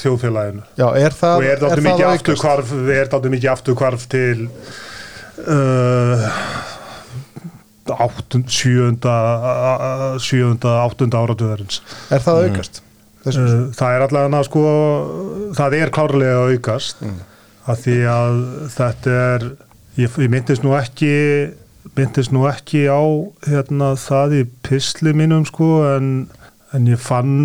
þjóðfélaginu. 0.02 0.66
Já, 0.80 0.88
er 1.00 1.16
það 1.16 1.38
og 1.38 1.48
er 1.48 1.64
þetta 1.64 1.86
mikið 1.88 2.06
afturkvarf 2.10 2.76
er 2.82 3.12
þetta 3.14 3.34
mikið 3.36 3.54
afturkvarf 3.56 4.08
til 4.12 4.48
uh, 5.48 6.28
áttund, 7.92 8.52
sjöunda 8.52 9.18
uh, 9.40 10.06
sjöunda, 10.22 10.78
áttunda 10.86 11.22
áratöðarins 11.24 11.82
Er 12.12 12.24
það 12.24 12.38
að 12.38 12.48
aukast? 12.50 12.82
Þessu, 12.82 12.88
Uh, 13.22 13.68
það 13.78 13.96
er 13.96 14.04
allavega 14.08 14.46
sko 14.48 14.62
það 15.54 15.76
er 15.78 15.92
klárlega 15.94 16.40
aukast. 16.50 17.04
Mm. 17.06 17.20
Að 17.70 17.82
því 17.86 17.98
að 18.10 18.38
þetta 18.76 19.18
er 19.26 19.48
ég, 20.00 20.08
ég 20.10 20.32
myndist 20.32 20.66
nú 20.66 20.76
ekki 20.78 21.16
myndist 21.98 22.34
nú 22.34 22.46
ekki 22.50 22.86
á 22.90 23.02
hérna, 23.48 23.94
það 24.00 24.38
í 24.40 24.44
pisli 24.66 25.14
mínum 25.18 25.46
sko 25.50 25.82
en, 25.90 26.14
en 26.76 26.88
ég 26.90 27.02
fann 27.02 27.36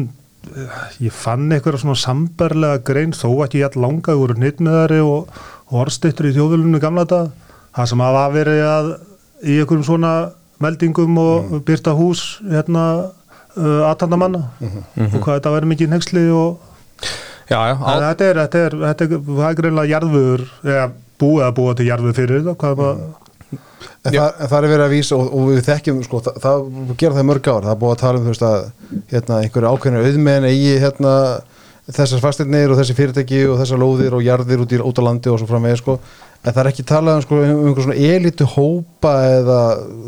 ég 1.02 1.12
fann 1.14 1.50
eitthvað 1.50 1.80
svona 1.82 1.98
sambarlega 1.98 2.82
grein 2.86 3.14
þó 3.16 3.28
ekki 3.44 3.62
ég 3.62 3.70
all 3.70 3.82
langa 3.86 4.14
úr 4.16 4.36
nýttmiðari 4.38 5.00
og, 5.02 5.32
og 5.68 5.80
orðstittur 5.82 6.30
í 6.30 6.34
þjóðvölunum 6.36 6.82
gamla 6.82 7.06
dag 7.08 7.32
það 7.76 7.90
sem 7.90 8.04
hafa 8.06 8.26
verið 8.34 8.62
að 8.70 8.90
í 9.42 9.58
einhverjum 9.60 9.86
svona 9.88 10.12
meldingum 10.62 11.18
og 11.20 11.56
byrta 11.66 11.92
hús 11.96 12.38
hérna 12.46 12.84
uh, 13.56 13.82
aðtandamanna 13.90 14.46
og 14.62 15.18
hvað 15.18 15.34
þetta 15.34 15.56
verið 15.56 15.72
mikið 15.74 15.92
nexli 15.92 16.24
og 16.32 16.62
já, 17.50 17.58
já, 17.70 17.74
á, 17.76 17.90
þetta 18.08 18.30
er, 18.30 18.40
þetta 18.42 18.64
er, 18.64 18.80
þetta 18.82 19.06
er, 19.06 19.20
það 19.28 19.46
er 19.48 19.60
greinlega 19.60 19.92
jarðvöður, 19.92 20.44
eða 20.66 20.88
búið 21.20 21.46
að 21.46 21.54
búa 21.60 21.76
til 21.76 21.88
jarðvöð 21.90 22.18
fyrir 22.20 22.42
þetta, 22.42 22.58
hvað 22.62 22.74
er 22.74 22.82
maður, 22.82 23.14
En 24.06 24.14
það, 24.14 24.36
en 24.38 24.50
það 24.50 24.56
er 24.56 24.70
verið 24.70 24.84
að 24.84 24.92
vísa 24.94 25.16
og, 25.16 25.28
og 25.34 25.48
við 25.50 25.60
þekkjum, 25.66 25.98
sko, 26.06 26.20
það, 26.22 26.36
það 26.44 26.66
gera 27.00 27.16
það 27.16 27.24
í 27.24 27.26
mörg 27.26 27.48
ár, 27.50 27.64
það 27.64 27.72
er 27.72 27.80
búið 27.80 27.92
að 27.92 28.00
tala 28.02 28.20
um 28.20 28.26
þú 28.26 28.32
veist 28.32 28.44
að 28.46 28.58
hérna, 29.10 29.38
einhverju 29.42 29.72
ákveðinu 29.72 30.02
auðmenn 30.04 30.46
eigi 30.46 30.76
hérna, 30.82 31.14
þessar 31.96 32.22
fasteirnir 32.22 32.74
og 32.74 32.78
þessi 32.80 32.96
fyrirtæki 32.98 33.40
og 33.50 33.58
þessar 33.62 33.82
lóðir 33.82 34.14
og 34.18 34.22
jarðir 34.26 34.62
út, 34.62 34.74
í, 34.74 34.80
út 34.82 35.02
á 35.02 35.06
landi 35.08 35.32
og 35.32 35.40
svo 35.42 35.50
framvegis 35.50 35.82
sko, 35.82 35.98
en 36.38 36.48
það 36.52 36.62
er 36.62 36.70
ekki 36.70 36.86
talað 36.86 37.18
um, 37.18 37.26
sko, 37.26 37.40
um 37.42 37.66
einhver 37.66 37.86
svona 37.88 38.14
elitu 38.14 38.48
hópa 38.54 39.16
eða 39.32 39.60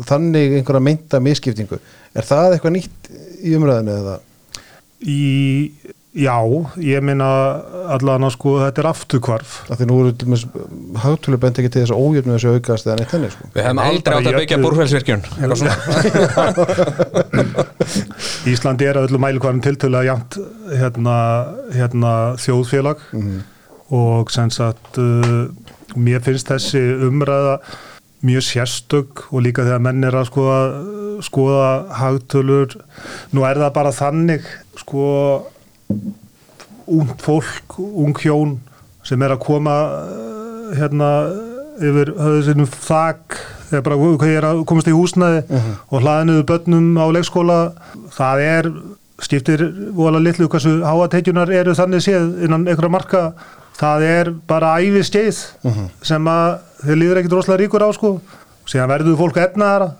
þannig 0.07 0.57
einhverja 0.61 0.85
meinta 0.87 1.23
miskiptingu. 1.23 1.79
Er 2.15 2.27
það 2.27 2.55
eitthvað 2.55 2.75
nýtt 2.77 3.13
í 3.43 3.55
umræðinu 3.59 3.99
eða? 3.99 4.17
í, 4.99 5.21
já, 6.17 6.37
ég 6.81 7.03
minna 7.05 7.27
allan 7.93 8.25
að 8.25 8.33
sko, 8.33 8.55
þetta 8.63 8.81
er 8.81 8.87
afturkvarf. 8.89 9.51
Af 9.69 9.77
því 9.77 9.85
nú 9.89 9.97
eru 10.01 10.39
hagtölu 11.03 11.37
bent 11.41 11.59
ekki 11.61 11.71
til 11.73 11.83
þess 11.83 11.93
að 11.93 12.01
ójöfnu 12.01 12.33
þessu 12.35 12.53
aukast 12.55 12.87
eða 12.87 12.97
neitt 12.99 13.13
henni 13.13 13.29
sko. 13.33 13.43
við 13.53 13.63
hefum 13.67 13.81
aldrei 13.83 14.15
átt 14.17 14.29
að 14.31 14.39
byggja 14.39 14.57
búrfælsvirkjun 14.63 15.23
Íslandi 18.53 18.89
er 18.89 18.95
að 18.99 19.05
öllu 19.09 19.19
mælikvarum 19.21 19.61
tiltölu 19.63 19.97
að 19.99 20.09
jæmt 20.09 20.39
hérna, 20.79 21.15
hérna 21.75 22.11
þjóðfélag 22.41 23.05
og 23.99 24.33
sem 24.33 24.49
sagt 24.53 24.99
uh, 25.01 25.45
mér 25.97 26.25
finnst 26.25 26.49
þessi 26.49 26.81
umræða 27.07 27.59
mjög 28.25 28.43
sérstök 28.49 29.27
og 29.29 29.45
líka 29.45 29.63
þegar 29.63 29.85
menn 29.85 30.03
er 30.03 30.17
að 30.19 30.27
skoða, 30.27 30.59
skoða 31.23 31.69
hagtölur, 32.01 32.75
nú 33.31 33.45
er 33.47 33.61
það 33.61 33.75
bara 33.77 33.95
þannig 33.95 34.43
sko 34.81 35.05
ung 36.89 37.13
fólk, 37.21 37.77
ung 37.79 38.15
hjón 38.17 38.57
sem 39.05 39.21
er 39.25 39.33
að 39.35 39.43
koma 39.45 39.75
uh, 39.89 40.71
hérna 40.77 41.09
yfir 41.79 42.11
höfðu 42.17 42.41
sinum 42.49 42.67
þak 42.69 43.37
þegar 43.69 43.83
bara 43.85 43.97
hvað 44.01 44.31
er 44.33 44.47
að 44.49 44.63
komast 44.67 44.89
í 44.89 44.95
húsnaði 44.95 45.43
og 45.87 46.01
hlaðinuðu 46.01 46.43
börnum 46.49 46.89
á 46.99 47.05
leikskóla. 47.15 47.59
Það 48.15 48.41
er, 48.43 48.69
skiptir 49.23 49.63
vola 49.95 50.19
litlu 50.19 50.49
hversu 50.51 50.79
háatekjunar 50.83 51.51
eru 51.55 51.75
þannig 51.77 52.03
séð 52.03 52.43
innan 52.47 52.65
einhverja 52.67 52.91
marka. 52.91 53.21
Það 53.79 54.03
er 54.09 54.31
bara 54.49 54.73
æfi 54.81 55.05
skeið 55.07 55.39
sem 56.03 56.27
að 56.27 56.57
þeir 56.83 56.99
líður 56.99 57.21
ekkit 57.21 57.37
rosalega 57.37 57.61
ríkur 57.63 57.85
á 57.85 57.89
sko. 57.95 58.11
Síðan 58.67 58.91
verður 58.91 59.19
fólk 59.21 59.39
efnaðara 59.45 59.93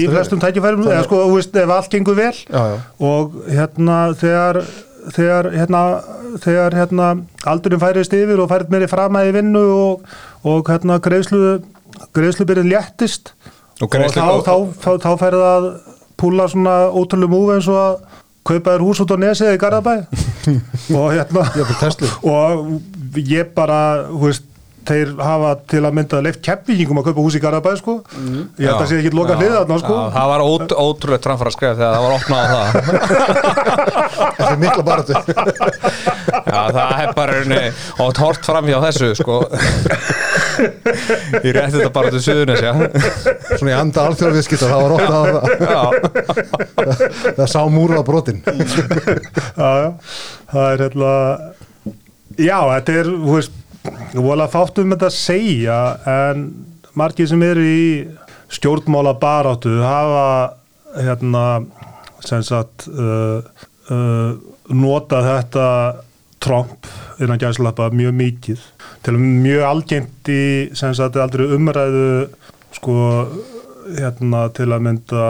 í 0.00 0.06
flestum 0.10 0.40
tækifærum 0.40 0.86
eða 0.86 1.04
sko, 1.06 1.20
þú 1.28 1.36
veist, 1.38 1.54
ef 1.56 1.70
allt 1.72 1.92
gengur 1.92 2.16
vel 2.18 2.32
Já, 2.32 2.62
já. 2.72 2.78
og 3.00 3.36
hérna 3.48 3.98
þegar 4.20 4.58
þegar 5.14 5.50
hérna, 5.54 5.80
þegar 6.42 6.74
hérna 6.74 7.08
aldurinn 7.46 7.82
færist 7.82 8.14
yfir 8.16 8.40
og 8.42 8.50
færið 8.50 8.72
meiri 8.74 8.88
framæði 8.90 9.34
vinnu 9.38 9.62
og, 9.76 10.06
og 10.46 10.70
hérna 10.70 10.98
greiðslu 11.04 11.58
greiðslubyrðin 12.16 12.70
léttist 12.72 13.32
Og 13.80 13.86
og, 13.86 13.90
greiðslu- 13.92 14.22
þá, 14.22 14.46
þá, 14.46 14.54
þá, 14.82 14.90
þá 15.04 15.10
færið 15.20 15.44
að 15.50 15.66
púla 16.16 16.46
svona 16.48 16.76
ótrúlega 16.96 17.32
múfi 17.32 17.56
eins 17.58 17.68
og 17.68 17.80
að 17.82 17.96
kaupa 18.46 18.72
þér 18.76 18.84
hús 18.86 19.00
út 19.04 19.10
á 19.12 19.16
nesið 19.20 19.54
í 19.56 19.58
Garðabæ. 19.60 19.94
Og 20.96 21.08
hérna 21.12 21.42
og 22.22 22.68
ég 23.26 23.48
bara, 23.56 23.78
þú 24.12 24.20
veist 24.28 24.44
þeir 24.88 25.12
hafa 25.20 25.50
til 25.72 25.82
að 25.84 25.96
mynda 25.98 26.20
leift 26.24 26.42
keppvíkingum 26.46 27.00
að 27.00 27.08
kaupa 27.10 27.24
hús 27.26 27.36
í 27.38 27.42
Garðabæð 27.42 27.76
sko. 27.80 27.94
Ég 28.60 28.66
held 28.66 28.80
að 28.80 28.88
sé 28.90 29.00
ekki 29.00 29.12
loka 29.16 29.34
Já. 29.34 29.40
hliðarna 29.42 29.76
sko 29.82 29.96
það 30.16 30.30
var 30.32 30.44
ót, 30.46 30.76
ótrúlega 30.86 31.24
framfæra 31.26 31.54
skref 31.54 31.80
þegar 31.80 31.92
það 31.96 32.04
var 32.06 32.12
opnað 32.16 32.42
á 32.42 32.48
það. 32.56 32.70
Eftir 34.46 34.58
mikla 34.62 34.86
baratu 34.86 35.12
Já, 36.46 36.60
það 36.76 36.90
er 37.02 37.12
bara 37.16 37.34
og 38.04 38.20
hort 38.20 38.46
fram 38.46 38.68
hjá 38.70 38.78
þessu 38.86 39.12
sko. 39.18 39.40
Ég 40.56 41.52
rétti 41.52 41.76
þetta 41.76 41.92
bara 41.92 42.12
til 42.14 42.22
suðunis, 42.24 42.62
já 42.64 42.72
svona 43.56 43.72
í 43.72 43.76
anda 43.76 44.06
alþjóðviðskipta 44.10 44.70
það 44.70 44.84
var 44.84 44.94
ótt 44.96 45.06
að 45.06 45.26
það. 45.34 45.44
Já, 45.66 45.82
það 47.36 47.50
sá 47.52 47.60
múra 47.72 48.00
á 48.00 48.04
brotin 48.06 48.42
já, 48.46 49.68
já, 49.82 49.88
það 50.52 50.66
er 50.70 50.84
hérna 50.84 51.12
já, 52.36 52.58
þetta 52.72 52.96
er 53.00 53.10
þú 53.12 53.36
veist, 53.36 53.56
vola 54.14 54.48
fátt 54.50 54.78
um 54.82 54.94
þetta 54.94 55.10
að 55.10 55.16
segja 55.16 55.78
en 56.10 56.46
margir 56.96 57.28
sem 57.30 57.42
eru 57.44 57.64
í 57.66 57.86
stjórnmála 58.52 59.16
baráttu 59.20 59.78
hafa 59.82 60.56
hérna 60.96 61.44
sem 62.24 62.42
sagt 62.46 62.86
uh, 62.88 63.42
uh, 63.90 64.32
nota 64.72 65.22
þetta 65.24 65.68
Trump 66.42 66.86
innan 67.20 67.40
gæslappa 67.40 67.88
mjög 67.96 68.14
mikið. 68.16 68.64
Til 69.02 69.14
að 69.14 69.22
mjög 69.24 69.62
algengt 69.66 70.30
í 70.30 70.42
sem 70.76 70.94
sagt 70.96 71.18
aldrei 71.20 71.48
umræðu 71.56 72.28
sko 72.76 72.96
hérna 73.96 74.46
til 74.54 74.68
að 74.74 74.84
mynda 74.84 75.24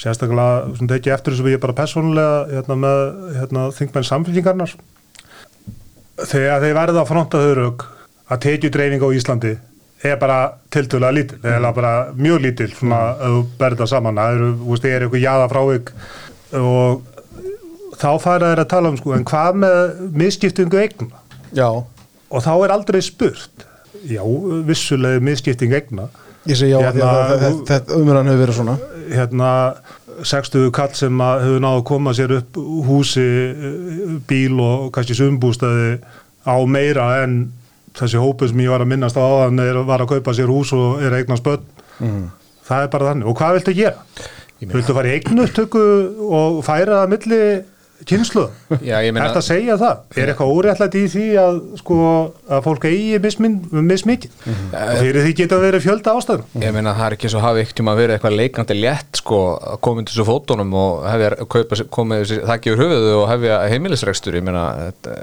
sérstaklega 0.00 0.74
sem 0.78 0.90
tekið 0.90 1.14
eftir 1.14 1.34
þessu 1.34 1.46
við 1.46 1.56
ég 1.56 1.62
bara 1.62 1.76
persónulega 1.78 2.38
hérna 2.50 2.78
með 2.80 3.00
hérna 3.38 3.68
þingmenn 3.76 4.08
samfélkingarnar 4.08 4.74
þegar 6.20 6.64
þeir 6.64 6.76
verða 6.78 7.02
að 7.02 7.10
fronta 7.10 7.40
þau 7.42 7.54
rauk 7.58 7.86
að 8.30 8.42
tekið 8.46 8.74
dreifing 8.74 9.04
á 9.04 9.08
Íslandi 9.14 9.54
er 10.04 10.18
bara 10.20 10.38
tiltölulega 10.72 11.16
lítil 11.16 11.38
eða 11.48 11.72
bara 11.76 11.92
mjög 12.16 12.42
lítil 12.44 12.70
svona 12.74 13.00
ef 13.14 13.34
þú 13.34 13.42
berð 13.60 13.80
það 13.80 13.90
saman. 13.94 14.20
Það 14.20 14.36
eru, 14.36 14.48
þú 14.60 14.70
veist, 14.70 14.84
það 14.84 14.96
er 14.96 15.06
eitthvað 15.06 15.24
jaða 15.24 15.50
frávik 15.52 15.92
og 16.60 17.94
þá 18.00 18.10
fara 18.20 18.50
þeir 18.50 18.64
að 18.64 18.72
tala 18.74 18.92
um 18.92 18.98
sko 19.00 19.14
en 19.16 19.28
hvað 19.30 19.60
með 19.62 20.02
misskiptingu 20.22 20.82
eigna? 20.82 21.22
Já, 21.54 21.68
og 21.70 22.44
þá 22.44 22.52
er 22.56 22.74
aldrei 22.74 23.00
spurt. 23.04 23.66
Já, 24.04 24.20
vissulega 24.68 25.22
misskipting 25.24 25.72
eigna 25.72 26.10
ég 26.46 26.58
segi 26.58 26.72
já 26.72 26.80
Hérna, 26.82 27.10
að 27.10 27.64
þetta- 27.68 27.98
umræðan 27.98 28.30
hefur 28.30 28.42
verið 28.44 28.58
svona 28.58 28.78
hérna 29.10 29.50
60 30.22 30.70
kall 30.74 30.94
sem 30.94 31.18
að 31.18 31.42
hefur 31.44 31.64
náðu 31.64 31.80
að 31.80 31.88
koma 31.90 32.14
sér 32.14 32.36
upp 32.38 32.58
húsi, 32.88 33.26
eh, 33.50 34.14
bíl 34.28 34.60
og 34.60 34.92
kannski 34.94 35.16
sumbústaði 35.18 35.98
á 36.46 36.56
meira 36.66 37.24
en 37.24 37.52
þessi 37.94 38.20
hópu 38.20 38.48
sem 38.48 38.58
ég 38.58 38.70
var 38.70 38.84
að 38.84 38.90
minnast 38.92 39.16
á 39.16 39.22
áðan 39.22 39.60
er, 39.62 39.82
var 39.86 40.00
að 40.04 40.14
kaupa 40.14 40.34
sér 40.34 40.50
hús 40.50 40.72
og 40.72 41.02
er 41.02 41.12
að 41.14 41.24
eignast 41.24 41.44
börn 41.46 41.64
mm. 42.00 42.24
það 42.68 42.82
er 42.82 42.88
bara 42.88 43.12
þannig, 43.12 43.26
og 43.26 43.38
hvað 43.38 43.58
viltu 43.58 43.74
gera? 43.74 43.94
Viltu 44.64 44.94
fara 44.96 45.10
í 45.10 45.18
eignutöku 45.18 45.84
og 46.32 46.60
færa 46.64 47.02
það 47.02 47.12
milli 47.14 47.40
kynslu? 48.10 48.44
já, 48.84 48.96
ég 49.04 49.12
meina 49.14 49.26
Þetta 49.28 49.40
að 49.40 49.46
segja 49.48 49.76
það? 49.80 50.02
Er 50.20 50.32
eitthvað 50.32 50.52
óréttlætt 50.54 50.96
í 50.98 51.04
því 51.14 51.24
að, 51.40 51.60
sko, 51.80 51.98
að 52.48 52.62
fólk 52.66 52.86
eigi 52.90 53.18
mismikið? 53.74 54.30
Og 54.44 54.98
fyrir 55.00 55.20
því 55.24 55.32
geta 55.40 55.58
verið 55.62 55.84
fjölda 55.84 56.14
ástæðum? 56.18 56.44
Ég 56.62 56.74
meina 56.76 56.94
það 56.98 57.06
er 57.08 57.16
ekki 57.18 57.30
svo 57.32 57.42
hafi 57.44 57.62
ekkert 57.64 57.82
um 57.84 57.90
að 57.92 58.00
vera 58.02 58.16
eitthvað 58.18 58.36
leikandi 58.38 58.76
létt 58.78 59.20
sko 59.20 59.40
að 59.56 59.78
koma 59.86 60.02
inn 60.02 60.08
til 60.08 60.14
þessu 60.16 60.26
fótunum 60.28 60.74
og 60.78 61.04
hefja 61.08 61.30
að 61.34 61.48
kaupa, 61.54 61.78
sér- 61.80 61.90
koma 61.94 62.18
þessi 62.22 62.40
þakki 62.48 62.72
yfir 62.72 62.82
höfuðu 62.84 63.14
og 63.20 63.26
hefja 63.32 63.58
heimilisrekstur 63.72 64.38
ég 64.38 64.44
meina 64.46 64.64
þetta, 64.82 65.16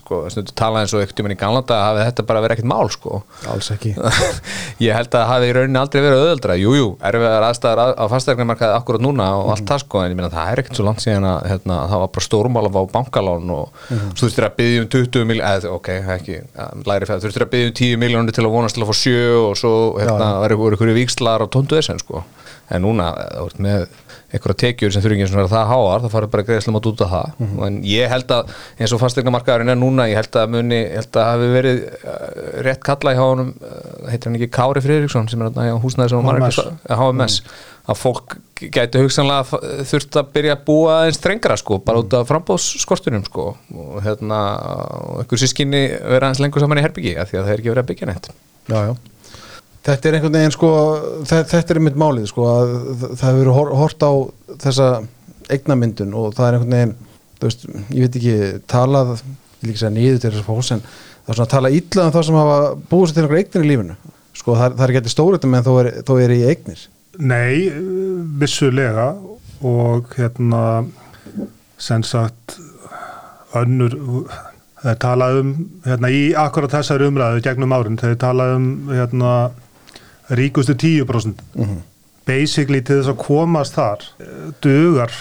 sko 0.00 0.20
tala 0.54 0.82
eins 0.84 0.94
og 0.94 1.04
ekkert 1.04 1.22
um 1.24 1.28
enn 1.30 1.36
í 1.36 1.40
ganlanda 1.40 1.80
hafi 1.88 2.04
þetta 2.08 2.26
bara 2.28 2.42
verið 2.44 2.58
ekkert 2.58 2.70
mál 2.70 2.88
sko 2.92 3.22
alls 3.50 3.70
ekki 3.74 3.94
ég 4.84 4.94
held 4.96 5.10
að 5.10 5.16
það 5.18 5.30
hafi 5.32 5.50
í 5.50 5.54
rauninni 5.58 5.80
aldrei 5.80 6.00
verið 6.04 6.22
auðveldra 6.24 6.58
jújú, 6.60 6.88
erfiðar 7.10 7.46
aðstæðar 7.50 7.82
á, 11.94 11.96
á 12.04 12.08
og 12.08 12.12
en 12.12 12.12
er 12.12 12.12
hérna, 12.12 12.12
var 12.12 12.12
bara 12.14 12.28
stórmál 12.28 12.68
að 12.68 12.76
fá 12.76 12.94
bankalán 12.94 13.50
og 13.54 13.82
svo 14.14 14.28
þurftir 14.28 14.48
að 14.48 14.56
byggja 14.60 14.84
um 14.84 14.88
20 14.94 15.28
miljón 15.30 15.48
eða 15.48 15.74
ok, 15.74 15.90
ekki, 16.18 16.38
læri 16.86 17.10
fæð 17.10 17.26
þurftir 17.26 17.46
að 17.46 17.52
byggja 17.54 17.70
um 17.70 17.76
10 17.80 18.00
miljónir 18.04 18.36
til 18.36 18.44
að 18.44 18.54
vonast 18.54 18.78
til 18.78 18.84
að 18.84 18.90
fá 18.92 18.96
sjö 19.00 19.26
og 19.40 19.58
svo 19.58 19.74
hérna, 19.98 20.30
var 20.44 20.56
ykkur, 20.56 20.94
víkslar 20.94 21.44
á 21.44 21.46
tóndu 21.48 21.80
þess 21.80 22.04
sko. 22.04 22.24
En 22.72 22.80
núna, 22.80 23.10
þú 23.12 23.48
ert 23.50 23.58
með 23.60 23.82
einhverja 24.34 24.56
tekjur 24.62 24.92
sem 24.94 25.02
þurfi 25.04 25.18
ekki 25.18 25.26
eins 25.26 25.34
og 25.34 25.38
vera 25.38 25.50
það 25.52 25.66
háar 25.68 26.02
það 26.04 26.14
farið 26.14 26.30
bara 26.32 26.44
greiðslum 26.48 26.78
að 26.78 26.86
út 26.90 27.02
af 27.04 27.12
það. 27.12 27.42
En 27.66 27.76
ég 27.86 28.08
held 28.10 28.32
að 28.34 28.54
eins 28.80 28.94
og 28.96 29.02
fastegnamarkaðurinn 29.02 29.74
er 29.74 29.78
núna 29.78 30.06
ég 30.10 30.18
held 30.18 30.38
að 30.40 30.54
muni, 30.54 30.80
ég 30.80 30.96
held 30.98 31.18
að 31.20 31.28
hafi 31.28 31.50
verið 31.52 31.82
uh, 31.84 32.24
rétt 32.66 32.82
kalla 32.88 33.14
hjá 33.14 33.22
honum 33.22 33.52
uh, 33.60 34.08
heitir 34.08 34.30
hann 34.30 34.38
ekki 34.40 34.50
Kári 34.56 34.82
Friðriksson 34.84 35.30
sem 35.30 35.44
er 35.44 35.52
þarna 35.52 35.68
hjá 35.68 35.84
húsnæði 35.84 36.14
sem 36.14 36.32
HMS. 36.32 36.62
HMS 36.88 37.38
að 37.84 37.98
fólk 38.00 38.36
gæti 38.72 39.00
hugsanlega 39.02 39.58
þurft 39.90 40.16
að 40.16 40.28
byrja 40.32 40.54
að 40.56 40.62
búa 40.64 40.92
eins 41.04 41.18
strengra 41.18 41.56
sko, 41.60 41.76
bara 41.84 42.00
út 42.00 42.14
af 42.16 42.28
frambóðsskortunum 42.30 43.24
sko 43.26 43.50
og 43.76 43.98
hérna, 44.06 44.38
og 45.10 45.18
einhver 45.24 45.40
sískinni 45.42 45.82
vera 46.00 46.30
eins 46.30 46.40
lengur 46.40 46.64
saman 46.64 46.80
í 46.80 46.84
herbyggi 46.86 47.12
af 47.20 47.28
því 47.28 47.40
að 47.40 47.44
það 47.44 47.52
er 47.52 47.60
ekki 47.60 47.72
verið 47.74 47.82
að 47.84 47.90
byggja 47.90 48.08
neitt. 48.08 48.30
Já, 48.72 48.78
já. 48.88 48.94
þetta 49.90 50.08
er 50.08 50.16
einhvern 50.16 50.38
veginn 50.38 50.54
sko 50.56 50.70
þetta, 51.28 51.60
er 51.74 51.82
mitt 51.84 51.98
málið 52.00 52.30
sko 52.32 52.46
að 52.54 52.72
það 53.02 53.26
hefur 53.26 53.40
verið 53.42 53.58
hor- 53.58 53.74
hort 53.82 54.00
á 54.08 54.12
þessa 54.64 54.88
eignamyndun 55.52 56.14
og 56.16 56.32
það 56.38 56.46
er 56.48 56.56
einhvern 56.56 56.76
veginn 56.78 56.96
veist, 57.44 57.66
ég 57.92 58.06
veit 58.06 58.16
ekki 58.22 58.36
talað 58.72 59.12
ég 59.18 59.26
vil 59.60 59.74
ekki 59.74 59.82
segja 59.82 59.92
niður 59.98 60.22
til 60.22 60.30
þess 60.30 60.40
að 60.40 60.48
fólks 60.48 60.72
en 60.72 60.80
það 60.88 61.28
er 61.28 61.36
svona 61.36 61.48
að 61.50 61.52
tala 61.58 61.74
illa 61.76 62.06
um 62.08 62.14
það 62.16 62.24
sem 62.30 62.40
hafa 62.40 62.56
búið 62.88 63.06
sér 63.10 63.14
til 63.18 63.24
einhver 63.26 63.42
eignir 63.42 63.64
í 63.64 63.70
lífinu. 63.74 63.96
Sko 64.34 64.56
það, 64.56 64.64
er- 64.64 64.74
það 64.80 64.84
er 66.24 66.88
Nei, 67.18 67.68
vissulega 68.40 69.12
og 69.64 70.14
hérna 70.18 70.84
sem 71.78 72.02
sagt 72.06 72.56
önnur 73.54 73.94
þeir 74.84 74.98
talað 75.00 75.38
um 75.40 75.52
hérna 75.86 76.10
í 76.12 76.22
akkurat 76.36 76.72
þessari 76.74 77.06
umræðu 77.08 77.42
gegnum 77.46 77.72
árin 77.76 77.96
þeir 78.00 78.16
talað 78.20 78.56
um 78.58 78.66
hérna 78.90 79.34
ríkustu 80.34 80.74
10% 80.74 81.40
Mhm. 81.54 81.78
basically 82.26 82.80
til 82.82 82.96
þess 83.02 83.12
að 83.12 83.22
komast 83.26 83.74
þar 83.78 84.04
dugar 84.62 85.12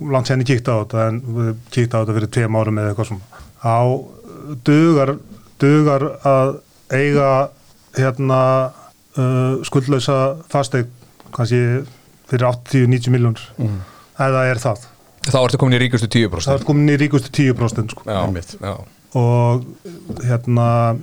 langt 0.00 0.26
senni 0.26 0.44
kíkta 0.44 0.74
á 0.74 0.82
þetta 0.84 1.08
en 1.08 1.20
við 1.20 1.54
kíkta 1.70 1.98
á 1.98 2.00
þetta 2.02 2.14
fyrir 2.18 2.30
tveim 2.36 2.56
árum 2.60 2.78
eða 2.78 2.92
eitthvað 2.92 3.08
svona 3.10 3.26
á 3.62 3.80
dugar 4.64 5.16
dugar 5.58 6.02
að 6.24 6.56
eiga 6.92 7.48
hérna 7.96 8.40
uh, 9.16 9.62
skuldlausa 9.64 10.36
fasteign 10.50 10.90
kannski 11.32 11.60
fyrir 12.30 12.46
80-90 12.48 13.10
miljónur 13.14 13.44
Mhm. 13.58 13.80
eða 14.18 14.44
er 14.50 14.60
það 14.62 14.86
þá 15.26 15.38
ertu 15.44 15.58
komin 15.58 15.78
í 15.78 15.82
ríkustu 15.84 16.08
10% 16.08 16.48
það 16.50 16.60
er 16.60 16.64
komin 16.66 16.88
í 16.94 16.96
ríkustu 16.98 17.30
10% 17.30 17.90
sko. 17.90 18.02
já, 18.06 18.20
já. 18.62 18.74
og 19.14 19.64
hérna 20.24 20.96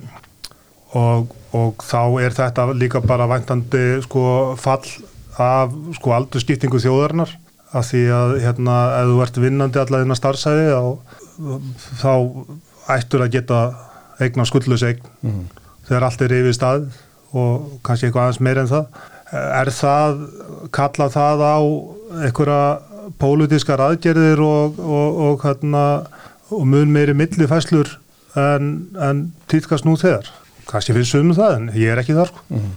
og, 0.94 1.30
og 1.54 1.84
þá 1.86 2.00
er 2.24 2.34
þetta 2.34 2.66
líka 2.74 3.00
bara 3.06 3.26
væntandi 3.30 4.02
sko 4.02 4.56
fall 4.58 4.82
af 5.40 5.70
sko 5.96 6.12
aldurskiptingu 6.16 6.80
þjóðarinnar 6.82 7.30
af 7.72 7.86
því 7.86 8.00
að 8.10 8.32
hérna 8.42 8.76
ef 8.98 9.06
þú 9.12 9.20
ert 9.22 9.38
vinnandi 9.44 9.78
allar 9.78 10.02
innan 10.02 10.18
starfsæði 10.18 10.66
þá, 10.74 10.82
þá 12.02 12.10
ættur 12.96 13.22
að 13.24 13.30
geta 13.36 13.60
eigna 14.20 14.44
skuldlaus 14.48 14.82
eign 14.82 15.00
Mhm. 15.22 15.44
þegar 15.86 16.02
allt 16.08 16.22
er 16.22 16.34
yfir 16.40 16.54
stað 16.58 16.90
og 17.32 17.80
kannski 17.86 18.08
eitthvað 18.10 18.26
aðeins 18.26 18.40
meira 18.40 18.60
en 18.66 18.68
það 18.68 18.86
er 19.32 19.70
það, 19.74 20.24
kalla 20.74 21.06
það 21.12 21.44
á 21.46 21.58
einhverja 22.26 22.62
pólitískar 23.20 23.82
aðgerðir 23.84 24.40
og, 24.42 24.78
og, 24.80 25.20
og, 25.26 25.38
hérna, 25.44 25.84
og 26.50 26.66
mun 26.66 26.90
meiri 26.94 27.14
millifæslur 27.14 27.92
en, 28.38 28.70
en 28.98 29.24
týtkast 29.50 29.86
nú 29.86 29.96
þegar 30.00 30.28
kannski 30.70 30.94
finnst 30.94 31.14
sumum 31.16 31.34
það 31.34 31.56
en 31.56 31.70
ég 31.74 31.90
er 31.94 31.98
ekki 32.02 32.14
þar. 32.18 32.30
Mhm. 32.50 32.70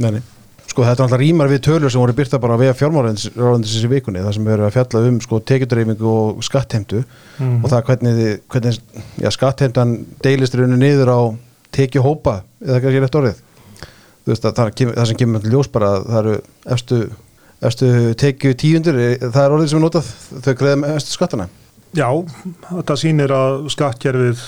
Nei, 0.00 0.10
nei. 0.16 0.22
Sko 0.70 0.84
þetta 0.86 1.02
er 1.02 1.06
alltaf 1.08 1.18
rýmar 1.18 1.48
við 1.50 1.64
tölur 1.66 1.90
sem 1.90 1.98
voru 2.00 2.14
byrta 2.14 2.38
bara 2.38 2.54
við 2.60 2.70
fjármáraðinsins 2.78 3.82
í 3.84 3.88
vikunni 3.90 4.20
það 4.22 4.36
sem 4.36 4.44
við 4.46 4.52
erum 4.54 4.68
að 4.68 4.76
fjalla 4.76 5.00
um 5.08 5.16
sko 5.24 5.40
tekjudreifingu 5.50 6.10
og 6.14 6.44
skattheimtu 6.46 7.00
Mhm. 7.40 7.64
og 7.64 7.70
það 7.72 7.82
hvernig, 7.88 8.40
hvernig 8.52 8.78
já, 9.18 9.30
skattheimtan 9.34 9.96
deilist 10.22 10.54
rauninu 10.54 10.78
niður 10.78 11.10
á 11.10 11.20
tekjuhópa 11.74 12.42
eða 12.62 12.80
kannski 12.84 13.02
rétt 13.02 13.18
orðið 13.18 13.40
veist 14.28 14.46
að 14.46 14.56
það, 14.58 14.72
það 14.94 15.10
sem 15.10 15.20
kemur 15.22 15.44
til 15.44 15.52
ljós 15.54 15.70
bara 15.72 15.90
að 15.96 16.08
það 16.08 16.20
eru 16.20 16.36
efstu, 16.76 17.00
efstu 17.70 17.90
tekju 18.20 18.54
tíundur 18.60 19.00
það 19.26 19.42
er 19.44 19.56
orðið 19.56 19.72
sem 19.72 19.80
er 19.80 19.86
notað 19.86 20.14
þau 20.30 20.54
greiða 20.62 20.80
með 20.84 20.96
efstu 20.96 21.16
skattana. 21.16 21.50
Já, 21.96 22.08
þetta 22.70 22.98
sýnir 23.00 23.34
að 23.34 23.68
skattkerfið 23.74 24.42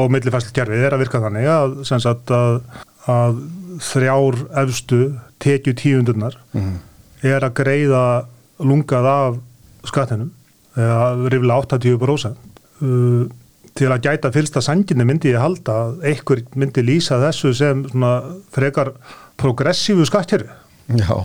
og 0.00 0.12
millifæslukerfið 0.14 0.86
er 0.86 0.94
að 0.94 1.02
virka 1.04 1.22
þannig 1.22 1.50
að, 1.50 1.80
sem 1.86 2.02
sagt 2.02 2.30
að, 2.34 2.60
að 3.10 3.42
þrjár 3.86 4.38
efstu 4.62 5.02
tekju 5.42 5.74
tíundurnar 5.78 6.38
mm 6.52 6.78
er 7.26 7.44
að 7.44 7.56
greiða 7.60 8.04
lungað 8.64 9.08
af 9.08 9.38
skattinum 9.88 10.30
eða 10.78 11.28
riflega 11.32 11.60
80% 11.76 12.36
uh, 12.84 13.24
til 13.80 13.90
að 13.90 14.04
gæta 14.06 14.30
fylsta 14.34 14.62
sanginni 14.64 15.06
myndi 15.08 15.32
ég 15.32 15.40
halda 15.42 15.76
að 15.86 16.06
einhver 16.12 16.44
myndi 16.60 16.84
lýsa 16.86 17.18
þessu 17.22 17.54
sem 17.56 17.82
svona 17.90 18.12
frekar 18.54 18.92
progressífu 19.40 20.06
skattjöru 20.08 20.48
Já, 20.98 21.16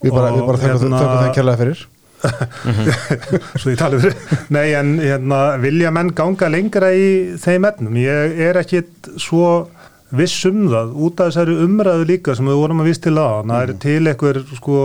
við 0.00 0.14
bara, 0.14 0.30
við 0.34 0.46
bara 0.48 0.60
þökkum 0.60 0.94
hérna- 0.94 1.00
þeim 1.24 1.34
kærlega 1.36 1.60
fyrir. 1.60 1.80
Svo 3.60 3.72
ég 3.72 3.78
tala 3.80 4.00
fyrir 4.00 4.16
nei 4.52 4.74
en 4.76 4.94
hérna, 5.00 5.40
vilja 5.60 5.92
menn 5.94 6.12
ganga 6.16 6.50
lengra 6.52 6.90
í 6.92 7.36
þeim 7.40 7.68
etnum 7.68 7.96
ég 8.00 8.36
er 8.48 8.58
ekkit 8.60 9.08
svo 9.20 9.70
viss 10.12 10.44
um 10.48 10.66
það. 10.68 10.92
Út 11.00 11.22
af 11.22 11.30
þessari 11.30 11.56
umræðu 11.64 12.08
líka 12.08 12.36
sem 12.36 12.48
við 12.50 12.60
vorum 12.60 12.82
að 12.82 12.90
viss 12.90 13.02
til 13.04 13.16
á 13.16 13.40
það 13.40 13.60
er 13.62 13.74
til 13.86 14.00
eitthvað 14.10 14.40
sko 14.58 14.80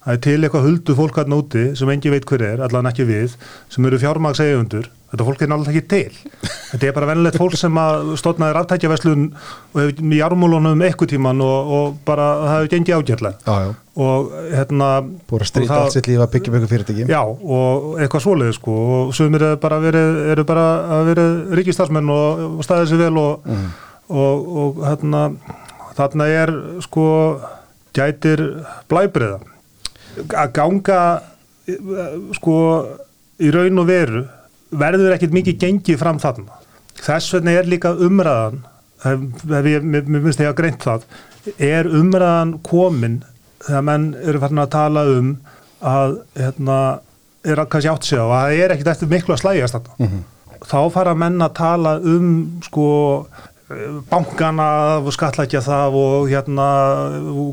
það 0.00 0.14
er 0.14 0.22
til 0.24 0.38
eitthvað 0.38 0.66
huldu 0.68 0.96
fólk 0.96 1.20
hann 1.20 1.36
úti 1.36 1.64
sem 1.76 1.92
engi 1.92 2.12
veit 2.14 2.28
hver 2.28 2.46
er, 2.46 2.64
allan 2.64 2.88
ekki 2.88 3.04
við 3.08 3.36
sem 3.72 3.88
eru 3.88 4.00
fjármagsegjöfundur, 4.00 4.88
þetta 5.10 5.26
fólk 5.26 5.42
er 5.42 5.50
náttúrulega 5.50 5.80
ekki 5.80 5.90
til. 5.90 6.48
Þetta 6.70 6.88
er 6.88 6.96
bara 6.96 7.08
venilegt 7.10 7.38
fólk 7.40 7.56
sem 7.58 7.78
að 7.82 8.12
stofnaði 8.20 8.56
ráttækjaverslun 8.56 9.28
og 9.30 9.78
hefur 9.82 10.14
í 10.14 10.22
ármúlunum 10.26 10.84
eitthvað 10.86 11.12
tíman 11.14 11.44
og, 11.44 11.72
og 11.76 12.00
bara 12.06 12.28
það 12.40 12.52
hefur 12.54 12.72
gengið 12.74 12.98
ágætlega. 13.00 13.34
Já, 13.46 13.66
já, 13.66 13.72
og 14.06 14.32
hérna 14.54 14.90
búið 15.30 15.44
að 15.44 15.50
strýta 15.50 15.78
allt 15.80 15.96
sitt 15.96 16.10
líf 16.10 16.24
að 16.24 16.32
byggja 16.36 16.54
byggur 16.56 16.72
fyrirtæki. 16.74 17.06
Já, 17.10 17.20
og 17.26 18.00
eitthvað 18.00 18.26
svoleiði 18.26 18.56
sko. 18.58 18.76
Og 18.96 19.14
sumir 19.18 19.46
eru 19.50 19.60
bara 19.62 19.80
verið, 19.82 20.20
verið 21.10 21.56
ríkistarsmenn 21.60 22.12
og, 22.14 22.60
staðið 22.66 22.92
sér 22.92 23.02
vel 23.06 23.22
og, 23.22 23.48
og, 24.08 24.52
og 24.64 24.84
hérna, 24.86 25.24
þarna 25.98 26.30
er 26.40 26.54
sko 26.86 27.08
gætir 27.96 28.42
blæbriða 28.90 29.40
að 30.18 30.52
ganga 30.54 31.00
eh, 31.70 31.80
sko 32.36 32.56
í 33.40 33.50
raun 33.54 33.82
og 33.82 33.88
veru 33.88 34.22
verður 34.70 35.16
ekkit 35.16 35.34
mikið 35.34 35.60
gengið 35.64 36.00
fram 36.00 36.20
þarna. 36.22 36.60
Þess 37.00 37.34
vegna 37.36 37.56
er 37.56 37.68
líka 37.70 37.94
umræðan 37.96 38.62
mér 39.00 40.22
finnst 40.24 40.42
ég 40.42 40.50
að 40.50 40.58
greint 40.58 40.84
það 40.84 41.04
er 41.56 41.88
umræðan 41.88 42.58
komin 42.66 43.22
þegar 43.64 43.86
menn 43.86 44.10
eru 44.20 44.40
farin 44.42 44.60
að 44.60 44.74
tala 44.74 45.04
um 45.08 45.30
að 45.80 46.18
hérna, 46.36 46.76
er 47.48 47.62
að 47.62 47.70
kannski 47.72 47.90
átt 47.92 48.08
sig 48.08 48.20
á 48.20 48.26
að 48.26 48.34
það 48.34 48.64
er 48.64 48.74
ekkit 48.74 48.90
eftir 48.92 49.08
miklu 49.08 49.34
að 49.34 49.42
slægjast 49.44 49.78
þarna. 49.78 50.10
Þá 50.60 50.80
fara 50.92 51.14
menn 51.16 51.40
að 51.40 51.54
tala 51.56 51.94
um 52.04 52.26
sko 52.66 52.88
bankana 54.10 54.98
og 54.98 55.12
skatlækja 55.14 55.62
það 55.64 55.96
og 55.96 56.28
hérna 56.28 56.68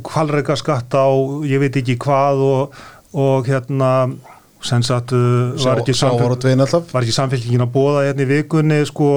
kvalreika 0.04 0.58
skatta 0.60 1.06
og 1.14 1.46
ég 1.48 1.62
veit 1.62 1.78
ekki 1.78 1.96
hvað 2.02 2.42
og, 2.44 2.80
og 3.14 3.48
hérna 3.48 3.92
sem 4.66 4.84
sagt 4.86 5.14
uh, 5.14 5.54
var 5.62 5.84
ekki 5.84 5.94
ekki 7.06 7.14
samfélkingin 7.16 7.66
að 7.68 7.76
bóða 7.76 8.08
hérna 8.08 8.26
í 8.26 8.30
vikunni 8.32 8.80
sko 8.90 9.12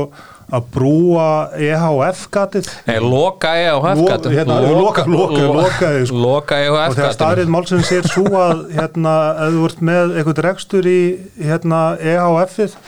að 0.50 0.66
brúa 0.74 1.26
EHF-gatið 1.54 2.68
Nei, 2.88 2.96
loka 3.02 3.52
hefgatinu 3.84 4.34
hérna, 4.34 4.56
loka, 4.66 5.04
loka, 5.06 5.42
lokaði, 5.46 6.06
sko. 6.10 6.22
Loka 6.24 6.58
á 6.58 6.70
og 6.74 6.96
þegar 6.98 7.14
starrið 7.14 7.52
málsins 7.54 7.92
er 7.94 8.08
svo 8.10 8.26
að 8.34 8.64
hérna, 8.74 9.16
ef 9.46 9.54
þú 9.54 9.66
ert 9.68 9.84
með 9.90 10.16
eitthvað 10.16 10.42
rekstur 10.48 10.90
í 10.90 11.00
hérna, 11.38 11.82
EHF-ið 12.02 12.78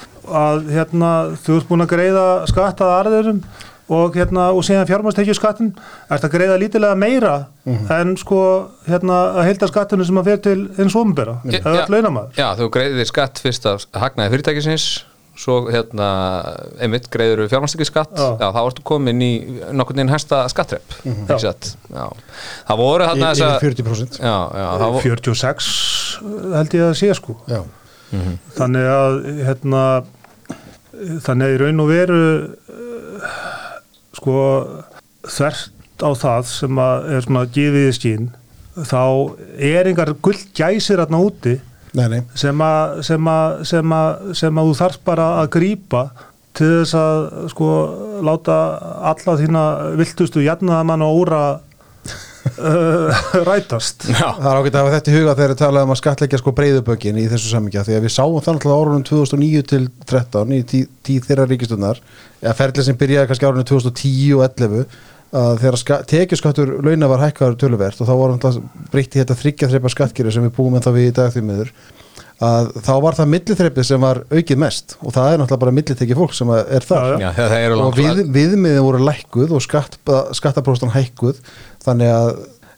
að 0.43 0.73
hérna, 0.75 1.13
þú 1.45 1.59
ert 1.61 1.71
búin 1.71 1.87
að 1.87 1.93
greiða 1.95 2.27
skatt 2.51 2.83
að 2.83 2.97
arðurum 2.99 3.45
og, 3.89 4.15
hérna, 4.17 4.51
og 4.55 4.63
síðan 4.67 4.87
fjármastekju 4.89 5.35
skattin 5.37 5.73
ert 6.11 6.25
að 6.25 6.33
greiða 6.37 6.59
lítilega 6.63 6.95
meira 6.99 7.33
en 7.67 8.17
sko 8.21 8.41
hérna, 8.89 9.19
að 9.41 9.49
heilda 9.51 9.69
skattinu 9.71 10.05
sem 10.07 10.19
að 10.23 10.29
fer 10.31 10.43
til 10.49 10.59
eins 10.79 10.97
ombera, 10.99 11.41
Ja, 11.45 11.59
eða 11.61 11.75
ja. 11.77 11.87
all 11.87 11.97
launamaður 11.97 12.39
Já, 12.39 12.47
þú 12.61 12.69
greiðir 12.77 13.09
skatt 13.11 13.43
fyrst 13.43 13.67
af 13.67 13.87
hagnaði 13.95 14.35
fyrirtækisins 14.37 14.87
svo 15.43 15.63
hérna, 15.73 16.07
einmitt 16.85 17.07
greiður 17.11 17.47
fjármannstykki 17.49 17.87
skatt, 17.89 18.11
Já. 18.19 18.37
já. 18.37 18.49
þá 18.53 18.59
ertu 18.69 18.83
komin 18.85 19.23
í 19.25 19.31
nokkurn 19.73 20.03
veginn 20.03 20.13
hæsta 20.13 20.43
skattrepp 20.53 20.93
Já. 21.03 21.39
já. 21.41 21.53
já. 21.89 22.05
það 22.69 22.83
voru 22.83 23.07
hérna 23.09 23.31
Yfir 23.33 23.41
þessa 23.41 23.63
40% 23.65 24.19
já, 24.21 24.35
já, 24.61 24.67
það 24.83 24.93
voru 24.99 25.05
46 25.09 25.71
held 26.53 26.77
ég 26.77 26.85
að 26.91 26.99
sé 27.01 27.15
sko 27.17 27.39
Já, 27.49 27.63
þannig 28.59 28.91
að 28.93 29.19
hérna, 29.49 29.83
þannig 31.25 31.47
að 31.49 31.55
í 31.57 31.61
raun 31.65 31.81
og 31.87 31.89
veru 31.95 32.21
uh, 32.45 33.62
sko 34.17 34.37
þvert 35.29 36.03
á 36.03 36.11
það 36.19 36.47
sem 36.51 36.81
að 36.83 37.11
er 37.15 37.27
svona 37.27 37.45
gefið 37.55 37.89
í 37.89 37.97
skín 37.97 38.31
þá 38.89 39.05
er 39.61 39.91
engar 39.91 40.15
gull 40.25 40.39
gæsir 40.57 41.01
þarna 41.03 41.21
úti 41.23 41.57
nei, 41.97 42.07
nei. 42.09 42.21
sem 42.39 42.65
að, 42.65 43.01
sem 43.07 43.29
að, 43.29 43.57
sem 43.69 43.97
að, 43.97 44.11
sem 44.41 44.61
að 44.61 44.71
þú 44.71 44.77
þarf 44.81 45.01
bara 45.07 45.29
að 45.43 45.51
grípa 45.59 46.05
til 46.57 46.71
þess 46.83 46.97
að 46.99 47.27
sko 47.53 47.69
láta 48.25 48.57
alla 49.13 49.37
þína 49.41 49.65
viltustu 50.01 50.45
jarnaðamann 50.45 51.05
og 51.07 51.21
óra 51.23 51.43
uh, 52.51 53.23
rætast. 53.47 54.09
Já, 54.11 54.29
Það 54.39 54.49
er 54.51 54.59
ágætt 54.61 54.75
að 54.75 54.83
hafa 54.83 54.95
þetta 54.97 55.13
í 55.13 55.17
huga 55.17 55.37
þegar 55.39 55.55
við 55.55 55.61
talaðum 55.63 55.91
um 55.91 55.95
að 55.95 56.01
skatleggja 56.03 56.43
sko 56.43 56.55
breyðubökin 56.59 57.23
í 57.23 57.29
þessu 57.31 57.53
samingja 57.53 57.87
því 57.87 57.97
að 57.99 58.05
við 58.07 58.15
sáum 58.17 58.43
þannig 58.45 58.67
að 58.69 58.77
árunum 58.79 59.07
2009 59.09 59.65
til 59.73 59.83
13 60.11 60.53
í 60.57 60.61
tí, 60.73 60.83
tíð 61.07 61.31
þeirra 61.31 61.49
ríkistunnar 61.51 62.03
eða 62.43 62.59
ferlið 62.59 62.89
sem 62.89 63.01
byrjaði 63.01 63.31
kannski 63.31 63.49
árunum 63.49 63.69
2010 63.73 64.37
og 64.37 64.47
11 64.49 64.87
að 65.33 65.63
þegar 65.63 66.05
tekjuskattur 66.11 66.75
launa 66.85 67.09
var 67.09 67.23
hækkaður 67.25 67.57
töluvert 67.63 68.01
og 68.03 68.09
þá 68.09 68.15
var 68.21 68.35
hann 68.35 68.71
breytti 68.93 69.23
þetta 69.23 69.37
þryggja 69.41 69.69
þreipa 69.71 69.93
skattkýri 69.95 70.35
sem 70.35 70.45
við 70.45 70.55
búum 70.59 70.77
en 70.77 70.85
þá 70.85 70.91
við 70.93 71.09
í 71.09 71.15
dag 71.17 71.33
því 71.33 71.45
miður 71.49 71.71
að 72.43 72.71
þá 72.83 72.93
var 73.05 73.17
það 73.19 73.29
milliþreipið 73.37 73.87
sem 73.87 74.01
var 74.03 74.21
aukið 74.33 74.59
mest 74.63 74.97
og 75.03 75.13
það 75.15 75.29
er 75.35 75.39
náttúrulega 75.43 75.63
bara 75.65 75.75
millitekið 75.77 76.19
fólk 76.19 76.33
sem 76.35 76.51
er 76.59 76.87
þar 76.89 77.13
Já, 77.23 77.29
já, 77.39 77.45
eru 77.61 77.77
og 77.87 77.99
við, 78.01 78.23
viðmiðin 78.35 78.83
voru 78.87 79.03
lækkuð 79.07 79.55
og 79.59 79.63
skatt, 79.63 79.99
skattapróstan 80.39 80.91
hækkuð 80.97 81.39
þannig 81.87 82.11
að 82.17 82.33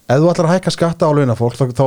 ef 0.05 0.21
þú 0.21 0.29
ætlar 0.35 0.49
að 0.51 0.55
hækka 0.59 0.73
skatta 0.75 1.09
á 1.09 1.17
launafólk 1.17 1.57
þá, 1.57 1.65
þá 1.73 1.85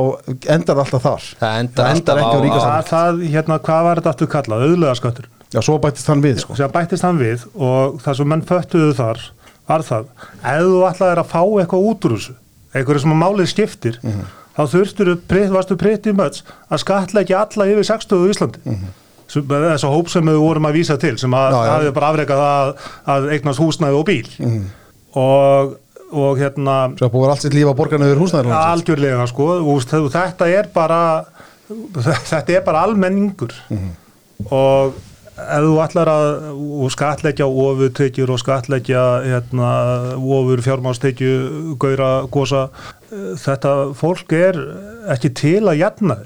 endar 0.56 0.80
alltaf 0.82 1.04
þar 1.06 1.26
Það 1.38 1.58
endar 1.62 1.90
endar 1.94 2.18
alltaf 2.18 2.22
ekki 2.24 2.34
á 2.34 2.38
á- 2.38 2.44
ríkast 2.48 2.66
það, 2.66 2.88
það, 2.90 3.20
hérna, 3.36 3.58
hvað 3.68 3.84
var 3.86 4.00
þetta 4.02 4.14
aftur 4.16 4.32
kallað? 4.34 4.64
Auðlega 4.66 4.96
skattur 4.98 5.28
Já, 5.54 5.60
svo 5.64 5.78
bættist 5.80 6.10
hann 6.10 6.20
við 6.26 6.40
sko. 6.42 6.56
bættist 6.74 7.06
hann 7.06 7.20
við 7.22 7.46
og 7.56 8.00
það 8.04 8.18
sem 8.18 8.28
menn 8.34 8.42
föttuðu 8.50 8.90
þar 8.98 9.22
var 9.68 9.84
það, 9.86 10.10
ef 10.42 10.66
þú 10.66 10.82
ætlaðir 10.90 11.20
að 11.22 11.30
fá 11.30 11.40
eitthvað 11.62 11.86
út 11.92 12.04
úr 12.08 12.16
þessu, 12.18 12.34
einhverju 12.74 13.02
sem 13.04 13.14
að 13.14 13.22
málið 13.22 13.48
skiptir, 13.54 13.96
Mhm. 14.02 14.26
Þá 14.58 14.62
þurftur 14.74 15.12
varstu 15.54 15.78
pretty 15.78 16.12
much 16.12 16.42
að 16.68 16.82
skatleggja 16.84 17.44
alla 17.46 17.70
yfir 17.70 17.86
60 17.94 18.26
í 18.26 18.34
Íslandi. 18.34 18.64
Mm 18.66 18.88
þess 19.28 19.84
að 19.84 19.92
hóp 19.94 20.08
sem 20.12 20.28
við 20.28 20.38
vorum 20.40 20.68
að 20.68 20.78
vísa 20.78 20.96
til 21.00 21.16
sem 21.20 21.34
hafði 21.34 21.92
bara 21.96 22.12
afrekað 22.12 22.44
að, 22.44 22.70
að 23.14 23.28
eignast 23.36 23.62
húsnæði 23.62 23.98
og 23.98 24.06
bíl. 24.08 24.28
Mhm. 24.38 24.62
og, 25.18 25.74
og 26.12 26.38
hérna 26.40 26.76
Svo 26.96 27.10
búið 27.12 27.34
allt 27.34 27.44
sitt 27.44 27.56
líf 27.56 27.68
á 27.68 27.74
borgarna 27.76 28.08
yfir 28.08 28.22
húsnæður 28.22 28.54
algjörlega 28.56 29.26
sko. 29.28 29.50
Og 29.68 30.12
þetta 30.14 30.48
er 30.48 30.70
bara 30.72 31.02
þetta 31.68 32.56
er 32.56 32.64
bara 32.64 32.86
almenningur. 32.86 33.52
Og 34.48 34.96
ef 35.38 35.62
þú 35.62 35.74
ætlar 35.84 36.08
að 36.10 36.28
skatleggja 36.94 37.46
ofurtekjur 37.46 38.32
og 38.34 38.40
skatleggja 38.40 39.02
hérna, 39.26 39.68
ofur 40.16 40.62
fjármástekju 40.64 41.76
gaura, 41.78 42.24
gósa 42.32 42.68
þetta 43.40 43.74
fólk 43.96 44.34
er 44.36 44.58
ekki 45.14 45.30
til 45.36 45.62
að 45.64 45.80
jætna 45.80 46.18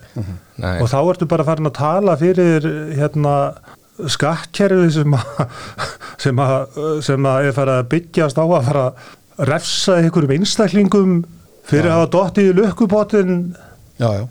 Nei. 0.63 0.77
og 0.83 0.89
þá 0.91 0.99
ertu 1.01 1.29
bara 1.31 1.47
farin 1.47 1.71
að 1.71 1.77
tala 1.79 2.17
fyrir 2.21 2.67
hérna 2.99 3.35
skattkerfi 4.11 4.91
sem 4.97 5.15
að 5.15 5.43
sem 6.25 6.43
að, 6.43 6.79
sem 7.07 7.29
að 7.29 7.49
er 7.49 7.57
farið 7.57 7.81
að 7.81 7.91
byggjast 7.95 8.41
á 8.41 8.45
að 8.45 8.69
fara 8.69 8.85
að 8.89 9.49
refsa 9.53 9.99
einhverjum 10.01 10.37
einstaklingum 10.39 11.17
fyrir 11.69 11.91
að 11.91 11.99
hafa 12.01 12.13
dottið 12.17 12.51
í 12.51 12.57
lukkupottin 12.59 13.37
Já, 14.01 14.09
já. 14.19 14.25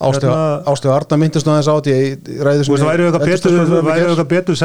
Ástu 0.00 0.26
Hérna- 0.30 0.94
Arna 0.94 1.16
myndist 1.20 1.44
nú 1.44 1.52
aðeins 1.52 1.68
átt 1.68 1.88
í 1.90 1.98
ræðu 2.40 2.64
Þú 2.64 2.72
veist, 2.72 2.86
væri 2.86 3.04
eitthvað 3.04 3.26
betur, 3.28 4.56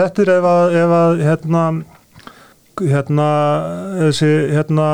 að, 0.47 0.75
ef 0.79 0.93
að 0.95 1.23
hérna, 1.25 1.63
hérna, 2.79 3.27
þessi, 3.99 4.29
hérna, 4.53 4.87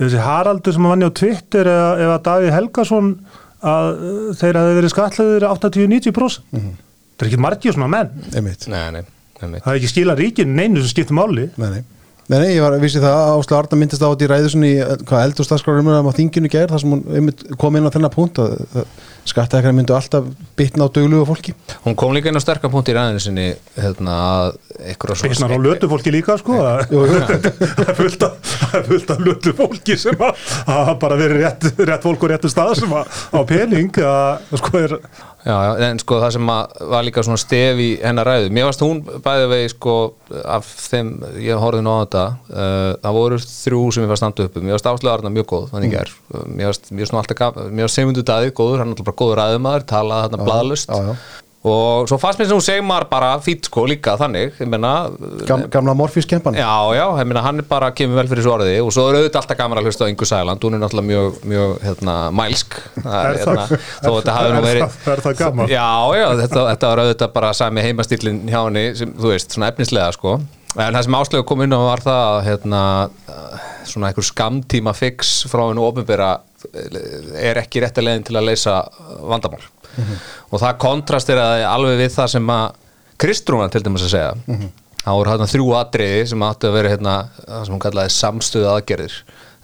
þessi 0.00 0.24
Haraldur 0.24 0.76
sem 0.76 0.90
vann 0.90 1.06
á 1.06 1.10
Twitter 1.20 1.70
eða 1.70 1.88
ef 2.00 2.12
að 2.16 2.20
Davíð 2.28 2.54
Helgason 2.56 3.14
að 3.60 3.88
uh, 3.92 4.18
þeir 4.40 4.58
hafi 4.60 4.76
verið 4.80 4.94
skatleður 4.94 5.48
80-90%. 5.50 6.44
Það 6.50 7.24
er 7.26 7.30
ekki 7.30 7.40
margir 7.44 7.76
svona 7.76 7.90
menn. 7.92 8.12
Nei, 8.32 8.40
nei, 8.72 9.04
nei, 9.04 9.58
Það 9.60 9.72
er 9.72 9.78
ekki 9.78 9.90
skila 9.92 10.16
ríkinu 10.16 10.56
neinu 10.56 10.80
sem 10.80 10.94
skiptir 10.94 11.16
máli. 11.16 11.50
Nei, 11.60 11.72
nei 11.76 11.82
Nei, 12.30 12.38
nei, 12.38 12.50
ég 12.54 12.62
var 12.62 12.76
að 12.76 12.84
vissi 12.84 13.00
það 13.02 13.16
að 13.16 13.40
Áslu 13.40 13.56
Arna 13.58 13.76
myndist 13.80 14.02
á 14.06 14.06
þetta 14.06 14.22
í 14.22 14.28
ræðu 14.30 14.50
svona 14.52 14.68
í 14.68 14.74
hvað 15.08 15.22
eldur 15.24 15.46
stafskráður 15.48 15.80
um 15.82 16.08
að 16.12 16.18
þinginu 16.20 16.50
gær 16.52 16.70
þar 16.70 16.82
sem 16.84 16.92
hún 16.94 17.32
kom 17.58 17.78
inn 17.78 17.88
á 17.90 17.94
þennan 17.96 18.12
punkt 18.14 18.38
að, 18.38 18.52
að 19.20 19.30
skattækari 19.30 19.76
myndu 19.76 19.94
alltaf 19.96 20.26
bitna 20.58 20.86
á 20.86 20.88
döglu 20.92 21.20
og 21.22 21.28
fólki. 21.30 21.54
Hún 21.84 21.96
kom 21.98 22.14
líka 22.16 22.30
inn 22.30 22.38
á 22.38 22.42
sterkar 22.42 22.72
punkt 22.72 22.88
í 22.90 22.96
ræðinu 22.96 23.22
sinni 23.22 23.46
hérna, 23.76 24.16
að 24.16 24.50
eitthvað 24.90 25.24
Bísnar 25.28 25.54
á 25.54 25.58
lötu 25.60 25.90
fólki 25.90 26.12
líka 26.14 26.36
sko? 26.40 26.56
Það 26.60 27.84
er 27.84 27.96
fullt 27.98 28.24
af, 28.26 28.52
það 28.72 28.88
fullt 28.90 29.12
af 29.14 29.24
lötu 29.26 29.54
fólki 29.58 29.96
sem 30.00 30.24
að, 30.24 30.44
að 30.72 30.92
bara 31.02 31.18
verið 31.20 31.44
rétt, 31.44 31.68
rétt 31.80 32.06
fólk 32.06 32.24
og 32.26 32.32
réttu 32.32 32.50
stað 32.52 32.74
sem 32.80 32.94
að 32.96 33.20
á 33.36 33.40
pening 33.48 34.00
að 34.04 34.56
sko 34.62 34.80
er 34.80 34.96
Já, 35.40 35.54
já, 35.64 35.70
en 35.88 36.00
sko 36.02 36.18
það 36.20 36.34
sem 36.34 36.50
var 36.92 37.04
líka 37.06 37.22
svona 37.24 37.40
stef 37.40 37.78
í 37.80 37.88
hennar 38.02 38.28
ræðu 38.28 38.50
mér 38.52 38.66
varst 38.68 38.82
hún 38.84 39.00
bæði 39.24 39.46
vegi 39.54 39.70
sko 39.72 39.94
af 40.44 40.68
þeim, 40.68 41.14
ég 41.40 41.62
horfði 41.62 41.84
nú 41.86 41.94
á 41.96 41.98
þetta 42.02 42.24
uh, 42.28 42.90
það 43.06 43.16
voru 43.16 43.38
þrjú 43.44 43.82
sem 43.96 44.04
ég 44.04 44.12
var 44.12 44.20
standu 44.20 44.46
upp 44.46 44.58
mér 44.60 44.76
varst 44.76 44.90
áslega 44.90 45.14
Arna 45.16 45.32
mjög 45.32 45.48
góð, 45.54 45.68
þannig 45.72 45.96
mm. 45.96 46.02
er 46.02 46.50
mér 46.58 46.72
varst, 46.72 46.90
mér 46.92 47.06
varst 47.06 47.16
nú 47.16 47.22
alltaf 47.22 47.60
mér 47.70 47.86
varst 47.88 48.00
segundu 48.00 48.26
dagið 48.32 48.52
góður, 48.60 48.82
hann 48.82 48.92
er 48.92 48.98
alltaf 48.98 49.08
bara 49.08 49.20
góður 49.22 49.40
ræðumæður 49.40 49.86
talaði 49.94 50.26
þarna 50.28 50.50
bladlust. 50.50 50.92
Og 51.60 52.06
svo 52.08 52.16
fannst 52.16 52.38
mér 52.40 52.46
sem 52.48 52.56
hún 52.56 52.64
segmar 52.64 53.04
bara 53.10 53.34
fýtt 53.44 53.66
sko 53.68 53.82
líka 53.84 54.14
þannig, 54.16 54.54
ég 54.62 54.68
meina 54.72 54.92
Gam, 55.44 55.66
gamla 55.68 55.92
morfískempan 55.98 56.54
Já, 56.56 56.70
já, 56.96 57.02
ég 57.20 57.26
meina 57.28 57.42
hann 57.44 57.60
er 57.60 57.66
bara 57.68 57.90
kemur 57.92 58.16
vel 58.16 58.30
fyrir 58.30 58.46
svo 58.46 58.54
orðið 58.54 58.78
og 58.86 58.94
svo 58.96 59.04
er 59.10 59.18
auðvitað 59.18 59.42
alltaf 59.42 59.58
gaman 59.58 59.80
að 59.82 59.90
hlusta 59.90 60.08
á 60.08 60.10
Ingu 60.12 60.24
Sæland 60.30 60.64
hún 60.64 60.78
er 60.78 60.80
náttúrulega 60.80 61.08
mjög, 61.10 61.36
mjög 61.52 61.74
hérna, 61.84 62.14
mælsk. 62.40 62.78
Það 62.96 63.18
Er 63.20 63.36
hérna, 63.42 63.66
það- 63.68 64.08
nú 64.08 64.16
er 64.16 64.64
verið 64.70 64.86
það- 64.86 65.12
er 65.12 65.24
það 65.26 65.36
gaman? 65.42 65.68
Já, 65.74 65.90
já, 66.16 66.26
þetta, 66.40 66.64
þetta 66.72 66.88
var 66.94 67.04
auðvitað 67.04 67.32
bara 67.36 67.52
sami 67.60 67.84
heimastýlin 67.90 68.40
hjá 68.48 68.60
henni 68.64 68.86
sem, 68.96 69.12
þú 69.20 69.34
veist, 69.34 69.52
svona 69.52 69.68
efnislega 69.74 70.12
sko. 70.16 70.38
En 70.80 70.94
það 70.94 71.02
sem 71.04 71.14
áslögu 71.20 71.44
kom 71.50 71.60
inn 71.66 71.76
á 71.76 71.80
var 71.82 72.00
það 72.00 72.20
að 72.30 72.44
hérna, 72.48 72.82
svona 73.84 74.08
einhver 74.12 74.24
skamtíma 74.24 74.94
fix 74.96 75.44
frá 75.50 75.66
hennu 75.68 75.82
ofinbera 75.84 76.38
er 77.40 77.62
ekki 77.62 77.82
rétt 77.84 77.98
að 77.98 78.08
leiðin 78.08 78.26
til 78.28 78.38
að 78.40 78.48
leysa 78.50 78.76
vandamál. 79.26 79.62
Og 80.50 80.60
það 80.60 80.78
kontrasteraði 80.82 81.66
alveg 81.66 81.98
við 82.04 82.14
það 82.14 82.30
sem 82.36 82.54
að 82.54 82.78
Kristrúna 83.20 83.66
til 83.68 83.82
dæmis 83.84 84.06
að 84.06 84.14
segja 84.14 84.68
það 85.00 85.18
voru 85.18 85.32
hérna 85.32 85.50
þrjú 85.50 85.68
atriði 85.78 86.24
sem 86.30 86.42
áttu 86.44 86.68
að 86.68 86.76
vera 86.76 86.92
hérna, 86.92 87.14
það 87.44 87.62
sem 87.66 87.74
hún 87.74 87.84
kallaði 87.84 88.14
samstöðu 88.16 88.68
aðgerðir. 88.74 89.16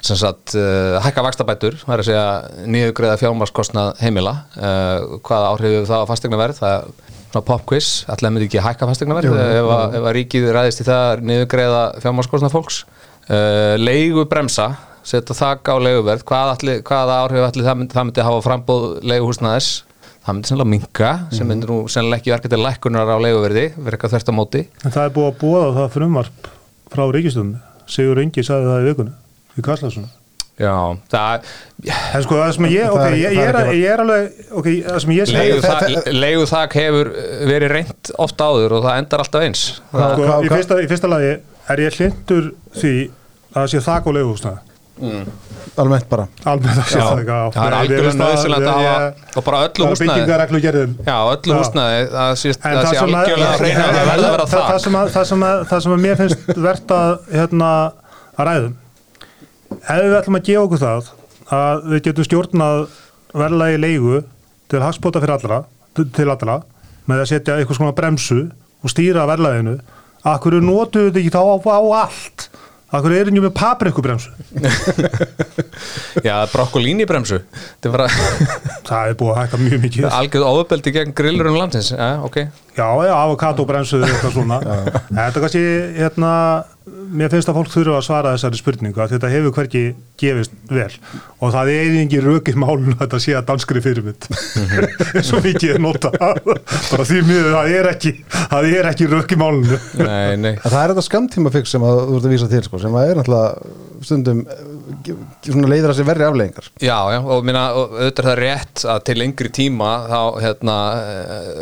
Sem 0.06 0.18
sagt 0.20 0.54
uh, 0.58 0.98
hækka 1.02 1.24
vakstabætur, 1.24 1.78
það 1.80 1.94
er 1.94 2.02
að 2.02 2.08
segja 2.10 2.66
niðugreiða 2.72 3.20
fjármarskostnað 3.22 4.02
heimila. 4.02 4.34
Uh, 4.56 5.16
hvaða 5.26 5.52
áhrif 5.52 5.72
hefur 5.72 5.88
það 5.90 6.04
á 6.04 6.10
fastegna 6.10 6.40
verð 6.40 6.60
það 6.60 6.74
er 6.76 7.14
svona 7.26 7.46
pop 7.48 7.64
quiz, 7.68 7.88
allir 8.12 8.32
myndi 8.32 8.48
ekki 8.48 8.64
hækka 8.64 8.88
fastegna 8.90 9.16
verð 9.18 9.40
ef, 9.40 9.70
ef 9.98 10.04
að 10.04 10.12
ríkið 10.16 10.50
ræðist 10.54 10.84
í 10.84 10.86
það 10.86 11.24
niðugreiða 11.30 11.80
fjármarskostnað 12.04 12.54
fólks. 12.54 12.82
Uh, 13.26 13.74
leigu 13.80 14.28
bremsa 14.30 14.70
setja 15.06 15.36
þak 15.38 15.70
á 15.70 15.76
leiguverð 15.86 16.24
hvað 16.26 16.52
allir, 16.56 16.80
hvaða 16.86 17.18
áhrif 17.24 17.44
allir 17.46 17.66
það 17.68 17.78
myndi, 17.80 17.94
það 17.96 18.08
myndi 18.08 18.26
hafa 18.26 18.42
frambóð 18.46 18.86
leiguhúsnaðis 19.06 19.70
það 20.26 20.34
myndi 20.34 20.50
sennilega 20.50 20.72
minka 20.72 21.10
sem 21.36 21.46
myndi 21.46 21.68
nú 21.70 21.78
sennilega 21.92 22.18
ekki 22.22 22.34
verka 22.34 22.50
til 22.50 22.62
lækkunar 22.64 23.12
á 23.14 23.16
leiguverði 23.22 23.66
verka 23.76 24.08
eitthvað 24.08 24.16
þvert 24.16 24.30
á 24.30 24.38
móti 24.40 24.62
En 24.82 24.94
það 24.96 25.02
er 25.04 25.14
búið 25.14 25.28
að 25.30 25.40
búa 25.44 25.64
það 25.78 25.90
frumvarp 25.94 26.48
frá 26.96 27.02
ríkistöðunni. 27.14 27.58
Sigur 27.86 28.18
Ingi 28.22 28.42
sagði 28.46 28.70
það 28.72 28.82
í 28.82 28.86
vikunni, 28.90 29.12
í 29.54 29.64
Karlsson. 29.66 30.08
já, 30.58 30.74
það 31.12 31.48
En 32.16 32.24
sko 32.24 32.38
það 32.40 32.52
sem 32.56 32.66
ég, 32.72 32.90
ok, 32.90 32.98
Það 32.98 33.16
ég, 33.20 33.26
það 33.28 33.36
ég, 33.36 33.58
er 33.60 33.70
ég 33.76 33.90
er 33.92 34.02
alveg, 34.02 34.38
ok, 34.58 34.68
það 34.88 35.00
sem 35.04 35.12
ég 35.14 35.30
segi, 35.30 35.58
þak, 35.62 36.10
leigu 36.16 36.46
þak 36.50 36.76
hefur 36.80 37.10
verið 37.52 37.74
reynt 37.76 38.10
oft 38.26 38.40
áður 38.42 38.78
og 38.80 38.86
það 38.88 39.02
endar 39.04 39.22
alltaf 39.22 39.46
eins 39.46 39.66
sko, 39.92 40.30
í 40.42 40.88
fyrsta 40.90 41.10
lagi 41.12 41.34
er 41.70 41.82
ég 41.86 41.98
hlindur 42.00 42.50
því 42.80 42.94
að 43.52 43.60
það 43.60 43.70
sé 43.74 43.84
þak 43.86 44.08
á 44.08 44.10
leiguhúsnaði. 44.16 44.65
Almennt 44.96 46.06
bara. 46.08 46.24
Almennt 46.48 46.78
að 46.80 46.92
Já, 46.96 47.02
það 47.04 47.50
það 47.52 47.66
er 47.66 47.74
algjörlega 47.76 48.14
nöðsynlegt 48.20 48.66
að 48.66 48.78
hafa 48.80 49.36
og 49.36 49.44
bara 49.44 49.58
öllu 49.66 50.60
gerðum. 50.64 50.94
já, 51.04 51.16
öllu 51.34 51.52
Já. 51.52 51.58
húsnæði 51.60 52.06
það 52.14 52.30
sé, 52.40 52.52
algjörlega 52.62 53.50
að 53.50 53.60
reyna 53.60 53.84
að 53.84 53.92
það- 53.92 54.08
verða 54.10 54.14
að 54.16 54.36
vera 54.36 54.46
það- 54.52 54.70
það 54.70 54.78
sem 54.86 54.96
að- 55.00 55.10
það 55.16 55.26
sem 55.32 55.44
að- 55.50 55.64
það 55.72 55.82
sem 55.86 55.92
að 55.96 56.00
mér 56.06 56.16
finnst 56.16 56.46
verðt 56.66 56.94
að 56.96 57.18
hérna 57.36 57.70
að 58.38 58.46
ræðum 58.48 58.74
ef 59.76 60.00
við 60.06 60.16
ætlum 60.20 60.38
að 60.40 60.46
gefa 60.48 60.64
okkur 60.66 60.82
það 60.86 61.10
að 61.60 61.84
við 61.92 62.00
getum 62.08 62.24
stjórnað 62.30 62.86
verðlagi 63.36 63.80
leigu 63.84 64.24
til 64.68 64.80
hagspóta 64.80 65.20
fyrir 65.20 65.36
allra 65.36 65.64
til 66.16 66.30
allra 66.30 66.62
með 67.08 67.20
að 67.22 67.28
setja 67.30 67.56
eitthvað 67.60 67.76
svona 67.78 67.94
bremsu 67.94 68.40
og 68.82 68.90
stýra 68.90 69.26
verðlaginu 69.28 69.76
akkur 70.26 70.56
notu 70.62 71.04
við 71.04 71.12
þetta 71.12 71.20
ekki 71.20 71.34
þá 71.36 71.42
á 71.68 71.80
allt 72.02 72.48
akkur 72.94 73.14
er 73.16 73.30
ekki 73.30 73.42
með 73.42 73.54
paprikubremsu? 73.56 74.30
Já, 76.26 76.36
brokkolíni 76.52 77.06
bremsu 77.08 77.40
þetta 77.40 77.92
bara 77.96 78.06
það 78.86 79.10
er 79.10 79.18
búið 79.18 79.32
að 79.32 79.40
hækka 79.42 79.62
mjög 79.64 79.82
mikið. 79.88 80.08
Algjörð 80.20 80.52
ofbeldi 80.52 80.94
gegn 81.00 81.16
grillurinn 81.16 81.58
landsins. 81.58 81.92
Já, 81.96 82.22
ok 82.26 82.44
Já, 82.76 82.88
já, 83.08 83.12
avokadóbremsu 83.16 84.00
eitthvað 84.04 84.34
svona. 84.34 84.60
Þetta 85.16 85.42
kannski, 85.42 85.66
hérna 85.96 86.32
mér 86.86 87.30
finnst 87.32 87.48
að 87.50 87.56
fólk 87.58 87.70
þurfa 87.72 87.96
að 87.98 88.04
svara 88.06 88.32
þessari 88.36 88.58
spurningu 88.60 89.00
að 89.02 89.14
þetta 89.16 89.30
hefur 89.32 89.54
hverki 89.56 89.80
gefist 90.20 90.52
vel. 90.70 90.90
Og 91.42 91.50
það 91.54 91.70
er 91.72 91.86
einnig 91.96 92.14
rökið 92.22 92.58
málun 92.62 92.92
að 92.94 93.00
þetta 93.00 93.20
sé 93.24 93.34
að 93.34 93.48
danskri 93.48 93.82
fyrirmynd. 93.82 94.28
Svo 95.26 95.40
mikið 95.42 95.74
er 95.74 95.82
nota 95.82 96.12
bara 96.14 97.06
því 97.08 97.22
miður, 97.26 97.50
það 97.56 97.74
er 97.80 97.90
ekki 97.90 98.12
það 98.30 98.68
er 98.70 98.90
ekki 98.92 99.10
rökið 99.10 99.40
málunu 99.42 99.80
nei, 99.98 100.36
nei. 100.38 100.52
En 100.54 100.68
það 100.68 100.80
er 100.82 100.94
þetta 100.94 101.06
skamtíma 101.08 101.52
fix 101.54 101.74
sem 101.74 101.86
að 101.86 102.02
þú 102.04 102.20
ert 102.20 102.28
að 102.28 102.34
vísa 102.36 102.50
til 102.52 102.62
sko, 102.66 102.80
sem 102.82 102.98
að 102.98 103.10
er 103.10 103.20
náttúrulega 103.20 104.06
stundum 104.06 104.44
leiðir 105.66 105.90
að 105.90 105.98
sér 105.98 106.08
verri 106.08 106.26
afleggingar 106.26 106.70
Já, 106.78 106.98
já, 107.12 107.18
og, 107.20 107.44
minna, 107.46 107.66
og 107.74 107.94
auðvitað 107.96 108.22
er 108.22 108.28
það 108.30 108.40
rétt 108.42 108.84
að 108.92 109.04
til 109.08 109.16
lengri 109.20 109.52
tíma 109.60 109.92
þá 110.06 110.20
hérna, 110.44 110.78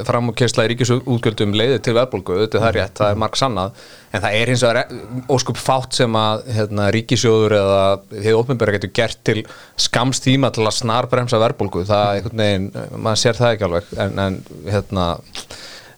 framúkessla 0.08 0.66
í 0.66 0.72
ríkisútgjöldum 0.72 1.54
leiðir 1.56 1.84
til 1.84 1.96
verðbólgu, 1.96 2.38
auðvitað 2.38 2.60
er 2.60 2.66
það 2.66 2.74
rétt, 2.78 2.96
það 3.00 3.12
er 3.14 3.20
marg 3.24 3.38
sannað 3.40 3.84
en 4.14 4.22
það 4.22 4.38
er 4.38 4.52
hins 4.52 4.64
vegar 4.64 5.30
óskup 5.34 5.58
fátt 5.58 5.98
sem 5.98 6.18
að 6.18 6.46
hérna, 6.54 6.88
ríkisjóður 6.94 7.56
eða 7.58 7.82
hefur 8.14 8.40
opinbæra 8.42 8.76
getur 8.76 8.92
gert 8.94 9.20
til 9.26 9.42
skamst 9.80 10.26
tíma 10.26 10.52
til 10.54 10.66
að 10.68 10.76
snarbremsa 10.78 11.40
verðbólgu. 11.42 11.84
Það 11.88 12.04
er 12.06 12.20
einhvern 12.20 12.42
veginn, 12.44 12.68
maður 12.94 13.22
sér 13.24 13.40
það 13.40 13.54
ekki 13.54 13.68
alveg 13.68 13.94
en, 14.04 14.20
en 14.26 14.40
hérna 14.70 15.08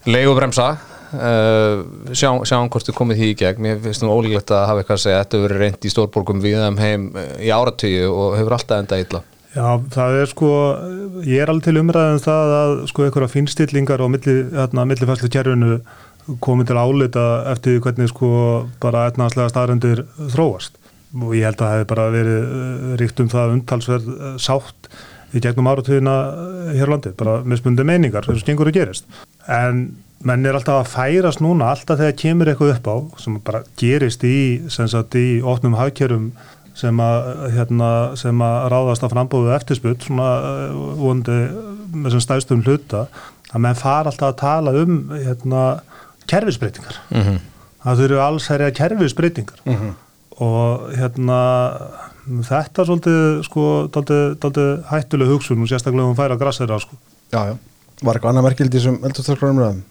leigubremsa 0.06 0.70
uh, 1.14 1.84
sjá, 2.10 2.30
sjáum 2.48 2.70
hvort 2.72 2.88
þið 2.88 2.96
komið 2.98 3.20
því 3.20 3.30
í 3.30 3.38
gegn. 3.42 3.62
Mér 3.64 3.80
finnst 3.84 4.04
nú 4.04 4.12
ólíklegt 4.14 4.52
að 4.54 4.66
hafa 4.70 4.82
eitthvað 4.82 4.98
að 4.98 5.04
segja 5.04 5.22
þetta 5.22 5.38
hefur 5.38 5.46
verið 5.48 5.64
reynd 5.64 5.86
í 5.86 5.92
stórborgum 5.92 6.42
við 6.44 6.58
þeim 6.64 6.78
heim 6.82 7.06
eh, 7.16 7.32
í 7.46 7.52
áratíu 7.54 8.10
og 8.12 8.36
hefur 8.38 8.56
alltaf 8.56 8.82
enda 8.82 9.00
illa. 9.02 9.22
Já, 9.56 9.68
það 9.94 10.18
er 10.20 10.30
sko 10.32 10.50
ég 11.24 11.40
er 11.40 11.52
alveg 11.52 11.64
til 11.64 11.80
umræðum 11.80 12.22
það 12.26 12.54
að 12.56 12.74
sko 12.90 13.06
einhverja 13.06 13.32
finnstillingar 13.32 14.02
og 14.04 14.16
hérna, 14.18 14.84
millifæslu 14.84 15.30
kerfinu 15.32 15.78
komið 16.44 16.72
til 16.72 16.80
álita 16.82 17.26
eftir 17.52 17.78
hvernig 17.84 18.10
sko 18.10 18.30
bara 18.82 19.06
etnaðslega 19.10 19.52
staðrendur 19.54 20.04
þróast. 20.34 20.76
Og 21.16 21.36
ég 21.38 21.46
held 21.46 21.60
að 21.60 21.62
það 21.62 21.76
hefði 21.76 21.90
bara 21.92 22.08
verið 22.12 22.40
eh, 22.40 22.88
ríkt 23.02 23.22
um 23.22 23.30
það 23.32 23.54
umtalsverð 23.58 24.10
eh, 24.16 24.40
sátt 24.42 24.90
í 25.34 25.42
gegnum 25.42 25.68
áratugina 25.70 26.16
hér 26.76 26.90
á 26.90 26.92
landi, 26.92 27.12
bara 27.18 27.40
mismundi 27.46 27.84
meiningar 27.86 28.26
þess 28.26 28.44
að 28.44 28.50
gengur 28.50 28.70
að 28.70 28.78
gerist. 28.78 29.08
En 29.50 29.86
menn 30.24 30.46
er 30.46 30.56
alltaf 30.56 30.80
að 30.80 30.92
færast 30.92 31.42
núna 31.44 31.70
alltaf 31.72 32.00
þegar 32.00 32.16
kemur 32.20 32.50
eitthvað 32.50 32.74
upp 32.76 32.88
á 32.88 32.96
sem 33.22 33.40
bara 33.44 33.62
gerist 33.80 34.24
í, 34.24 34.36
sagt, 34.72 35.16
í 35.18 35.40
opnum 35.44 35.76
hagkjörum 35.76 36.30
sem 36.76 37.00
að, 37.00 37.28
hérna, 37.54 37.90
sem 38.20 38.42
að 38.44 38.56
ráðast 38.72 39.04
að 39.06 39.14
frambóðu 39.14 39.52
eftirsput 39.56 40.08
svona 40.08 40.30
eh, 40.44 40.80
vonandi 41.00 41.38
með 41.96 42.16
sem 42.16 42.24
stæðstum 42.24 42.64
hluta 42.66 43.06
að 43.52 43.62
menn 43.64 43.78
fara 43.78 44.10
alltaf 44.10 44.32
að 44.32 44.40
tala 44.42 44.74
um 44.82 44.98
hérna, 45.14 45.62
kerfisbreytingar 46.28 46.98
mm 47.12 47.22
-hmm. 47.22 47.38
það 47.84 48.02
þurfu 48.02 48.20
alls 48.26 48.50
herja 48.52 48.74
kerfisbreytingar 48.80 49.62
og 50.36 50.90
hérna 50.92 51.40
þetta 52.26 52.82
er 52.82 52.88
svolítið 52.90 53.42
sko 53.46 53.64
hættuleg 54.90 55.28
hugsun 55.30 55.62
og 55.62 55.70
sérstaklega 55.70 56.10
um 56.10 56.16
færa 56.16 56.36
grassera 56.36 56.78
sko. 56.80 56.96
Já, 57.32 57.52
já 57.52 57.56
Var 58.02 58.18
eitthvað 58.18 58.30
annað 58.30 58.44
merkildi 58.44 58.80
sem 58.80 58.96
eldurstölklar 59.00 59.54
umræðum? 59.54 59.84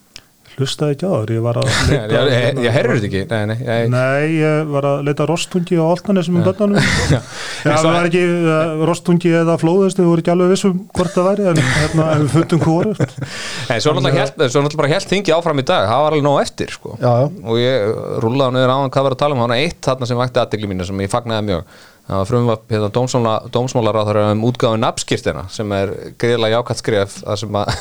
Hlustaði 0.56 0.95
ekki 0.95 1.08
á 1.08 1.12
það, 1.12 1.32
ég 1.36 1.43
var 1.43 1.58
að 1.60 1.70
ég, 1.91 2.14
ég, 2.16 2.28
ég, 2.32 2.60
ég 2.66 2.76
herrur 2.76 2.99
þetta 2.99 3.08
ekki. 3.10 3.22
Nei, 3.32 3.43
nei, 3.49 3.56
ég, 3.60 3.89
Nei, 3.91 4.28
ég 4.39 4.70
var 4.72 4.88
að 4.89 5.01
leita 5.08 5.28
rostungi 5.30 5.80
á 5.80 5.86
Altnanesum 5.86 6.39
um 6.39 6.45
börnunum. 6.45 6.89
Já, 7.12 7.20
það 7.66 7.88
var 7.89 8.10
ekki 8.10 8.24
uh, 8.26 8.84
rostungi 8.88 9.34
eða 9.41 9.58
flóðist 9.62 9.99
við 9.99 10.10
vorum 10.12 10.24
ekki 10.24 10.34
alveg 10.36 10.53
vissum 10.53 10.78
hvort 10.95 11.16
það 11.16 11.28
væri 11.32 11.49
en 11.51 11.64
hérna, 11.66 12.08
við 12.22 12.30
fundum 12.36 12.64
hvort 12.64 13.18
Nei, 13.72 13.80
svo 13.84 13.95
náttúrulega 13.95 14.80
bara 14.80 14.93
helt 14.93 15.12
þingi 15.12 15.36
áfram 15.36 15.64
í 15.64 15.66
dag 15.68 15.89
það 15.89 16.06
var 16.06 16.16
alveg 16.16 16.28
nóg 16.28 16.39
eftir 16.43 16.72
sko. 16.76 16.95
Já, 17.01 17.12
já. 17.26 17.28
og 17.43 17.60
ég 17.60 17.99
rúlaði 18.24 18.47
á 18.47 18.56
niður 18.56 18.74
á 18.74 18.78
hann 18.80 18.95
hvað 18.95 19.10
var 19.10 19.18
að 19.18 19.24
tala 19.26 19.38
um 19.38 19.43
hann 19.45 19.58
eitt 19.58 19.82
þarna 19.84 20.10
sem 20.10 20.24
vakti 20.24 20.41
aðdegli 20.41 20.72
mínu 20.72 20.88
sem 20.88 21.03
ég 21.03 21.12
fagnaði 21.12 21.49
mjög. 21.51 21.76
Það 22.06 22.20
var 22.20 22.28
frumvarp 22.30 22.70
hérna, 22.70 22.88
dómsmála, 22.93 23.32
dómsmálaráður 23.49 24.20
um 24.22 24.43
útgáðu 24.45 24.78
nafnskirtina 24.78 25.47
sem 25.49 25.72
er 25.74 25.93
greiðlega 26.22 26.60
jákvæmt 26.60 26.82
skref 26.84 27.16
það 27.24 27.39
sem 27.41 27.58
að 27.58 27.72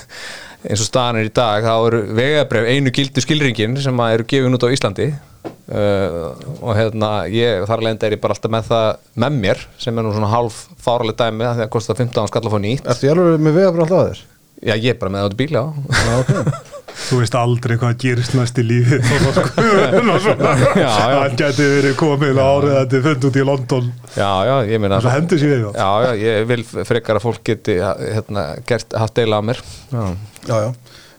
eins 0.65 0.83
og 0.83 0.89
staðan 0.89 1.21
er 1.21 1.29
í 1.29 1.35
dag 1.35 1.65
þá 1.67 1.75
eru 1.77 2.03
vegabref 2.17 2.69
einu 2.73 2.93
gildu 2.95 3.25
skilringin 3.25 3.79
sem 3.85 4.05
eru 4.09 4.27
gefin 4.29 4.57
út 4.57 4.67
á 4.67 4.75
Íslandi. 4.75 5.13
Uh, 5.65 6.37
og 6.61 6.75
hérna 6.77 7.25
ég 7.33 7.65
þar 7.69 7.83
leðandi 7.85 8.07
er 8.09 8.15
ég 8.17 8.21
bara 8.21 8.37
alltaf 8.37 8.53
með 8.53 8.67
það 8.69 8.87
með 9.25 9.39
mér 9.41 9.63
sem 9.81 9.97
er 9.97 10.05
nú 10.05 10.13
svona 10.13 10.29
hálf 10.33 10.59
fáraleg 10.85 11.17
dæmi 11.17 11.47
að 11.49 11.65
kostar 11.73 11.97
15 12.01 12.29
skall 12.29 12.45
að 12.45 12.53
fá 12.53 12.61
nýtt. 12.65 12.89
Ertu 12.93 13.09
ég 13.09 13.17
alveg 13.17 13.45
með 13.45 13.59
vegafra 13.61 13.87
alltaf 13.87 14.01
að 14.03 14.09
þér? 14.11 14.23
Já, 14.65 14.75
ég 14.77 14.91
er 14.93 15.01
bara 15.01 15.13
með 15.13 15.25
það 15.25 15.29
út 15.31 15.37
í 15.37 15.41
bíla 15.43 15.65
á 15.65 15.69
Já, 16.05 16.15
ok 16.21 16.81
þú 16.95 17.19
veist 17.21 17.35
aldrei 17.39 17.77
hvað 17.81 17.97
gerist 18.05 18.35
næst 18.39 18.59
í 18.61 18.65
lífi 18.67 18.99
og 19.03 19.39
hann 20.45 21.37
geti 21.39 21.67
verið 21.69 21.97
komið 21.99 22.41
árið 22.45 22.77
að 22.81 22.89
þið 22.95 23.07
fund 23.09 23.27
út 23.29 23.39
í 23.39 23.45
London. 23.49 23.89
Já, 24.15 24.31
já, 24.49 24.55
ég 24.71 24.83
meina 24.83 24.99
og 24.99 25.05
svo 25.05 25.15
hendur 25.15 25.41
sér 25.43 25.53
við 25.55 25.67
Já, 25.79 25.91
já, 26.07 26.11
ég 26.23 26.49
vil 26.51 26.63
frekar 26.87 27.19
að 27.21 27.27
fólk 27.27 27.43
geti 27.51 27.77
hérna, 27.83 28.47
gert, 28.69 28.97
haft 28.99 29.17
deila 29.19 29.41
á 29.41 29.43
mér. 29.45 29.61
Já, 29.93 30.05
Já, 30.49 30.57
já, 30.69 30.71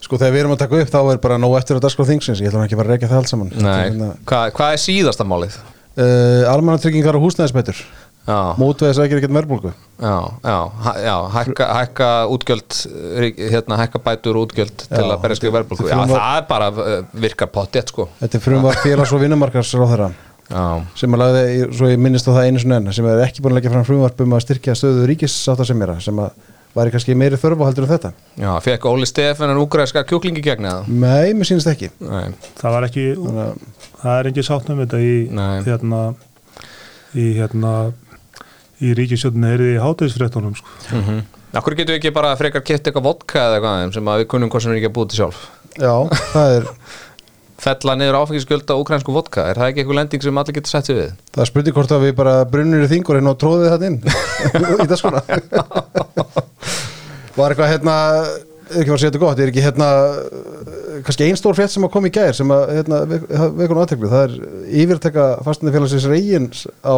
sko 0.05 0.19
þegar 0.21 0.35
við 0.35 0.43
erum 0.45 0.55
að 0.55 0.63
taka 0.65 0.81
upp 0.83 0.91
þá 0.95 0.99
er 1.15 1.21
bara 1.23 1.39
nóg 1.41 1.55
eftir 1.59 1.79
að 1.79 1.85
dagskrá 1.87 2.07
þingsins, 2.11 2.41
ég 2.43 2.51
ætla 2.51 2.61
nú 2.61 2.67
ekki 2.67 2.77
að 2.77 2.81
fara 2.83 2.91
að 2.91 2.95
reykja 2.95 3.11
það 3.13 3.21
allt 3.23 3.33
saman. 3.33 3.53
Nei, 3.57 3.79
hérna, 3.89 4.11
hvað, 4.29 4.51
hvað 4.59 4.75
er 4.77 4.83
síðasta 4.85 5.27
málið? 5.27 5.55
uh, 5.95 6.43
Almannatryggingar 6.53 7.17
og 7.17 7.25
húsnæðisbætur. 7.25 7.79
Já, 7.81 8.04
Mótveðis 8.25 8.99
ekki 9.03 9.19
ekkert 9.19 9.35
verðbólgu. 9.37 9.71
Já, 10.01 10.15
já, 10.43 10.55
já 11.05 11.15
hækka, 11.35 11.65
hækka 11.77 12.07
útgjöld 12.33 12.77
hérna, 13.37 13.77
hækka 13.83 14.01
bætur 14.03 14.39
og 14.39 14.47
útgjöld 14.49 14.73
til 14.89 15.03
að 15.05 15.19
berja 15.23 15.37
skrifa 15.39 15.59
verðbólku 15.59 15.85
Já, 15.87 15.99
það 16.09 16.39
er 16.39 16.47
bara 16.49 16.69
uh, 16.73 16.95
virkar 17.13 17.51
pottið, 17.53 17.91
sko. 17.93 18.07
Þetta 18.23 18.39
er 18.39 18.43
frumvar 18.43 18.79
félags- 18.81 19.13
og 19.15 19.21
vinnumarkarsráðherra 19.23 20.09
Já, 20.49 20.65
sem 20.99 21.15
að 21.15 21.21
lagði, 21.23 21.45
í- 21.53 21.69
svo 21.77 21.87
ég 21.93 22.01
minnist 22.01 22.27
á 22.29 22.33
það 22.35 22.49
einu 22.49 22.59
sinni 22.65 22.75
enn 22.81 22.91
sem 22.97 23.07
er 23.09 23.23
ekki 23.23 23.41
búin 23.45 23.55
að 23.55 23.61
leggja 23.61 23.71
fram 23.77 23.87
frumvarp 23.87 24.19
um 24.25 24.35
að 24.37 24.43
styrkja 24.45 24.75
stöðu 24.77 25.07
ríkissáta 25.09 25.65
sem 25.65 25.81
er 25.87 25.93
sem 26.05 26.19
að 26.25 26.35
væri 26.75 26.91
kannski 26.91 27.15
meiri 27.15 27.39
þörf 27.39 27.61
á 27.63 27.67
heldur 27.69 27.85
en 27.87 27.91
þetta. 27.95 28.11
Já, 28.41 28.51
fekk 28.65 28.85
Óli 28.91 29.07
Stefán 29.07 29.53
en 29.53 29.61
úgræðska 29.63 30.03
kjúklingi 30.09 30.43
gegn 30.43 30.67
eða? 30.67 30.83
Nei, 30.91 31.31
mér 31.33 31.47
sýnist 31.47 31.69
ekki. 31.71 31.87
Nei, 32.03 32.33
það 32.59 32.73
var 32.75 32.87
ekki, 32.89 33.05
Þannig 33.15 33.45
að, 33.45 33.85
það 34.01 34.19
er 34.19 34.29
ekki 34.33 34.43
sátt 34.49 34.69
um 34.73 34.81
þetta 34.83 34.99
í 34.99 35.13
Nei. 35.39 35.61
hérna 35.69 36.01
í 37.15 37.29
hérna 37.39 37.71
í 38.83 38.91
ríkisjöldinu 38.97 39.53
er 39.53 39.63
í 39.63 39.71
hátegisfréttunum 39.81 40.57
sko. 40.59 40.75
mm 40.91 41.23
Akkur 41.55 41.71
getum 41.77 41.93
við 41.95 42.01
ekki 42.01 42.11
bara 42.11 42.33
frekar 42.35 42.63
kett 42.67 42.83
eitthvað 42.89 43.05
vodka 43.05 43.39
eða 43.39 43.59
eitthvað 43.61 43.93
sem 43.95 44.09
að 44.11 44.17
við 44.19 44.25
kunnum 44.33 44.49
hvað 44.51 44.63
sem 44.65 44.73
við 44.73 44.79
ekki 44.81 44.89
að 44.89 44.95
búið 44.97 45.11
til 45.13 45.19
sjálf 45.21 45.43
Já, 45.79 45.93
það 46.33 46.55
er 46.55 46.65
Fella 47.65 47.93
niður 47.95 48.17
áfengisgjöld 48.19 48.67
á 48.67 48.75
úkrænsku 48.75 49.15
vodka 49.15 49.45
Er 49.47 49.61
það 49.61 49.69
ekki 49.71 49.83
eitthvað 49.83 49.99
lending 50.01 50.25
sem 50.25 50.41
allir 50.41 50.57
getur 50.57 50.73
sett 50.73 50.89
sig 50.89 50.97
við? 50.97 51.13
Það 51.37 51.47
spurning 51.47 51.77
hvort 51.77 51.93
að 51.95 52.03
við 52.03 52.17
bara 52.17 52.33
brunnir 52.51 52.83
í 52.83 52.89
þingur 52.91 53.19
hérna 53.21 53.31
og 53.31 53.39
tróðið 53.39 53.71
þetta 53.71 53.87
inn 53.87 54.01
í 54.83 54.89
það 54.91 54.99
skona 54.99 55.23
Var 57.39 57.55
eitthvað 57.55 57.71
hérna 57.71 57.95
ekki 58.65 58.89
var 58.89 58.97
að 58.97 59.01
segja 59.01 59.13
þetta 59.13 59.21
gott, 59.21 59.39
er 59.39 59.51
ekki 59.51 59.63
hérna 59.63 59.87
kannski 61.05 61.27
ein 61.27 61.39
stór 61.39 61.57
frétt 61.57 61.73
sem 61.73 61.85
að 61.85 61.91
koma 61.93 62.09
í 62.09 62.13
gær 62.15 62.35
sem 62.35 62.51
að 62.51 62.63
hérna, 62.79 63.01
vekun 63.59 63.81
aðteklu, 63.83 64.09
það 64.09 64.23
er 64.25 64.35
yfirteka 64.83 65.25
fastandafélagsins 65.45 66.07
Reyins 66.09 66.63
á 66.81 66.97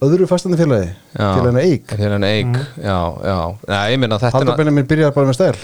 öðru 0.00 0.26
fastandafélagi 0.30 0.90
til 1.16 1.46
henni 1.46 1.62
Eik. 1.68 1.86
Til 1.92 2.00
henni 2.14 2.28
eik, 2.38 2.58
já, 2.80 2.98
já. 3.26 3.38
Nei, 3.68 3.80
ég 3.94 4.00
minna 4.00 4.18
þetta 4.20 4.30
er 4.30 4.36
Haldur 4.38 4.60
Benjamin 4.60 4.86
byrjar 4.88 5.12
bara 5.16 5.28
með 5.30 5.36
stæl 5.40 5.58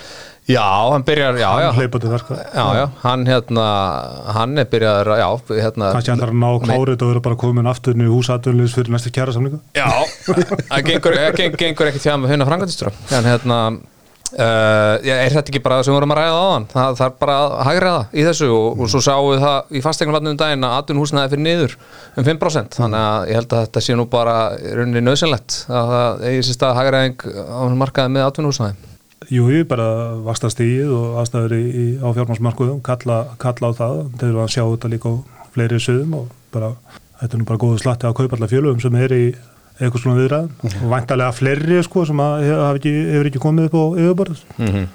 Já, 0.46 0.62
hann 0.92 1.02
byrjar, 1.02 1.34
já, 1.40 1.48
já. 1.58 1.70
hann 1.74 2.36
Já, 2.54 2.66
já, 2.78 2.84
hann 3.02 3.24
hérna 3.26 3.64
hann 4.36 4.58
er 4.62 4.68
byrjaður, 4.70 5.08
að- 5.10 5.18
já, 5.18 5.62
hérna 5.64 5.88
kannski 5.96 6.12
hann 6.12 6.22
þarf 6.22 6.36
að 6.36 6.38
ná 6.44 6.50
klárið 6.68 7.02
og 7.02 7.10
vera 7.10 7.20
bara 7.24 7.40
komin 7.40 7.66
aftur 7.66 7.98
í 7.98 8.06
húsatunlis 8.12 8.76
fyrir 8.76 8.92
næstu 8.94 9.10
kjæra 9.10 9.34
samlingu 9.34 9.58
Já, 9.74 9.88
það 10.28 10.86
gengur, 10.86 11.18
gengur 11.58 11.90
ekki 11.90 12.04
tjá 12.04 12.14
með 12.14 12.36
hunna 12.36 12.46
frangatistur 12.46 12.92
en 12.92 13.24
hérna 13.32 13.58
uh, 14.34 14.96
er 15.02 15.34
þetta 15.34 15.52
ekki 15.52 15.62
bara 15.64 15.78
það 15.78 15.86
sem 15.86 15.92
við 15.92 15.98
vorum 15.98 16.14
að 16.14 16.20
ræða 16.20 16.40
á 16.40 16.46
hann 16.52 16.66
það 16.72 16.98
þarf 17.00 17.20
bara 17.22 17.36
að 17.42 17.54
hægra 17.68 17.92
það 17.94 18.16
í 18.16 18.26
þessu 18.26 18.48
og, 18.56 18.66
og 18.80 18.90
svo 18.92 19.02
sáum 19.04 19.28
við 19.30 19.44
það 19.44 19.70
í 19.78 19.82
fastegnarlandinu 19.84 20.34
um 20.34 20.40
daginn 20.42 20.66
að 20.66 20.76
atvinnhúsnaði 20.80 21.32
fyrir 21.34 21.44
niður 21.46 21.76
um 22.16 22.26
5% 22.30 22.80
þannig 22.80 23.06
að 23.06 23.30
ég 23.30 23.40
held 23.40 23.56
að 23.56 23.64
þetta 23.66 23.84
sé 23.86 23.96
nú 23.96 24.08
bara 24.16 24.36
í 24.58 24.74
rauninni 24.76 25.04
nöðsynlegt 25.06 25.56
að 25.70 25.94
það 25.94 26.26
eigi 26.30 26.44
sér 26.48 26.58
stað 26.58 26.76
hægraðing 26.80 27.26
á 27.46 27.62
markaði 27.82 28.14
með 28.16 28.28
atvinnhúsnaði 28.30 28.94
Jú, 29.32 29.48
ég 29.50 29.64
bara 29.66 29.88
vasta 30.22 30.50
stíð 30.52 30.92
og 30.94 31.16
aðstæður 31.22 31.56
í, 31.56 31.64
í, 31.66 31.86
á 31.98 32.06
fjármarsmarkuðum 32.14 32.82
kalla, 32.84 33.22
kalla 33.42 33.72
á 33.72 33.78
það, 33.78 33.96
þeir 34.20 34.28
eru 34.28 34.42
að 34.44 34.52
sjá 34.54 34.62
þetta 34.62 34.90
líka 34.92 35.10
á 35.10 35.14
fleiri 35.56 35.80
sögum 35.82 36.14
og 36.20 36.28
bara 36.54 36.68
þetta 37.20 37.32
er 37.32 37.40
nú 37.40 37.48
bara 37.48 37.60
góðu 37.62 37.80
slatti 37.80 38.06
að 38.06 38.16
kaupa 38.20 38.36
alla 38.36 38.50
fjölugum 38.50 38.82
sem 38.84 38.98
er 39.00 39.14
í 39.16 39.24
eitthvað 39.80 40.02
svona 40.02 40.20
viðræðum 40.20 40.50
og 40.84 40.92
væntalega 40.94 41.32
fleiri 41.36 41.82
sko 41.84 42.04
sem 42.08 42.20
að 42.24 42.36
hefur 42.46 42.78
ekki, 42.80 42.92
hefur 43.12 43.30
ekki 43.30 43.42
komið 43.42 43.68
upp 43.68 43.76
á 43.76 43.84
yfirborð 44.00 44.38
mm 44.58 44.66
-hmm. 44.66 44.86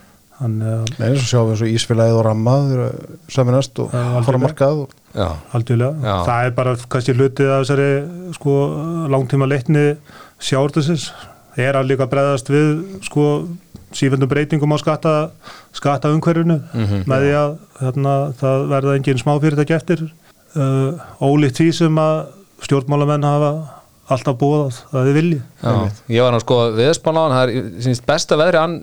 þannig 0.41 0.67
að 0.73 0.99
Nei, 0.99 1.15
svo 1.17 1.27
sjáum 1.31 1.47
við 1.47 1.51
eins 1.53 1.61
og 1.61 1.73
Ísfélagið 1.75 2.17
og 2.19 2.25
Ramma 2.25 2.55
þau 2.61 2.71
eru 2.73 2.89
saminast 3.29 3.79
og 3.79 3.91
fara 3.91 4.37
að 4.37 4.45
markað 4.45 4.77
og 4.85 4.89
Aldjúlega, 5.53 6.23
það 6.25 6.45
er 6.45 6.51
bara 6.51 6.75
kannski 6.89 7.13
hlutið 7.13 7.49
af 7.51 7.65
þessari 7.65 8.33
sko 8.33 8.53
langtíma 9.11 9.45
leitni 9.47 9.95
sjáurðusins 10.39 11.11
er 11.57 11.75
að 11.75 11.87
líka 11.91 12.07
bregðast 12.07 12.49
við 12.49 12.83
sko 13.03 13.25
sífjöndum 13.91 14.29
breytingum 14.31 14.71
á 14.71 14.77
skatta, 14.79 15.29
skatta 15.73 16.09
umhverfinu 16.09 16.61
Mhm. 16.73 17.03
með 17.05 17.19
því 17.25 17.33
að 17.35 17.57
þarna, 17.81 18.33
það 18.39 18.67
verða 18.69 18.95
engin 18.95 19.17
smáfyrirtæki 19.19 19.73
eftir. 19.75 20.11
Uh, 20.55 20.93
ólíkt 21.19 21.59
því 21.59 21.71
sem 21.73 21.95
að 21.95 22.25
stjórnmálamenn 22.61 23.23
hafa 23.23 23.51
alltaf 24.11 24.37
búið 24.41 24.79
að 24.91 25.05
þið 25.07 25.17
vilji 25.17 25.39
ég 26.11 26.25
var 26.25 26.33
nú 26.33 26.39
sko 26.41 26.57
hann 26.71 27.35
það 27.35 27.51
er 27.53 27.99
besta 28.07 28.37
veðri 28.39 28.59
an, 28.59 28.77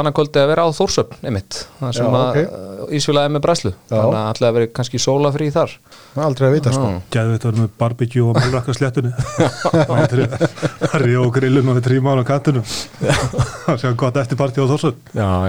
annarkvöldi 0.00 0.42
að 0.42 0.48
vera 0.52 0.64
á 0.66 0.68
Þórsöfn 0.74 1.28
einmitt, 1.28 1.58
það 1.78 1.92
sem 1.98 2.06
Já, 2.06 2.12
að 2.12 2.22
ok. 2.22 2.38
okay. 2.42 2.96
Ísfélagi 2.98 3.28
er 3.28 3.34
með 3.36 3.44
bræslu, 3.44 3.72
þannig 3.92 4.16
að 4.18 4.30
allir 4.32 4.48
að 4.48 4.56
vera 4.56 4.70
kannski 4.78 5.00
sólafrí 5.02 5.50
þar. 5.54 5.76
Aldrei 6.24 6.48
að 6.48 6.56
vita 6.56 6.72
sko. 6.74 6.88
Gæðu 7.14 7.36
þetta 7.36 7.48
verið 7.50 7.62
með 7.62 7.70
barbecue 7.82 8.24
og 8.26 8.40
málrakka 8.40 8.74
sléttunni 8.76 9.12
Það 10.82 10.98
er 10.98 11.14
og 11.22 11.30
grillin 11.36 11.70
og 11.72 11.78
við 11.78 11.86
tríma 11.86 12.16
á 12.18 12.24
kantunum 12.26 12.66
Það 12.66 13.80
sé 13.80 13.94
gott 14.02 14.20
eftirparti 14.20 14.60
á 14.60 14.66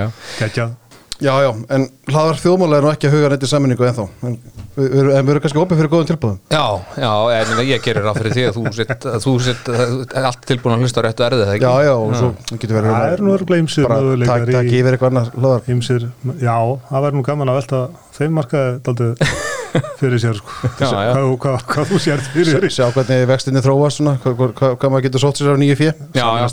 já 0.04 0.08
Gætjað 0.40 0.78
Já, 1.24 1.34
já, 1.40 1.50
en 1.72 1.86
hlaðar 2.12 2.40
þjóðmála 2.42 2.78
er 2.80 2.84
nú 2.84 2.90
ekki 2.92 3.08
að 3.08 3.14
huga 3.16 3.30
neitt 3.32 3.44
í 3.46 3.50
sammenningu 3.50 3.86
ennþá. 3.88 4.06
En 4.28 4.34
við, 4.76 4.88
við, 4.92 5.10
en 5.16 5.24
við 5.28 5.32
erum 5.34 5.44
kannski 5.46 5.62
opið 5.62 5.80
fyrir 5.80 5.92
góðum 5.94 6.08
tilbúðum 6.10 6.40
Já, 6.52 6.64
já, 7.00 7.12
en 7.38 7.62
ég 7.70 7.84
gerir 7.86 8.04
ráð 8.08 8.20
fyrir 8.20 8.36
því 8.36 8.44
að 8.50 8.58
þú 8.58 8.64
sitt, 8.76 9.06
að 9.14 9.20
þú 9.24 9.34
sitt 9.46 9.70
að 9.72 10.28
allt 10.30 10.44
tilbúin 10.50 10.76
að 10.76 10.84
hlusta 10.84 11.00
á 11.00 11.06
réttu 11.06 11.26
erðið, 11.28 11.44
það 11.48 11.54
ekki? 11.54 11.70
Já, 11.70 11.88
já, 11.88 11.94
og 11.94 12.16
svo 12.20 12.32
getur 12.58 12.78
verið 12.80 12.94
Það 12.98 13.14
er 13.14 13.24
nú 13.24 13.38
bara 13.38 14.00
möguleikar 14.02 14.34
takk 14.34 14.50
í- 14.50 14.58
tak 14.58 14.72
yfir 14.82 14.98
eitthvað 14.98 15.14
annars 15.14 15.32
hlaðar 15.38 15.70
Ímsir, 15.74 16.08
já, 16.44 16.58
það 16.90 17.06
væri 17.08 17.20
nú 17.20 17.26
gaman 17.30 17.54
að 17.54 17.60
velta 17.62 17.82
þeim 18.20 18.38
markaði 18.40 18.78
daldið 18.86 19.26
fyrir 19.98 20.20
sér 20.22 20.38
sko. 20.38 20.52
Já, 20.78 20.86
já. 20.86 21.12
Hvað, 21.18 21.30
hvað, 21.42 21.56
hvað 21.72 21.88
þú 21.90 22.00
sér 22.04 22.20
fyrir 22.28 22.60
Sjá- 22.60 22.74
Sjá 22.76 22.86
hvernig 22.94 23.24
vextinni 23.32 23.62
þróast 23.66 23.98
svona, 23.98 24.12
hvað, 24.22 24.36
hvað, 24.38 24.52
hvað, 24.60 24.76
hvað 24.84 24.92
maður 24.94 25.06
getur 25.08 25.24
sótt 25.24 25.40
sér 25.42 25.50
af 25.56 25.58
nýju 25.64 25.78
fjö 25.80 25.94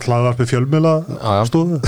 Slaðvarpi 0.00 0.46
fjölmjöla 0.48 0.92
Já, 1.04 1.18
já. 1.36 1.42
stóðu 1.50 1.80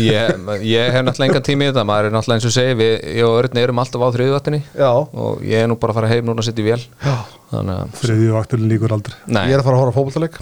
ég, 0.00 0.46
ég 0.64 0.94
hef 0.94 1.04
náttúrulega 1.04 1.28
engan 1.28 1.44
tími 1.50 1.66
í 1.66 1.72
þetta, 1.74 1.84
maður 1.90 2.08
er 2.08 2.14
náttúrulega 2.16 2.40
eins 2.40 2.48
og 2.48 2.54
segi, 2.56 2.78
við, 2.80 2.94
ég 3.18 3.28
og 3.28 3.36
Örn 3.42 3.60
erum 3.66 3.82
alltaf 3.84 4.06
á 4.06 4.08
þriðvættinni 4.16 4.62
Já, 4.80 4.90
og 4.96 5.44
ég 5.44 5.60
er 5.66 5.68
nú 5.68 5.76
bara 5.82 5.92
að 5.92 6.00
fara 6.00 6.12
heim 6.14 6.24
núna 6.30 6.40
að 6.40 6.48
setja 6.48 6.64
í 6.64 6.68
vél, 6.70 6.80
já. 7.04 7.18
Þannig 7.52 7.76
að, 7.82 7.92
Þriðju 8.00 8.32
vakturinn 8.36 8.68
líkur 8.72 8.92
aldrei. 8.96 9.14
Nei, 9.32 9.44
Ég 9.48 9.54
er 9.56 9.62
að 9.62 9.68
fara 9.68 9.76
að 9.78 9.84
horfa 9.84 9.92
á 9.92 9.96
fótboltaleik 9.98 10.34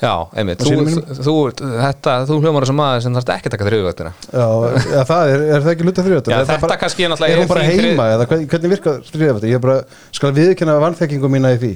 já, 0.00 0.12
einmitt, 0.40 0.62
þú, 0.64 0.80
þú, 0.88 1.04
þú, 1.20 1.34
þetta, 1.60 2.14
þú 2.30 2.38
hljómar 2.40 2.64
þessum 2.66 2.78
maður 2.80 3.04
sem 3.04 3.16
þarf 3.18 3.32
ekki 3.36 3.50
að 3.50 3.54
taka 3.56 3.68
þriðvættina. 3.68 4.12
Já, 4.32 4.48
ja, 4.96 5.04
það 5.12 5.32
er, 5.34 5.44
er 5.50 5.64
það 5.66 5.72
ekki 5.74 5.88
luta 5.90 6.04
þrjóð 6.08 6.30
Já, 6.32 6.40
þetta 6.50 6.80
kannski 6.82 7.06
er 7.06 7.12
náttúrulega 7.14 7.36
Er 7.36 7.42
hún 7.44 7.50
bara 7.54 7.64
heima 7.68 8.10
eða 8.16 8.26
hvernig, 8.30 8.50
hvernig 8.54 8.74
virkar 8.76 9.00
þrjóð 9.12 9.48
Ég 9.50 9.58
er 9.60 9.64
bara, 9.64 9.78
skal 10.16 10.32
viðkynna 10.40 10.76
vanþekkingu 10.86 11.30
mína 11.36 11.52
í 11.56 11.60
því. 11.62 11.72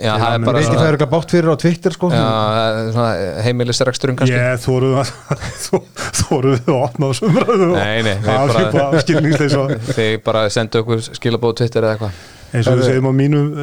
Já, 0.00 0.14
það 0.16 0.30
er 0.34 0.44
bara 0.46 0.56
Veit 0.58 0.64
ekki 0.64 0.76
það 0.78 0.86
er 0.88 0.96
eitthvað 0.96 1.10
bátt 1.12 1.32
fyrir 1.34 1.50
á 1.52 1.56
Twitter 1.60 1.92
sko. 1.94 2.08
Já, 2.08 2.20
það 2.24 2.78
er 2.78 2.86
svona 2.94 3.42
heimilisreksturinn 3.44 4.16
kannski. 4.16 4.38
Ég 4.40 4.62
þóruð 4.64 4.94
að 5.02 5.10
þóruð 6.22 6.54
við 6.54 6.70
að 6.72 6.78
opna 6.86 7.10
á 7.10 7.12
sumraðu 7.18 7.68
Nei, 7.74 7.98
nei, 8.06 8.14
við 8.14 8.30
bara- 8.30 8.70
bara 8.72 9.02
skilningsleis 9.04 9.56
og 9.60 9.74
Þið 9.98 10.14
bara 10.24 10.46
sendu 10.56 10.80
okkur 10.80 11.04
skilabóð 11.20 11.58
Twitter 11.60 11.84
eða 11.84 11.98
eitthvað 11.98 12.22
eins 12.54 12.68
og 12.70 12.78
við 12.78 12.84
segjum 12.88 13.10
á 13.10 13.12
mínu, 13.18 13.40
uh, 13.50 13.54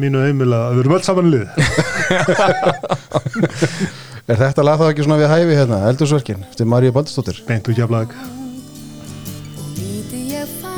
mínu 0.00 0.18
heimila 0.24 0.58
að 0.68 0.72
við 0.78 0.82
erum 0.84 0.96
öll 0.96 1.06
saman 1.06 1.28
í 1.28 1.30
lið. 1.36 1.46
Er 4.30 4.38
þetta 4.38 4.62
lag 4.62 4.78
þá 4.78 4.84
ekki 4.92 5.02
svona 5.02 5.18
við 5.18 5.26
hæfi 5.32 5.54
hérna 5.58 5.78
Eldursverkin, 5.90 6.44
þetta 6.52 6.62
er 6.62 6.68
Maríu 6.70 6.92
Baldursdóttir? 6.94 7.40
Beint 7.48 7.66
úr 7.66 7.74
kjaflag 7.74 8.12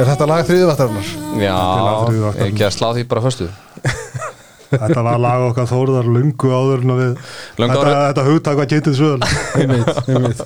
Er 0.00 0.08
þetta 0.08 0.24
lag 0.30 0.40
þriðvættarinnar? 0.48 1.04
Já, 1.42 1.52
lag 1.84 2.08
ekki 2.46 2.64
að 2.64 2.72
slá 2.72 2.88
því 2.96 3.02
bara 3.10 3.20
föstu. 3.26 3.46
Þetta 4.72 5.00
var 5.04 5.20
lag 5.20 5.44
okkar 5.50 5.68
þóruðar 5.68 6.06
lungu 6.08 6.48
áður 6.48 6.80
en 6.86 6.92
að 6.94 7.00
við 7.02 7.12
Löngu 7.60 7.76
þetta, 7.76 8.00
þetta 8.06 8.24
hugtak 8.30 8.56
var 8.62 8.68
getið 8.72 8.94
sögul 9.02 9.20
Einmitt, 9.60 9.92
einmitt. 10.08 10.40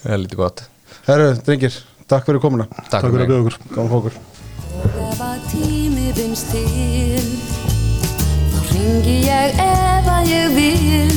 Það 0.00 0.10
er 0.16 0.20
lítið 0.24 0.40
gott. 0.40 0.64
Herru, 1.04 1.28
drengir, 1.44 1.76
takk 2.08 2.24
fyrir 2.30 2.40
komuna. 2.40 2.64
Takk 2.80 2.96
Takk 2.96 3.04
fyrir 3.10 3.26
að 3.26 3.30
bjóða 3.34 3.44
okkur. 3.44 3.60
Gáðum 3.76 3.92
fókur 3.92 4.14
Ef 4.88 5.20
að 5.20 5.38
tími 5.50 6.08
finnst 6.16 6.46
til 6.52 7.26
Þá 8.52 8.60
ringi 8.70 9.16
ég 9.26 9.58
ef 9.60 10.06
að 10.08 10.24
ég 10.30 10.48
vil. 10.56 11.16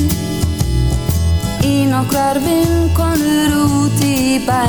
Í 1.64 1.74
nokkrar 1.88 2.36
vinkonur 2.44 3.50
út 3.64 3.98
í 4.04 4.38
bæ 4.44 4.64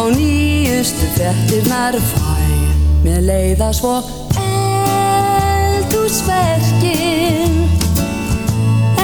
Og 0.00 0.08
nýjustu 0.14 1.06
fréttirnar 1.16 1.94
fæ. 2.12 2.38
Mér 3.04 3.20
leiða 3.26 3.68
svo 3.76 3.96
eldúsverkin 6.18 7.54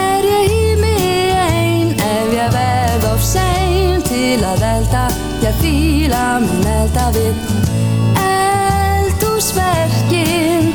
Er 0.00 0.22
ég 0.30 0.46
í 0.48 0.74
mig 0.80 1.30
ein? 1.44 1.88
Ef 1.98 2.28
ég 2.34 2.50
verð 2.57 3.05
of 3.12 3.22
sein 3.24 4.02
til 4.09 4.40
að 4.42 4.57
velta 4.64 5.05
Ég 5.44 5.55
fíla 5.61 6.24
mun 6.42 6.66
elda 6.78 7.07
við 7.14 7.34
eldhúsverkin 9.55 10.74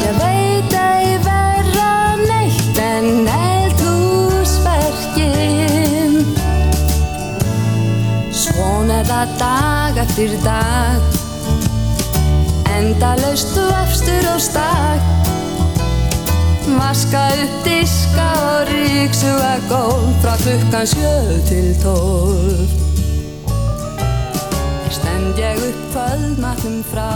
Ég 0.00 0.14
veit 0.18 0.72
ei 0.72 1.18
verra 1.24 2.16
neitt 2.28 2.78
en 2.78 3.28
eldhúsverkin. 3.28 6.26
Svon 8.30 8.90
er 8.90 9.04
það 9.08 9.28
dag 9.38 9.96
eftir 10.04 10.30
dag. 10.44 11.00
Endalaust 12.74 13.56
vafstur 13.56 14.24
og 14.34 14.40
stak 14.42 15.00
Vaska 16.74 17.24
upp 17.44 17.54
diska 17.64 18.30
og 18.48 18.62
ríksuga 18.72 19.54
gólf 19.70 20.16
Frá 20.24 20.34
klukkan 20.42 20.86
sjö 20.90 21.16
til 21.48 21.68
tólf. 21.84 22.70
Stend 24.90 25.38
ég 25.38 25.58
upp 25.68 25.80
kvöldmatnum 25.94 26.78
frá 26.90 27.12